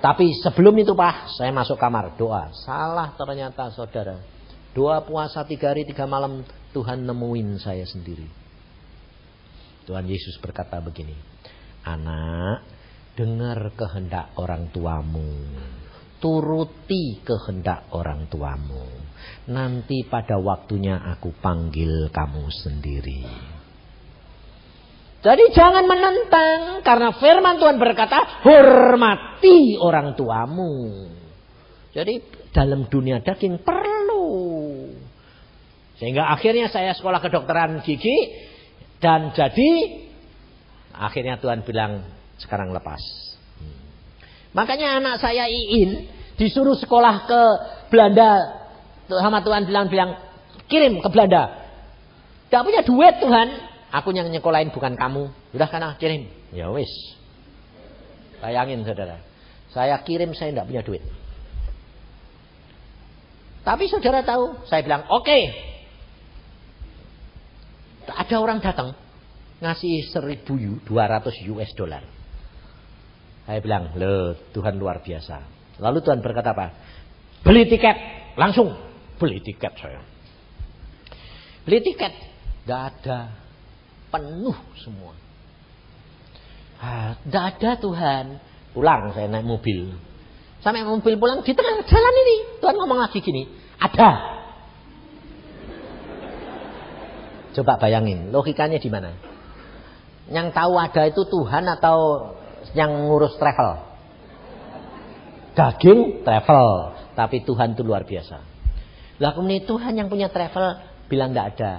Tapi 0.03 0.35
sebelum 0.43 0.75
itu 0.83 0.91
Pak, 0.91 1.39
saya 1.39 1.55
masuk 1.55 1.79
kamar 1.79 2.19
doa. 2.19 2.51
Salah 2.67 3.15
ternyata 3.15 3.71
saudara. 3.71 4.19
Doa 4.75 4.99
puasa 5.01 5.47
tiga 5.47 5.71
hari 5.71 5.87
tiga 5.87 6.03
malam 6.05 6.43
Tuhan 6.75 7.07
nemuin 7.07 7.57
saya 7.63 7.87
sendiri. 7.87 8.27
Tuhan 9.87 10.03
Yesus 10.05 10.35
berkata 10.43 10.83
begini, 10.83 11.15
Anak, 11.87 12.76
dengar 13.17 13.73
kehendak 13.73 14.37
orang 14.37 14.69
tuamu. 14.69 15.33
Turuti 16.21 17.21
kehendak 17.25 17.89
orang 17.93 18.29
tuamu. 18.29 18.85
Nanti 19.49 20.05
pada 20.05 20.37
waktunya 20.37 21.01
aku 21.01 21.33
panggil 21.41 22.13
kamu 22.13 22.45
sendiri. 22.53 23.25
Jadi 25.17 25.43
jangan 25.49 25.89
menentang 25.89 26.85
karena 26.85 27.09
firman 27.17 27.57
Tuhan 27.57 27.81
berkata 27.81 28.45
hormati 28.45 29.81
orang 29.81 30.13
tuamu. 30.13 31.09
Jadi 31.97 32.21
dalam 32.53 32.85
dunia 32.85 33.25
daging 33.25 33.65
perlu. 33.65 34.29
Sehingga 35.97 36.29
akhirnya 36.29 36.69
saya 36.69 36.93
sekolah 36.93 37.17
kedokteran 37.17 37.81
gigi 37.81 38.13
dan 39.01 39.33
jadi 39.33 39.69
akhirnya 40.93 41.41
Tuhan 41.41 41.65
bilang 41.65 42.16
sekarang 42.41 42.73
lepas. 42.73 43.01
Hmm. 43.57 43.77
Makanya 44.53 45.01
anak 45.01 45.21
saya 45.21 45.49
Iin 45.49 46.09
disuruh 46.37 46.77
sekolah 46.77 47.25
ke 47.25 47.41
Belanda. 47.89 48.63
Sama 49.07 49.39
Tuhan 49.39 49.65
bilang-bilang 49.65 50.19
kirim 50.67 50.99
ke 50.99 51.09
Belanda. 51.09 51.67
Tidak 52.47 52.63
punya 52.63 52.81
duit 52.83 53.15
Tuhan. 53.19 53.47
Aku 53.87 54.11
yang 54.11 54.27
nyekolahin 54.27 54.71
bukan 54.71 54.99
kamu. 54.99 55.31
Udah 55.55 55.67
kan 55.71 55.83
kirim. 55.95 56.27
Ya 56.51 56.67
wis. 56.71 56.91
Bayangin 58.43 58.83
saudara. 58.83 59.23
Saya 59.71 59.99
kirim 60.03 60.35
saya 60.35 60.53
tidak 60.53 60.67
punya 60.67 60.83
duit. 60.83 61.03
Tapi 63.67 63.83
saudara 63.91 64.23
tahu, 64.23 64.63
saya 64.63 64.79
bilang 64.79 65.03
oke, 65.11 65.27
okay, 65.27 65.51
ada 68.07 68.35
orang 68.39 68.63
datang 68.63 68.95
ngasih 69.59 70.07
1200 70.15 70.87
US 71.51 71.71
dollar. 71.75 72.16
Saya 73.47 73.63
bilang, 73.63 73.95
"Loh, 73.95 74.35
Tuhan 74.51 74.75
luar 74.75 74.99
biasa." 74.99 75.39
Lalu 75.79 76.03
Tuhan 76.03 76.19
berkata 76.19 76.51
apa? 76.51 76.67
Beli 77.47 77.63
tiket, 77.71 77.95
langsung 78.35 78.75
beli 79.15 79.39
tiket 79.39 79.71
saya. 79.79 80.03
Beli 81.63 81.79
tiket, 81.79 82.11
tidak 82.65 82.81
ada, 82.91 83.31
penuh 84.11 84.57
semua. 84.83 85.13
Tidak 87.23 87.43
ah, 87.43 87.49
ada 87.49 87.71
Tuhan. 87.79 88.25
Pulang 88.75 89.15
saya 89.17 89.25
naik 89.31 89.47
mobil. 89.47 89.97
Sampai 90.61 90.85
mobil 90.85 91.17
pulang 91.17 91.41
di 91.41 91.53
tengah 91.53 91.81
jalan 91.81 92.13
ini. 92.27 92.37
Tuhan 92.61 92.75
ngomong 92.77 92.99
lagi 93.01 93.17
gini. 93.23 93.49
Ada. 93.81 94.09
Coba 97.57 97.81
bayangin, 97.81 98.29
logikanya 98.29 98.77
di 98.77 98.89
mana? 98.91 99.17
Yang 100.29 100.53
tahu 100.53 100.77
ada 100.77 101.09
itu 101.09 101.25
Tuhan 101.25 101.65
atau 101.65 101.97
yang 102.77 103.09
ngurus 103.09 103.33
travel? 103.41 103.81
Daging 105.57 106.21
travel, 106.21 106.93
tapi 107.17 107.41
Tuhan 107.41 107.73
itu 107.73 107.81
luar 107.81 108.05
biasa. 108.05 108.37
Lah 109.17 109.33
kemudian 109.33 109.65
Tuhan 109.65 109.97
yang 109.97 110.07
punya 110.07 110.29
travel 110.29 110.77
bilang 111.09 111.33
tidak 111.33 111.57
ada. 111.57 111.71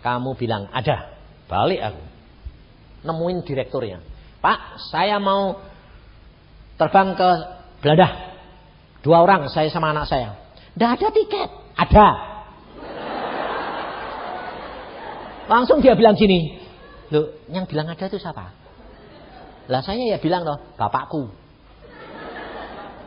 Kamu 0.00 0.32
bilang 0.40 0.72
ada. 0.72 1.12
Balik 1.44 1.80
aku. 1.92 2.02
Nemuin 3.04 3.44
direkturnya. 3.44 4.00
Pak, 4.40 4.80
saya 4.88 5.20
mau 5.20 5.60
terbang 6.80 7.12
ke 7.12 7.30
Belanda. 7.84 8.08
Dua 9.04 9.22
orang, 9.22 9.46
saya 9.52 9.68
sama 9.68 9.92
anak 9.92 10.08
saya. 10.08 10.34
Tidak 10.72 10.90
ada 10.98 11.08
tiket. 11.12 11.48
Ada. 11.78 12.08
Langsung 15.48 15.80
dia 15.80 15.96
bilang 15.96 16.14
gini. 16.14 16.60
Loh, 17.08 17.32
yang 17.48 17.64
bilang 17.64 17.88
ada 17.88 18.04
itu 18.04 18.20
siapa? 18.20 18.52
Lah 19.68 19.84
saya 19.84 20.00
ya 20.00 20.16
bilang 20.16 20.48
loh, 20.48 20.56
bapakku. 20.80 21.28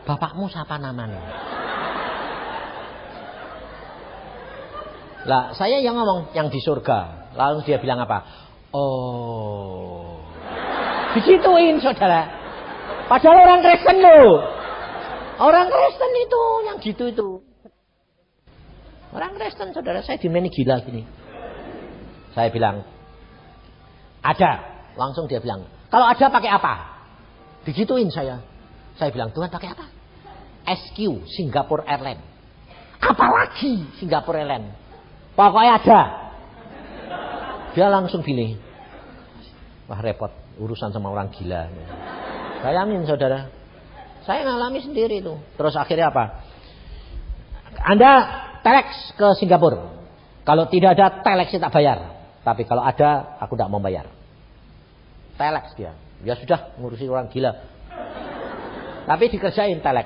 Bapakmu 0.06 0.46
siapa 0.50 0.78
namanya? 0.78 1.22
Lah 5.26 5.54
saya 5.58 5.82
yang 5.82 5.98
ngomong 5.98 6.34
yang 6.38 6.54
di 6.54 6.62
surga. 6.62 7.34
Lalu 7.34 7.66
dia 7.66 7.78
bilang 7.82 8.02
apa? 8.02 8.26
Oh. 8.74 10.22
Disituin 11.18 11.82
saudara. 11.82 12.30
Padahal 13.10 13.44
orang 13.44 13.62
Kristen 13.66 13.98
loh. 14.00 14.46
Orang 15.42 15.68
Kristen 15.68 16.12
itu 16.16 16.42
yang 16.70 16.78
gitu 16.78 17.04
itu. 17.10 17.30
Orang 19.12 19.36
Kristen 19.36 19.74
saudara 19.76 20.00
saya 20.06 20.22
dimeni 20.22 20.48
gila 20.48 20.80
gini. 20.86 21.04
Saya 22.32 22.48
bilang, 22.48 22.88
ada. 24.24 24.72
Langsung 24.96 25.28
dia 25.28 25.44
bilang, 25.44 25.68
kalau 25.92 26.08
ada 26.08 26.26
pakai 26.32 26.48
apa? 26.48 26.74
Digituin 27.68 28.08
saya. 28.08 28.40
Saya 28.96 29.12
bilang, 29.12 29.36
Tuhan 29.36 29.52
pakai 29.52 29.76
apa? 29.76 29.86
SQ, 30.64 31.28
Singapore 31.36 31.84
Airlines. 31.84 32.24
Apalagi 33.04 33.92
Singapore 34.00 34.40
Airlines. 34.40 34.72
Pokoknya 35.36 35.72
ada. 35.84 36.02
Dia 37.76 37.92
langsung 37.92 38.24
pilih. 38.24 38.56
Wah 39.92 40.00
repot, 40.00 40.32
urusan 40.56 40.96
sama 40.96 41.12
orang 41.12 41.28
gila. 41.36 41.68
Bayangin 42.64 43.04
saudara. 43.04 43.52
Saya 44.24 44.48
ngalami 44.48 44.80
sendiri 44.80 45.20
itu. 45.20 45.36
Terus 45.60 45.76
akhirnya 45.76 46.14
apa? 46.14 46.46
Anda 47.84 48.12
telex 48.64 49.18
ke 49.18 49.28
Singapura. 49.44 49.92
Kalau 50.48 50.72
tidak 50.72 50.96
ada 50.96 51.20
telex 51.20 51.52
tak 51.52 51.74
bayar. 51.74 52.16
Tapi 52.48 52.64
kalau 52.64 52.86
ada, 52.86 53.38
aku 53.44 53.60
tidak 53.60 53.70
mau 53.70 53.82
bayar. 53.82 54.21
Telex 55.42 55.74
dia. 55.74 55.98
Ya 56.22 56.38
sudah, 56.38 56.78
ngurusi 56.78 57.10
orang 57.10 57.34
gila. 57.34 57.50
Tapi 59.10 59.26
dikerjain 59.34 59.82
telek. 59.82 60.06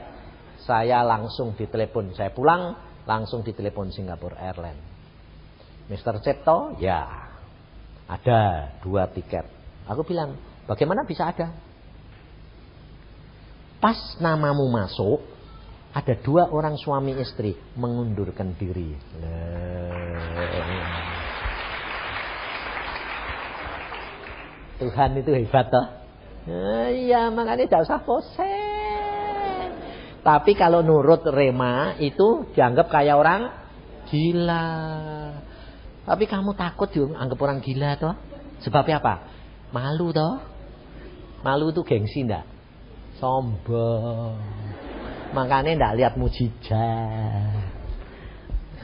Saya 0.64 1.04
langsung 1.04 1.52
ditelepon. 1.60 2.16
Saya 2.16 2.32
pulang, 2.32 2.80
langsung 3.04 3.44
ditelepon 3.44 3.92
Singapore 3.92 4.40
Airlines. 4.40 4.80
Mr. 5.92 6.24
Cepto, 6.24 6.80
ya. 6.80 7.04
Ada 8.08 8.72
dua 8.80 9.12
tiket. 9.12 9.44
Aku 9.92 10.08
bilang, 10.08 10.40
bagaimana 10.72 11.04
bisa 11.04 11.28
ada? 11.28 11.52
Pas 13.84 14.16
namamu 14.24 14.72
masuk, 14.72 15.20
ada 15.92 16.16
dua 16.24 16.48
orang 16.48 16.80
suami 16.80 17.12
istri 17.20 17.60
mengundurkan 17.76 18.56
diri. 18.56 18.96
Nah. 19.20 21.05
Tuhan 24.80 25.16
itu 25.16 25.32
hebat 25.32 25.72
toh. 25.72 25.88
Iya, 26.92 27.34
makanya 27.34 27.66
tidak 27.66 27.90
usah 27.90 28.00
posen. 28.06 29.70
Tapi 30.22 30.58
kalau 30.58 30.82
nurut 30.82 31.22
Rema 31.30 31.98
itu 32.02 32.50
dianggap 32.54 32.90
kayak 32.90 33.16
orang 33.18 33.42
gila. 34.10 34.68
Tapi 36.06 36.24
kamu 36.30 36.54
takut 36.54 36.90
juga 36.94 37.18
anggap 37.18 37.40
orang 37.42 37.60
gila 37.62 37.98
toh? 37.98 38.16
Sebabnya 38.62 39.02
apa? 39.02 39.16
Malu 39.74 40.14
toh? 40.14 40.42
Malu 41.46 41.70
itu 41.74 41.82
gengsi 41.86 42.26
ndak? 42.26 42.46
Sombong. 43.22 44.38
Makanya 45.34 45.78
ndak 45.78 45.94
lihat 45.98 46.14
mujizat. 46.18 47.70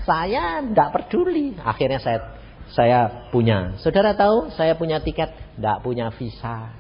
Saya 0.06 0.62
ndak 0.66 0.94
peduli. 0.94 1.58
Akhirnya 1.62 2.02
saya 2.02 2.42
saya 2.72 3.30
punya. 3.30 3.78
Saudara 3.82 4.16
tahu 4.16 4.54
saya 4.56 4.78
punya 4.78 5.02
tiket, 5.04 5.30
tidak 5.56 5.78
punya 5.84 6.08
visa. 6.16 6.72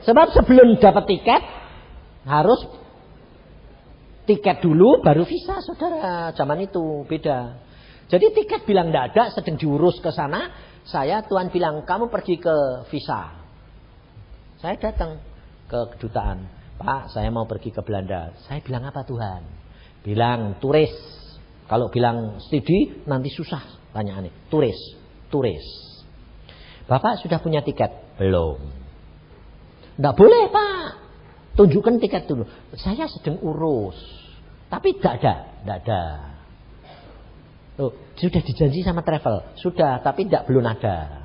Sebab 0.00 0.26
sebelum 0.32 0.80
dapat 0.80 1.04
tiket 1.06 1.42
harus 2.24 2.60
tiket 4.24 4.64
dulu 4.64 5.04
baru 5.04 5.28
visa 5.28 5.60
saudara. 5.60 6.32
Zaman 6.32 6.64
itu 6.64 7.04
beda. 7.04 7.60
Jadi 8.10 8.26
tiket 8.34 8.66
bilang 8.66 8.90
tidak 8.90 9.04
ada, 9.14 9.24
sedang 9.30 9.54
diurus 9.60 10.02
ke 10.02 10.10
sana. 10.10 10.50
Saya 10.82 11.22
Tuhan 11.22 11.52
bilang 11.52 11.86
kamu 11.86 12.10
pergi 12.10 12.40
ke 12.40 12.56
visa. 12.90 13.38
Saya 14.58 14.74
datang 14.80 15.20
ke 15.70 15.94
kedutaan. 15.96 16.48
Pak, 16.80 17.12
saya 17.12 17.28
mau 17.28 17.44
pergi 17.44 17.70
ke 17.70 17.84
Belanda. 17.84 18.32
Saya 18.48 18.64
bilang 18.64 18.88
apa 18.88 19.04
Tuhan? 19.04 19.44
Bilang 20.00 20.56
turis. 20.58 21.19
Kalau 21.70 21.86
bilang 21.86 22.42
studi 22.42 23.06
nanti 23.06 23.30
susah 23.30 23.62
tanya 23.94 24.18
aneh. 24.18 24.34
Turis, 24.50 24.98
turis. 25.30 25.62
Bapak 26.90 27.22
sudah 27.22 27.38
punya 27.38 27.62
tiket? 27.62 28.18
Belum. 28.18 28.58
Tidak 29.94 30.14
boleh 30.18 30.50
pak. 30.50 30.86
Tunjukkan 31.54 32.02
tiket 32.02 32.26
dulu. 32.26 32.42
Saya 32.74 33.06
sedang 33.06 33.38
urus. 33.38 33.94
Tapi 34.66 34.98
tidak 34.98 35.22
ada. 35.22 35.34
Tidak 35.62 35.76
ada. 35.86 36.02
Loh, 37.78 37.94
sudah 38.18 38.42
dijanji 38.42 38.82
sama 38.82 39.06
travel. 39.06 39.54
Sudah, 39.54 40.02
tapi 40.02 40.26
tidak 40.26 40.50
belum 40.50 40.66
ada. 40.66 41.22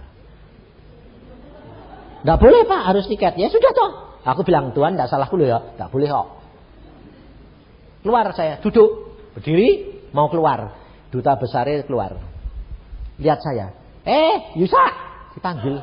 Tidak 2.22 2.38
boleh 2.38 2.70
pak, 2.70 2.82
harus 2.86 3.10
tiket. 3.10 3.34
Ya 3.42 3.50
sudah 3.50 3.72
toh. 3.74 3.92
Aku 4.26 4.46
bilang, 4.46 4.78
Tuhan 4.78 4.94
tidak 4.94 5.10
salah 5.10 5.30
dulu 5.30 5.46
ya. 5.46 5.74
Tidak 5.74 5.90
boleh 5.90 6.08
kok. 6.10 6.28
Keluar 8.06 8.30
saya, 8.38 8.62
duduk. 8.62 9.18
Berdiri, 9.34 9.95
mau 10.16 10.32
keluar. 10.32 10.72
Duta 11.12 11.36
besarnya 11.36 11.84
keluar. 11.84 12.16
Lihat 13.20 13.40
saya. 13.44 13.76
Eh, 14.08 14.56
Yusa. 14.56 14.84
Dipanggil. 15.36 15.76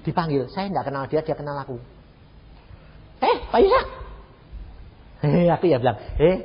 Dipanggil. 0.00 0.48
Saya 0.48 0.72
tidak 0.72 0.84
kenal 0.88 1.04
dia, 1.04 1.20
dia 1.20 1.36
kenal 1.36 1.56
aku. 1.60 1.76
Eh, 3.20 3.36
Pak 3.52 3.60
Yusa. 3.60 3.80
Eh, 5.24 5.48
aku 5.48 5.68
ya 5.68 5.80
bilang, 5.80 5.96
eh, 6.20 6.36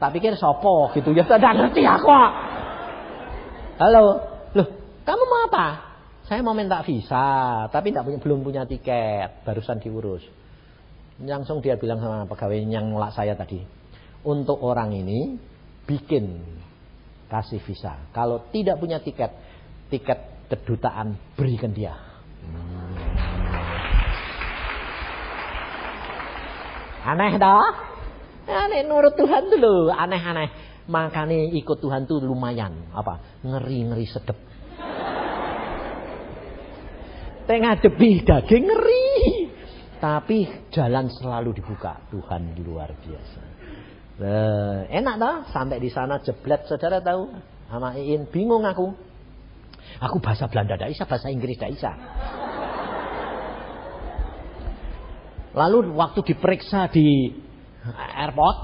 tak 0.00 0.12
pikir 0.16 0.36
sopo 0.36 0.92
gitu 0.92 1.12
ya. 1.16 1.24
Tidak 1.24 1.52
ngerti 1.56 1.84
aku. 1.84 2.08
Halo, 3.74 4.22
loh, 4.54 4.68
kamu 5.02 5.22
mau 5.26 5.40
apa? 5.50 5.66
Saya 6.24 6.40
mau 6.40 6.56
minta 6.56 6.80
visa, 6.80 7.68
tapi 7.68 7.92
tidak 7.92 8.08
punya, 8.08 8.18
belum 8.22 8.40
punya 8.40 8.62
tiket, 8.64 9.44
barusan 9.44 9.82
diurus. 9.82 10.24
Langsung 11.20 11.60
dia 11.60 11.76
bilang 11.76 12.00
sama 12.00 12.24
pegawai 12.24 12.64
yang 12.64 12.88
nolak 12.88 13.12
saya 13.12 13.36
tadi 13.36 13.60
untuk 14.24 14.56
orang 14.64 14.96
ini 14.96 15.36
bikin 15.84 16.40
kasih 17.28 17.60
visa. 17.64 18.08
Kalau 18.12 18.48
tidak 18.52 18.80
punya 18.80 19.00
tiket, 19.00 19.32
tiket 19.88 20.48
kedutaan 20.48 21.16
berikan 21.36 21.72
dia. 21.72 21.94
Hmm. 22.44 22.94
Aneh 27.04 27.36
dah. 27.36 27.68
Aneh 28.44 28.84
nurut 28.84 29.16
Tuhan 29.16 29.48
dulu, 29.52 29.92
aneh-aneh. 29.92 30.48
Makanya 30.84 31.48
ikut 31.56 31.80
Tuhan 31.80 32.04
tuh 32.04 32.20
lumayan. 32.20 32.92
Apa? 32.92 33.40
Ngeri-ngeri 33.40 34.04
sedep. 34.04 34.36
Tengah 37.44 37.74
debi 37.80 38.24
daging 38.24 38.64
ngeri. 38.68 39.08
Tapi 40.00 40.68
jalan 40.72 41.08
selalu 41.08 41.56
dibuka. 41.56 42.04
Tuhan 42.12 42.56
luar 42.60 42.92
biasa. 43.00 43.53
Nah, 44.14 44.86
enak 44.86 45.14
toh 45.18 45.36
sampai 45.50 45.82
di 45.82 45.90
sana 45.90 46.22
jeblet 46.22 46.62
saudara 46.70 47.02
tahu 47.02 47.34
sama 47.66 47.98
Iin 47.98 48.30
bingung 48.30 48.62
aku. 48.62 48.94
Aku 49.98 50.22
bahasa 50.22 50.46
Belanda 50.46 50.78
tidak 50.78 50.94
bisa, 50.94 51.04
bahasa 51.06 51.28
Inggris 51.34 51.58
tidak 51.58 51.74
bisa. 51.74 51.90
Lalu 55.54 55.94
waktu 55.94 56.20
diperiksa 56.34 56.90
di 56.90 57.30
airport, 58.18 58.56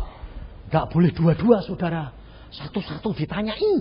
nggak 0.70 0.86
boleh 0.90 1.10
dua-dua 1.14 1.62
saudara, 1.66 2.14
satu-satu 2.50 3.14
ditanyai. 3.14 3.74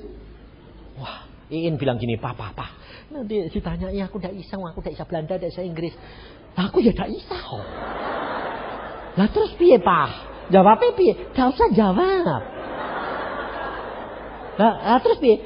Wah, 0.98 1.26
Iin 1.54 1.78
bilang 1.78 1.98
gini, 2.02 2.18
papa, 2.18 2.54
papa, 2.54 2.74
nanti 3.14 3.50
ditanyai 3.50 3.98
aku 4.06 4.18
tidak 4.22 4.38
bisa, 4.42 4.58
aku 4.58 4.82
tidak 4.82 4.94
bisa 4.98 5.06
Belanda, 5.06 5.34
tidak 5.38 5.54
bisa 5.54 5.64
Inggris. 5.66 5.94
Aku 6.54 6.82
ya 6.82 6.94
tidak 6.94 7.10
bisa. 7.14 7.38
Lah 9.18 9.28
terus 9.30 9.54
piye 9.58 9.78
pak? 9.82 10.29
Jawabnya 10.50 10.92
piye? 10.98 11.14
Gak 11.34 11.48
usah 11.54 11.70
jawab. 11.74 12.42
Nah, 14.60 15.00
terus 15.00 15.18
piye? 15.22 15.38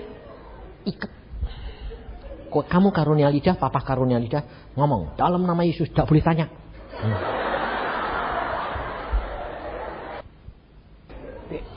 Kok 2.53 2.69
kamu 2.69 2.93
karunia 2.93 3.33
lidah, 3.33 3.57
papa 3.57 3.81
karunia 3.81 4.21
lidah, 4.21 4.73
ngomong 4.77 5.17
dalam 5.17 5.41
nama 5.41 5.65
Yesus 5.65 5.89
tidak 5.89 6.05
boleh 6.05 6.21
tanya. 6.21 6.45
Hmm. 6.93 7.17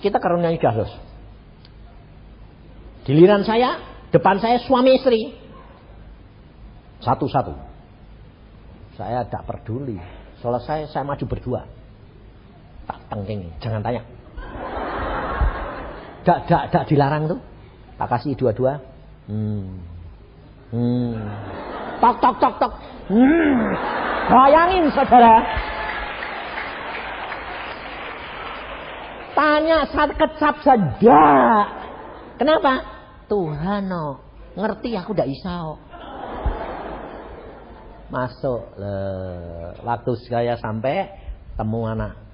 Kita 0.04 0.20
karunia 0.20 0.52
lidah 0.52 0.72
terus. 0.76 0.92
Giliran 3.08 3.46
saya, 3.46 3.80
depan 4.12 4.36
saya 4.38 4.60
suami 4.66 5.00
istri. 5.00 5.32
Satu-satu. 7.00 7.54
Saya 9.00 9.24
tidak 9.28 9.44
peduli. 9.48 9.96
Selesai 10.40 10.92
saya 10.92 11.04
maju 11.04 11.24
berdua. 11.24 11.75
Tak 12.86 12.98
tengking, 13.10 13.50
jangan 13.58 13.82
tanya. 13.82 14.02
Dak, 16.26 16.38
dak, 16.50 16.62
dak 16.74 16.84
dilarang 16.90 17.30
tuh. 17.30 17.40
Tak 17.98 18.08
kasih 18.10 18.34
dua-dua. 18.34 18.82
Hmm. 19.30 19.78
Hmm. 20.74 21.14
Tok, 22.02 22.16
tok, 22.18 22.34
tok, 22.42 22.54
tok. 22.58 22.72
Hmm. 23.06 23.62
Bayangin 24.26 24.90
saudara. 24.90 25.46
Tanya 29.38 29.86
saat 29.94 30.10
kecap 30.18 30.54
saja. 30.66 31.22
Kenapa? 32.40 32.82
Tuhan 33.30 33.86
no. 33.86 34.18
Ngerti 34.58 34.98
aku 34.98 35.14
tidak 35.14 35.30
bisa. 35.30 35.78
Masuk. 38.10 38.62
Le. 38.80 38.96
Waktu 39.86 40.12
saya 40.26 40.54
sampai 40.58 41.06
temu 41.54 41.86
anak 41.86 42.25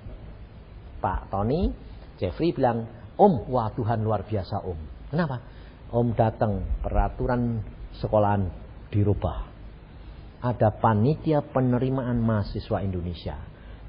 Pak 1.03 1.35
Tony, 1.35 1.75
Jeffrey 2.23 2.55
bilang, 2.55 2.87
Om, 3.19 3.51
wah 3.51 3.75
Tuhan 3.75 4.07
luar 4.07 4.23
biasa 4.23 4.63
Om. 4.63 5.11
Kenapa? 5.11 5.43
Om 5.91 6.15
datang, 6.15 6.63
peraturan 6.81 7.61
sekolahan 7.99 8.47
dirubah. 8.95 9.51
Ada 10.43 10.79
panitia 10.79 11.43
penerimaan 11.43 12.23
mahasiswa 12.23 12.79
Indonesia. 12.81 13.37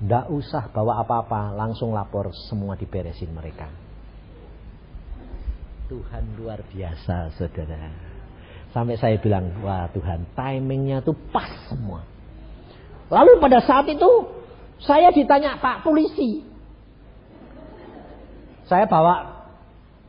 Tidak 0.02 0.26
usah 0.34 0.74
bawa 0.74 1.06
apa-apa, 1.06 1.56
langsung 1.56 1.96
lapor 1.96 2.34
semua 2.50 2.76
diberesin 2.76 3.32
mereka. 3.32 3.72
Tuhan 5.88 6.36
luar 6.36 6.60
biasa 6.68 7.32
saudara. 7.38 7.94
Sampai 8.74 8.98
saya 8.98 9.22
bilang, 9.22 9.54
wah 9.62 9.86
Tuhan 9.94 10.34
timingnya 10.34 11.06
tuh 11.06 11.14
pas 11.30 11.50
semua. 11.70 12.02
Lalu 13.14 13.38
pada 13.38 13.62
saat 13.62 13.86
itu 13.86 14.10
saya 14.82 15.14
ditanya 15.14 15.62
Pak 15.62 15.86
polisi, 15.86 16.42
saya 18.74 18.90
bawa 18.90 19.46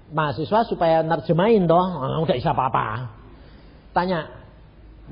mahasiswa 0.09 0.65
supaya 0.65 1.05
nerjemahin 1.05 1.69
dong. 1.69 2.01
Oh, 2.01 2.25
udah 2.25 2.33
bisa 2.33 2.57
apa-apa. 2.57 3.13
Tanya, 3.93 4.25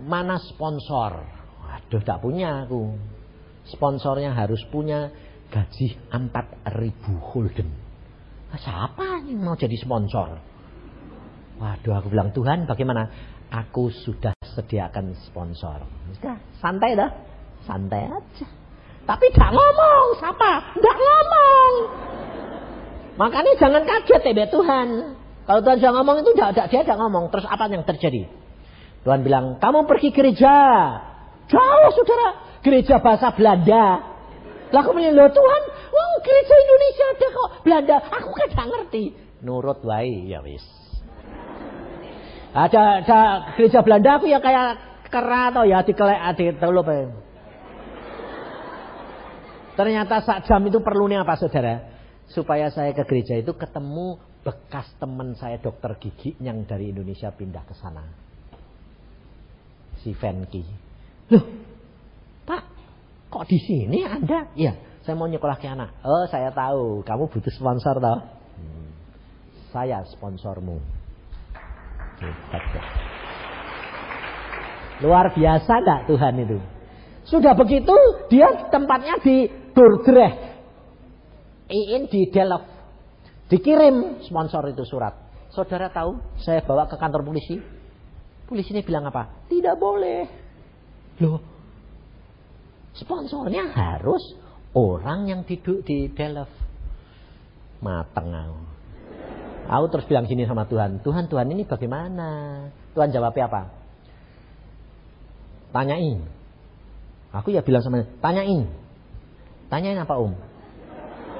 mana 0.01 0.41
sponsor? 0.41 1.21
Waduh, 1.61 2.01
tak 2.01 2.25
punya 2.25 2.65
aku. 2.65 2.97
Sponsornya 3.69 4.33
harus 4.33 4.65
punya 4.73 5.13
gaji 5.53 6.01
4000 6.09 7.29
holden. 7.29 7.69
Siapa 8.57 9.21
yang 9.29 9.45
mau 9.45 9.53
jadi 9.53 9.77
sponsor? 9.77 10.41
Waduh, 11.61 11.93
aku 11.93 12.09
bilang, 12.09 12.33
Tuhan 12.33 12.65
bagaimana? 12.65 13.13
Aku 13.53 13.93
sudah 13.93 14.33
sediakan 14.57 15.13
sponsor. 15.29 15.85
Sudah, 16.17 16.41
santai 16.57 16.97
dah. 16.97 17.13
Santai 17.69 18.09
aja. 18.09 18.49
Tapi 19.05 19.29
tak 19.37 19.53
ngomong, 19.53 20.07
siapa? 20.17 20.73
Tidak 20.73 20.97
ngomong. 20.97 21.73
Makanya 23.21 23.53
jangan 23.61 23.83
kaget 23.85 24.23
ya 24.33 24.47
Tuhan. 24.49 24.89
Kalau 25.43 25.61
Tuhan 25.61 25.77
sudah 25.83 25.93
ngomong 26.01 26.17
itu 26.23 26.31
tidak 26.39 26.71
dia 26.71 26.81
tidak 26.81 26.99
ngomong. 27.03 27.29
Terus 27.29 27.47
apa 27.51 27.69
yang 27.69 27.85
terjadi? 27.85 28.31
Tuhan 29.03 29.21
bilang, 29.27 29.59
kamu 29.59 29.85
pergi 29.91 30.09
gereja. 30.15 30.55
Jauh 31.51 31.91
saudara. 31.93 32.29
Gereja 32.63 33.03
bahasa 33.03 33.35
Belanda. 33.35 34.15
Lah 34.73 34.83
kemudian 34.87 35.13
loh 35.13 35.29
Tuhan, 35.29 35.63
oh, 35.93 36.15
gereja 36.25 36.55
Indonesia 36.57 37.05
ada 37.13 37.27
kok 37.29 37.49
Belanda. 37.67 37.97
Aku 38.09 38.31
kan 38.33 38.47
tidak 38.49 38.67
ngerti. 38.73 39.05
Nurut 39.43 39.83
wae 39.85 40.31
ya 40.31 40.41
wis. 40.41 40.63
Ada 42.55 43.03
ada 43.05 43.21
gereja 43.59 43.83
Belanda 43.83 44.17
aku 44.17 44.31
ya 44.31 44.39
kayak 44.39 44.81
kera 45.13 45.53
atau 45.53 45.65
ya 45.69 45.85
dikelek 45.85 46.21
adik 46.33 46.57
telur 46.57 46.87
Ternyata 49.73 50.21
saat 50.21 50.45
jam 50.49 50.61
itu 50.65 50.81
perlunya 50.85 51.25
apa 51.25 51.37
saudara? 51.37 51.92
Supaya 52.33 52.73
saya 52.73 52.97
ke 52.97 53.05
gereja 53.05 53.37
itu 53.37 53.53
ketemu 53.53 54.17
bekas 54.43 54.89
teman 54.99 55.37
saya 55.39 55.61
dokter 55.61 55.95
gigi 56.01 56.35
yang 56.43 56.65
dari 56.65 56.91
Indonesia 56.91 57.31
pindah 57.31 57.63
ke 57.63 57.75
sana. 57.79 58.03
Si 60.03 60.11
Venki. 60.17 60.65
Loh, 61.31 61.45
Pak, 62.43 62.63
kok 63.31 63.45
di 63.47 63.59
sini 63.63 64.03
Anda? 64.03 64.51
Iya, 64.59 64.75
saya 65.07 65.15
mau 65.15 65.31
ke 65.31 65.69
anak. 65.69 65.95
Oh, 66.03 66.27
saya 66.27 66.51
tahu, 66.51 67.07
kamu 67.07 67.31
butuh 67.31 67.55
sponsor 67.55 68.03
toh? 68.03 68.19
Hmm. 68.59 68.91
Saya 69.71 70.03
sponsormu. 70.11 70.83
Luar 75.03 75.35
biasa 75.35 75.73
enggak 75.83 76.01
Tuhan 76.11 76.35
itu? 76.43 76.59
Sudah 77.27 77.55
begitu, 77.55 77.95
dia 78.27 78.51
tempatnya 78.71 79.23
di 79.23 79.47
Dordrecht 79.71 80.52
Iin 81.73 82.13
di 82.13 82.29
Delft. 82.29 82.69
Dikirim 83.49 84.21
sponsor 84.29 84.69
itu 84.69 84.85
surat. 84.85 85.17
Saudara 85.53 85.89
tahu, 85.89 86.21
saya 86.41 86.61
bawa 86.61 86.85
ke 86.89 87.01
kantor 87.01 87.25
polisi. 87.25 87.57
Polisi 88.45 88.77
ini 88.77 88.85
bilang 88.85 89.09
apa? 89.09 89.49
Tidak 89.49 89.77
boleh. 89.81 90.21
Loh, 91.21 91.41
sponsornya 92.93 93.73
harus 93.73 94.21
orang 94.77 95.29
yang 95.33 95.41
duduk 95.49 95.81
di 95.89 96.13
Delft. 96.13 96.53
Mateng 97.81 98.29
aku. 98.33 98.61
Terus 99.89 100.07
bilang 100.09 100.29
sini 100.29 100.45
sama 100.45 100.69
Tuhan, 100.69 101.01
Tuhan, 101.01 101.33
Tuhan 101.33 101.49
ini 101.49 101.65
bagaimana? 101.65 102.29
Tuhan 102.93 103.09
jawabnya 103.09 103.49
apa? 103.49 103.63
Tanyain. 105.73 106.21
Aku 107.33 107.49
ya 107.49 107.65
bilang 107.65 107.81
sama 107.81 108.05
tanyain. 108.21 108.69
Tanyain 109.73 109.97
apa 109.97 110.21
om? 110.21 110.37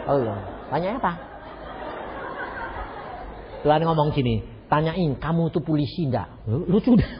Oh 0.03 0.19
iya, 0.19 0.35
tanyain 0.67 0.99
apa? 0.99 1.13
Tuhan 3.63 3.83
ngomong 3.87 4.11
gini, 4.11 4.43
tanyain 4.67 5.15
kamu 5.23 5.55
tuh 5.55 5.63
polisi 5.63 6.11
enggak? 6.11 6.27
Lucu 6.47 6.99
dah. 6.99 7.13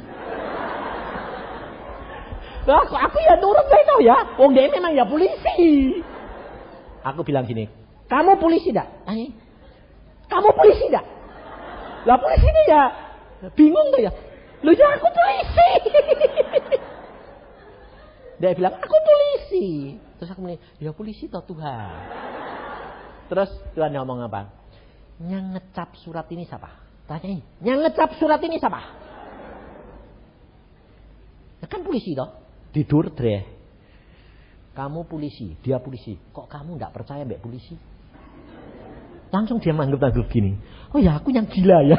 Nah, 2.67 2.79
aku, 2.83 2.95
aku 2.99 3.17
ya 3.23 3.39
nurut 3.39 3.67
saya 3.71 3.85
tahu 3.87 4.01
ya. 4.03 4.19
Wong 4.35 4.51
dia 4.51 4.67
memang 4.67 4.93
ya 4.99 5.07
polisi. 5.07 6.03
Aku 7.07 7.23
bilang 7.23 7.47
gini, 7.47 7.71
kamu 8.11 8.43
polisi 8.43 8.75
enggak? 8.75 8.91
Tanya. 9.07 9.31
Kamu 10.27 10.49
polisi 10.59 10.85
enggak? 10.91 11.07
Lah 12.03 12.19
polisi 12.19 12.47
ini 12.51 12.63
ya 12.67 12.83
bingung 13.55 13.95
tuh 13.95 14.03
ya. 14.03 14.11
Lu 14.67 14.75
ya 14.75 14.87
aku 14.99 15.07
polisi. 15.07 15.71
Dia 18.43 18.59
bilang, 18.59 18.75
aku 18.75 18.97
polisi. 19.07 19.95
Terus 20.19 20.35
aku 20.35 20.43
bilang, 20.43 20.59
ya 20.83 20.91
polisi 20.91 21.31
toh 21.31 21.47
Tuhan. 21.47 21.95
Terus 23.33 23.49
Tuhan 23.73 23.97
ngomong 23.97 24.29
apa? 24.29 24.45
Yang 25.25 25.57
ngecap 25.57 25.97
surat 26.05 26.29
ini 26.29 26.45
siapa? 26.45 26.69
Tanyain. 27.09 27.41
Yang 27.65 27.79
ngecap 27.89 28.21
surat 28.21 28.37
ini 28.45 28.61
siapa? 28.61 28.81
Ya 31.65 31.65
kan 31.65 31.81
polisi 31.81 32.13
toh. 32.13 32.29
Tidur 32.77 33.09
deh. 33.09 33.41
Kamu 34.77 35.09
polisi, 35.09 35.57
dia 35.65 35.81
polisi. 35.81 36.21
Kok 36.29 36.45
kamu 36.45 36.77
nggak 36.77 36.93
percaya 36.93 37.25
mbak 37.25 37.41
polisi? 37.41 37.73
Langsung 39.33 39.65
dia 39.65 39.73
manggil-manggil 39.73 40.29
gini. 40.29 40.53
Oh 40.93 41.01
ya 41.01 41.17
aku 41.17 41.33
yang 41.33 41.49
gila 41.49 41.89
ya. 41.89 41.97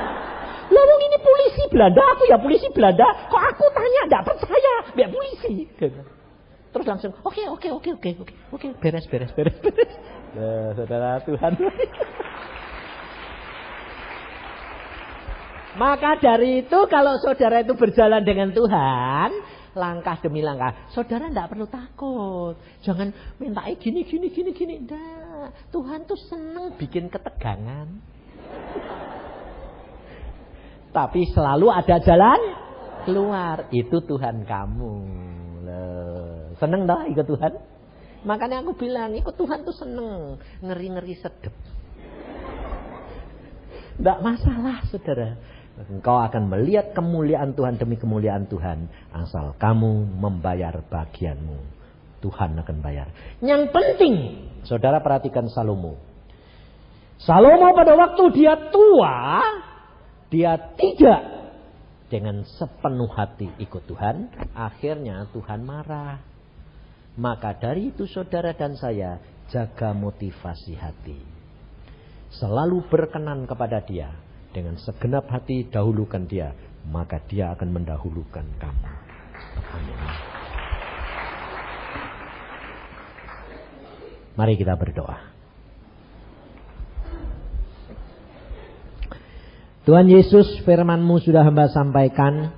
Lalu 0.78 0.94
ini 1.10 1.18
polisi 1.18 1.62
Belanda, 1.74 2.02
aku 2.14 2.30
ya 2.30 2.38
polisi 2.38 2.70
Belanda. 2.70 3.06
Kok 3.26 3.42
aku 3.50 3.66
tanya 3.74 4.00
nggak 4.14 4.24
percaya 4.30 4.74
mbak 4.94 5.10
polisi? 5.10 5.66
Terus 6.70 6.86
langsung, 6.86 7.10
oke 7.26 7.34
okay, 7.34 7.50
oke 7.50 7.66
okay, 7.66 7.70
oke 7.74 7.90
okay, 7.98 8.12
oke 8.14 8.34
oke 8.54 8.66
oke 8.70 8.78
beres 8.78 9.10
beres 9.10 9.34
beres 9.34 9.58
beres. 9.58 10.21
Ya, 10.32 10.72
saudara 10.72 11.20
Tuhan. 11.28 11.52
Maka 15.72 16.20
dari 16.20 16.64
itu 16.64 16.78
kalau 16.92 17.16
saudara 17.20 17.64
itu 17.64 17.72
berjalan 17.72 18.20
dengan 18.24 18.52
Tuhan, 18.52 19.30
langkah 19.72 20.20
demi 20.20 20.44
langkah, 20.44 20.88
saudara 20.92 21.32
tidak 21.32 21.48
perlu 21.48 21.64
takut. 21.68 22.60
Jangan 22.84 23.08
minta 23.40 23.64
gini 23.80 24.04
gini 24.04 24.28
gini 24.28 24.52
gini. 24.52 24.74
Nah, 24.84 25.48
Tuhan 25.72 26.04
tuh 26.04 26.20
senang 26.28 26.76
bikin 26.76 27.08
ketegangan. 27.08 27.88
Tapi 30.92 31.20
selalu 31.32 31.72
ada 31.72 31.96
jalan 32.04 32.40
keluar. 33.08 33.64
Itu 33.72 34.04
Tuhan 34.04 34.44
kamu. 34.44 34.94
Seneng 36.60 36.84
dah 36.84 37.08
ikut 37.08 37.24
Tuhan? 37.24 37.71
Makanya 38.22 38.62
aku 38.62 38.78
bilang, 38.78 39.14
ikut 39.18 39.34
Tuhan 39.34 39.66
tuh 39.66 39.74
seneng. 39.74 40.38
Ngeri-ngeri 40.62 41.14
sedep. 41.18 41.54
Tidak 43.98 44.18
masalah 44.22 44.82
saudara. 44.88 45.36
Engkau 45.90 46.20
akan 46.20 46.52
melihat 46.52 46.92
kemuliaan 46.92 47.56
Tuhan 47.56 47.80
demi 47.80 47.96
kemuliaan 47.98 48.46
Tuhan. 48.46 48.86
Asal 49.10 49.56
kamu 49.58 50.06
membayar 50.20 50.78
bagianmu. 50.86 51.82
Tuhan 52.22 52.54
akan 52.54 52.76
bayar. 52.78 53.10
Yang 53.42 53.74
penting, 53.74 54.14
saudara 54.62 55.02
perhatikan 55.02 55.50
Salomo. 55.50 55.98
Salomo 57.18 57.74
pada 57.74 57.98
waktu 57.98 58.22
dia 58.34 58.54
tua, 58.70 59.42
dia 60.30 60.54
tidak 60.78 61.22
dengan 62.06 62.46
sepenuh 62.46 63.10
hati 63.10 63.50
ikut 63.58 63.82
Tuhan. 63.90 64.30
Akhirnya 64.54 65.26
Tuhan 65.34 65.66
marah. 65.66 66.31
Maka 67.12 67.52
dari 67.60 67.92
itu 67.92 68.08
saudara 68.08 68.56
dan 68.56 68.72
saya 68.72 69.20
jaga 69.52 69.92
motivasi 69.92 70.72
hati. 70.80 71.20
Selalu 72.32 72.88
berkenan 72.88 73.44
kepada 73.44 73.84
dia. 73.84 74.08
Dengan 74.52 74.76
segenap 74.80 75.28
hati 75.28 75.68
dahulukan 75.68 76.24
dia. 76.24 76.56
Maka 76.88 77.20
dia 77.28 77.52
akan 77.52 77.68
mendahulukan 77.68 78.46
kamu. 78.56 78.88
Amin. 79.76 79.98
Mari 84.32 84.56
kita 84.56 84.72
berdoa. 84.80 85.28
Tuhan 89.84 90.08
Yesus 90.08 90.64
firmanmu 90.64 91.20
sudah 91.20 91.44
hamba 91.44 91.68
sampaikan. 91.68 92.56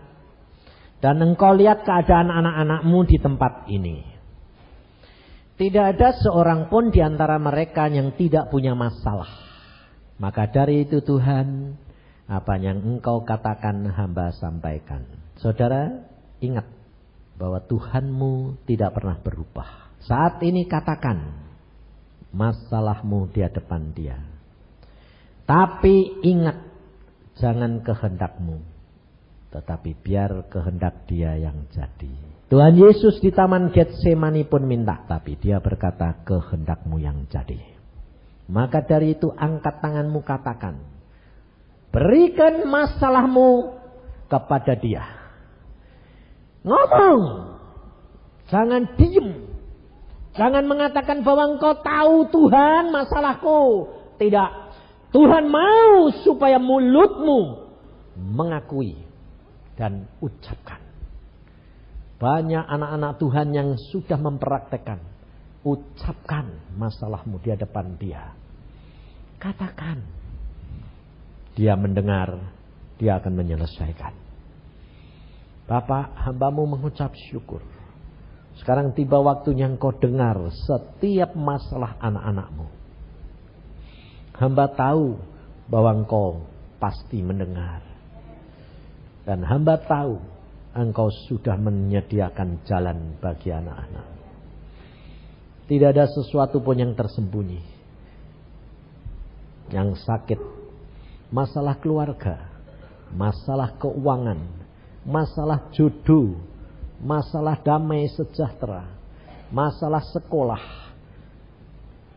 Dan 1.02 1.18
engkau 1.18 1.58
lihat 1.58 1.82
keadaan 1.82 2.30
anak-anakmu 2.30 2.98
di 3.10 3.18
tempat 3.18 3.66
ini. 3.66 4.13
Tidak 5.54 5.84
ada 5.94 6.18
seorang 6.18 6.66
pun 6.66 6.90
di 6.90 6.98
antara 6.98 7.38
mereka 7.38 7.86
yang 7.86 8.10
tidak 8.18 8.50
punya 8.50 8.74
masalah. 8.74 9.30
Maka 10.18 10.50
dari 10.50 10.82
itu 10.82 10.98
Tuhan, 10.98 11.78
apa 12.26 12.58
yang 12.58 12.82
engkau 12.82 13.22
katakan 13.22 13.86
hamba 13.86 14.34
sampaikan. 14.34 15.06
Saudara, 15.38 15.94
ingat 16.42 16.66
bahwa 17.38 17.62
Tuhanmu 17.62 18.66
tidak 18.66 18.98
pernah 18.98 19.14
berubah. 19.22 19.94
Saat 20.02 20.42
ini 20.42 20.66
katakan 20.66 21.22
masalahmu 22.34 23.30
di 23.30 23.40
hadapan 23.46 23.82
dia. 23.94 24.18
Tapi 25.46 26.24
ingat, 26.26 26.58
jangan 27.38 27.78
kehendakmu. 27.86 28.58
Tetapi 29.54 29.90
biar 30.02 30.50
kehendak 30.50 31.06
dia 31.06 31.38
yang 31.38 31.70
jadi. 31.70 32.33
Tuhan 32.52 32.76
Yesus 32.76 33.24
di 33.24 33.32
taman 33.32 33.72
Getsemani 33.72 34.44
pun 34.44 34.68
minta, 34.68 35.00
tapi 35.08 35.40
dia 35.40 35.64
berkata, 35.64 36.20
kehendakmu 36.28 37.00
yang 37.00 37.24
jadi. 37.32 37.56
Maka 38.52 38.84
dari 38.84 39.16
itu 39.16 39.32
angkat 39.32 39.80
tanganmu 39.80 40.20
katakan, 40.20 40.76
berikan 41.88 42.68
masalahmu 42.68 43.80
kepada 44.28 44.76
dia. 44.76 45.04
Ngomong, 46.60 47.20
jangan 48.52 48.92
diem. 49.00 49.28
Jangan 50.36 50.64
mengatakan 50.68 51.24
bahwa 51.24 51.56
engkau 51.56 51.80
tahu 51.80 52.28
Tuhan 52.28 52.92
masalahku. 52.92 53.88
Tidak. 54.20 54.50
Tuhan 55.14 55.46
mau 55.46 56.10
supaya 56.26 56.58
mulutmu 56.58 57.70
mengakui 58.18 58.98
dan 59.78 60.10
ucapkan. 60.18 60.83
Banyak 62.18 62.64
anak-anak 62.64 63.12
Tuhan 63.18 63.48
yang 63.50 63.68
sudah 63.90 64.18
mempraktekkan. 64.18 65.00
Ucapkan 65.64 66.76
masalahmu 66.76 67.40
di 67.40 67.48
hadapan 67.50 67.86
dia. 67.96 68.24
Katakan. 69.40 69.98
Dia 71.54 71.78
mendengar, 71.78 72.52
dia 72.98 73.16
akan 73.18 73.32
menyelesaikan. 73.38 74.14
Bapak, 75.64 76.12
hambamu 76.28 76.76
mengucap 76.76 77.14
syukur. 77.30 77.64
Sekarang 78.60 78.94
tiba 78.94 79.18
waktunya 79.18 79.66
engkau 79.66 79.90
dengar 79.96 80.36
setiap 80.52 81.34
masalah 81.34 81.98
anak-anakmu. 81.98 82.66
Hamba 84.34 84.66
tahu 84.74 85.18
bahwa 85.70 85.90
engkau 86.04 86.44
pasti 86.78 87.22
mendengar. 87.22 87.82
Dan 89.24 89.40
hamba 89.46 89.80
tahu 89.80 90.20
engkau 90.74 91.08
sudah 91.30 91.54
menyediakan 91.54 92.66
jalan 92.66 93.16
bagi 93.22 93.54
anak-anak. 93.54 94.06
Tidak 95.64 95.88
ada 95.88 96.04
sesuatu 96.10 96.60
pun 96.60 96.76
yang 96.76 96.92
tersembunyi. 96.92 97.62
Yang 99.72 100.04
sakit, 100.04 100.40
masalah 101.32 101.80
keluarga, 101.80 102.36
masalah 103.16 103.72
keuangan, 103.80 104.44
masalah 105.08 105.72
jodoh, 105.72 106.36
masalah 107.00 107.56
damai 107.64 108.04
sejahtera, 108.12 108.84
masalah 109.48 110.04
sekolah. 110.12 110.64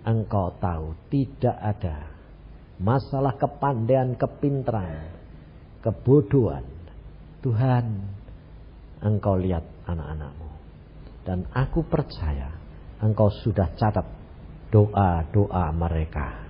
Engkau 0.04 0.52
tahu 0.60 0.92
tidak 1.08 1.56
ada 1.56 2.18
masalah 2.78 3.34
kepandaian, 3.38 4.14
kepintaran, 4.14 5.10
kebodohan. 5.82 6.66
Tuhan 7.42 7.86
engkau 9.02 9.38
lihat 9.38 9.64
anak-anakmu. 9.86 10.50
Dan 11.28 11.44
aku 11.52 11.84
percaya 11.86 12.56
engkau 13.04 13.28
sudah 13.44 13.76
catat 13.76 14.08
doa-doa 14.72 15.70
mereka. 15.76 16.48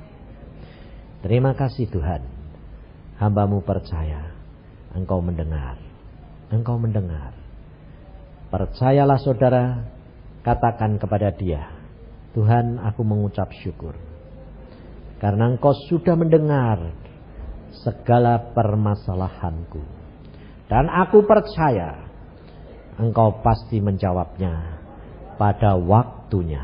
Terima 1.26 1.58
kasih 1.58 1.90
Tuhan. 1.90 2.22
Hambamu 3.18 3.66
percaya. 3.66 4.32
Engkau 4.94 5.20
mendengar. 5.20 5.82
Engkau 6.54 6.78
mendengar. 6.78 7.34
Percayalah 8.54 9.20
saudara. 9.22 9.66
Katakan 10.46 10.96
kepada 11.02 11.34
dia. 11.36 11.68
Tuhan 12.32 12.80
aku 12.80 13.02
mengucap 13.02 13.50
syukur. 13.60 13.98
Karena 15.18 15.50
engkau 15.50 15.74
sudah 15.90 16.14
mendengar 16.14 16.94
segala 17.84 18.54
permasalahanku. 18.54 19.82
Dan 20.70 20.88
aku 20.88 21.26
percaya 21.26 22.07
engkau 22.98 23.42
pasti 23.46 23.78
menjawabnya 23.82 24.82
pada 25.38 25.78
waktunya. 25.78 26.62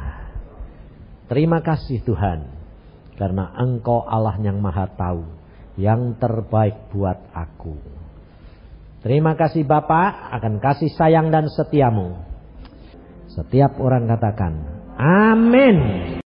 Terima 1.30 1.62
kasih 1.64 2.04
Tuhan, 2.04 2.50
karena 3.16 3.54
engkau 3.58 4.04
Allah 4.04 4.38
yang 4.42 4.60
maha 4.60 4.90
tahu, 4.92 5.24
yang 5.80 6.18
terbaik 6.18 6.92
buat 6.94 7.18
aku. 7.32 7.78
Terima 9.04 9.36
kasih 9.36 9.68
Bapak 9.68 10.32
akan 10.40 10.64
kasih 10.64 10.92
sayang 10.96 11.28
dan 11.30 11.52
setiamu. 11.52 12.18
Setiap 13.34 13.82
orang 13.82 14.08
katakan, 14.08 14.54
Amin. 14.96 16.22